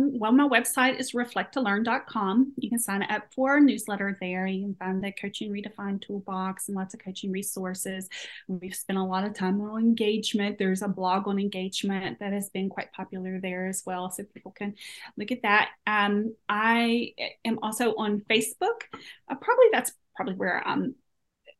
Um, 0.00 0.18
well, 0.18 0.32
my 0.32 0.48
website 0.48 0.98
is 0.98 1.12
reflecttolearn.com. 1.12 2.52
You 2.56 2.68
can 2.68 2.78
sign 2.78 3.02
up 3.02 3.32
for 3.34 3.56
a 3.56 3.60
newsletter 3.60 4.16
there. 4.20 4.46
You 4.46 4.62
can 4.62 4.74
find 4.74 5.02
the 5.02 5.12
Coaching 5.12 5.52
Redefined 5.52 6.02
toolbox 6.02 6.68
and 6.68 6.76
lots 6.76 6.94
of 6.94 7.00
coaching 7.00 7.30
resources. 7.30 8.08
We've 8.48 8.74
spent 8.74 8.98
a 8.98 9.04
lot 9.04 9.24
of 9.24 9.34
time 9.34 9.60
on 9.60 9.80
engagement. 9.80 10.58
There's 10.58 10.82
a 10.82 10.88
blog 10.88 11.28
on 11.28 11.38
engagement 11.38 12.18
that 12.20 12.32
has 12.32 12.50
been 12.50 12.68
quite 12.68 12.92
popular 12.92 13.40
there 13.40 13.66
as 13.66 13.82
well. 13.84 14.10
So 14.10 14.24
people 14.24 14.52
can 14.52 14.74
look 15.16 15.30
at 15.32 15.42
that. 15.42 15.70
Um, 15.86 16.34
I 16.48 17.14
am 17.44 17.58
also 17.62 17.94
on 17.96 18.22
Facebook. 18.30 18.82
Uh, 19.28 19.34
probably 19.36 19.66
that's 19.72 19.92
probably 20.16 20.34
where 20.34 20.66
I'm 20.66 20.94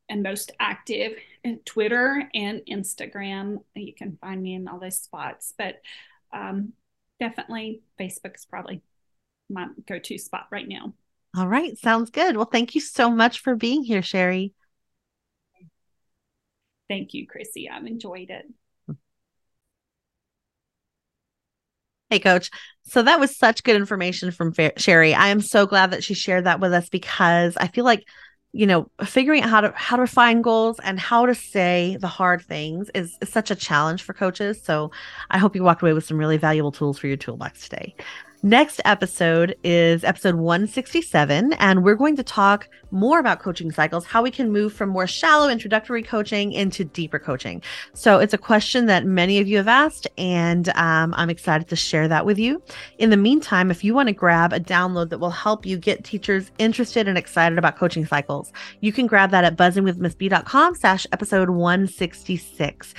and 0.08 0.24
most 0.24 0.50
active 0.58 1.12
Twitter 1.64 2.28
and 2.34 2.62
Instagram. 2.68 3.58
You 3.76 3.94
can 3.94 4.18
find 4.20 4.42
me 4.42 4.54
in 4.54 4.66
all 4.66 4.80
those 4.80 4.98
spots. 4.98 5.54
But 5.56 5.76
um, 6.32 6.72
definitely 7.20 7.82
Facebook 8.00 8.34
is 8.34 8.46
probably 8.46 8.82
my 9.48 9.68
go 9.86 9.98
to 9.98 10.18
spot 10.18 10.46
right 10.50 10.66
now. 10.66 10.94
All 11.36 11.46
right. 11.46 11.78
Sounds 11.78 12.10
good. 12.10 12.36
Well, 12.36 12.46
thank 12.50 12.74
you 12.74 12.80
so 12.80 13.10
much 13.10 13.40
for 13.40 13.54
being 13.54 13.84
here, 13.84 14.02
Sherry. 14.02 14.52
Thank 16.88 17.14
you, 17.14 17.26
Chrissy. 17.28 17.70
I've 17.70 17.86
enjoyed 17.86 18.30
it. 18.30 18.46
Hey, 22.08 22.18
coach. 22.18 22.50
So 22.82 23.02
that 23.02 23.20
was 23.20 23.38
such 23.38 23.62
good 23.62 23.76
information 23.76 24.32
from 24.32 24.52
Sherry. 24.76 25.14
I 25.14 25.28
am 25.28 25.40
so 25.40 25.66
glad 25.66 25.92
that 25.92 26.02
she 26.02 26.14
shared 26.14 26.46
that 26.46 26.58
with 26.58 26.72
us 26.72 26.88
because 26.88 27.56
I 27.56 27.68
feel 27.68 27.84
like 27.84 28.04
you 28.52 28.66
know 28.66 28.90
figuring 29.04 29.42
out 29.42 29.50
how 29.50 29.60
to 29.60 29.72
how 29.76 29.96
to 29.96 30.06
find 30.06 30.42
goals 30.42 30.80
and 30.80 30.98
how 30.98 31.26
to 31.26 31.34
say 31.34 31.96
the 32.00 32.08
hard 32.08 32.42
things 32.42 32.90
is, 32.94 33.16
is 33.20 33.28
such 33.28 33.50
a 33.50 33.54
challenge 33.54 34.02
for 34.02 34.12
coaches. 34.12 34.60
So 34.62 34.90
i 35.30 35.38
hope 35.38 35.54
you 35.54 35.62
walked 35.62 35.82
away 35.82 35.92
with 35.92 36.04
some 36.04 36.18
really 36.18 36.36
valuable 36.36 36.72
tools 36.72 36.98
for 36.98 37.06
your 37.06 37.16
toolbox 37.16 37.68
today 37.68 37.94
Next 38.42 38.80
episode 38.86 39.54
is 39.62 40.02
episode 40.02 40.36
167, 40.36 41.52
and 41.52 41.84
we're 41.84 41.94
going 41.94 42.16
to 42.16 42.22
talk 42.22 42.70
more 42.90 43.18
about 43.18 43.38
coaching 43.38 43.70
cycles, 43.70 44.06
how 44.06 44.22
we 44.22 44.30
can 44.30 44.50
move 44.50 44.72
from 44.72 44.88
more 44.88 45.06
shallow 45.06 45.50
introductory 45.50 46.02
coaching 46.02 46.52
into 46.52 46.82
deeper 46.82 47.18
coaching. 47.18 47.62
So 47.92 48.18
it's 48.18 48.32
a 48.32 48.38
question 48.38 48.86
that 48.86 49.04
many 49.04 49.40
of 49.40 49.46
you 49.46 49.58
have 49.58 49.68
asked, 49.68 50.08
and 50.16 50.70
um, 50.70 51.12
I'm 51.18 51.28
excited 51.28 51.68
to 51.68 51.76
share 51.76 52.08
that 52.08 52.24
with 52.24 52.38
you. 52.38 52.62
In 52.96 53.10
the 53.10 53.16
meantime, 53.18 53.70
if 53.70 53.84
you 53.84 53.92
want 53.92 54.08
to 54.08 54.14
grab 54.14 54.54
a 54.54 54.60
download 54.60 55.10
that 55.10 55.18
will 55.18 55.28
help 55.28 55.66
you 55.66 55.76
get 55.76 56.02
teachers 56.02 56.50
interested 56.56 57.08
and 57.08 57.18
excited 57.18 57.58
about 57.58 57.76
coaching 57.76 58.06
cycles, 58.06 58.54
you 58.80 58.90
can 58.90 59.06
grab 59.06 59.32
that 59.32 59.44
at 59.44 59.58
buzzingwithmissb.com 59.58 60.76
slash 60.76 61.06
episode 61.12 61.50
166. 61.50 62.94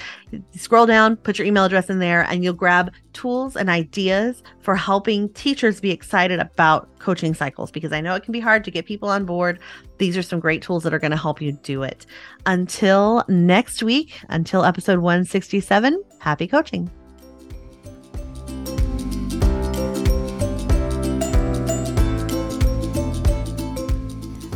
Scroll 0.55 0.85
down, 0.85 1.15
put 1.15 1.39
your 1.39 1.47
email 1.47 1.65
address 1.65 1.89
in 1.89 1.97
there, 1.97 2.21
and 2.29 2.43
you'll 2.43 2.53
grab 2.53 2.91
tools 3.13 3.55
and 3.55 3.69
ideas 3.69 4.43
for 4.61 4.75
helping 4.75 5.30
teachers 5.35 5.79
be 5.79 5.91
excited 5.91 6.39
about 6.39 6.87
coaching 6.99 7.33
cycles 7.33 7.71
because 7.71 7.91
I 7.91 8.01
know 8.01 8.15
it 8.15 8.23
can 8.23 8.31
be 8.31 8.39
hard 8.39 8.63
to 8.65 8.71
get 8.71 8.85
people 8.85 9.09
on 9.09 9.25
board. 9.25 9.59
These 9.97 10.17
are 10.17 10.21
some 10.21 10.39
great 10.39 10.61
tools 10.61 10.83
that 10.83 10.93
are 10.93 10.99
going 10.99 11.11
to 11.11 11.17
help 11.17 11.41
you 11.41 11.51
do 11.51 11.83
it. 11.83 12.05
Until 12.45 13.23
next 13.27 13.83
week, 13.83 14.21
until 14.29 14.63
episode 14.63 14.99
167, 14.99 16.03
happy 16.19 16.47
coaching. 16.47 16.89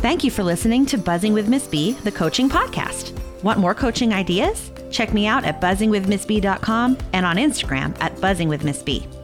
Thank 0.06 0.22
you 0.22 0.30
for 0.30 0.44
listening 0.44 0.86
to 0.86 0.98
Buzzing 0.98 1.32
with 1.32 1.48
Miss 1.48 1.66
B, 1.66 1.92
the 2.04 2.12
coaching 2.12 2.48
podcast. 2.48 3.12
Want 3.42 3.58
more 3.58 3.74
coaching 3.74 4.12
ideas? 4.12 4.70
Check 4.90 5.12
me 5.12 5.26
out 5.26 5.44
at 5.44 5.60
buzzingwithmissb.com 5.60 6.98
and 7.12 7.26
on 7.26 7.36
Instagram 7.36 7.96
at 8.00 8.14
buzzingwithmissb. 8.16 9.15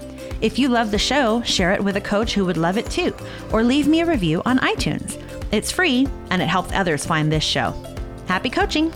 If 0.42 0.58
you 0.58 0.68
love 0.68 0.90
the 0.90 0.98
show, 0.98 1.40
share 1.42 1.72
it 1.72 1.84
with 1.84 1.96
a 1.96 2.00
coach 2.00 2.34
who 2.34 2.44
would 2.44 2.56
love 2.56 2.76
it 2.76 2.90
too, 2.90 3.14
or 3.52 3.62
leave 3.62 3.86
me 3.86 4.00
a 4.00 4.06
review 4.06 4.42
on 4.44 4.58
iTunes. 4.58 5.16
It's 5.52 5.70
free 5.70 6.08
and 6.30 6.42
it 6.42 6.48
helps 6.48 6.72
others 6.72 7.06
find 7.06 7.30
this 7.30 7.44
show. 7.44 7.72
Happy 8.26 8.50
coaching! 8.50 8.90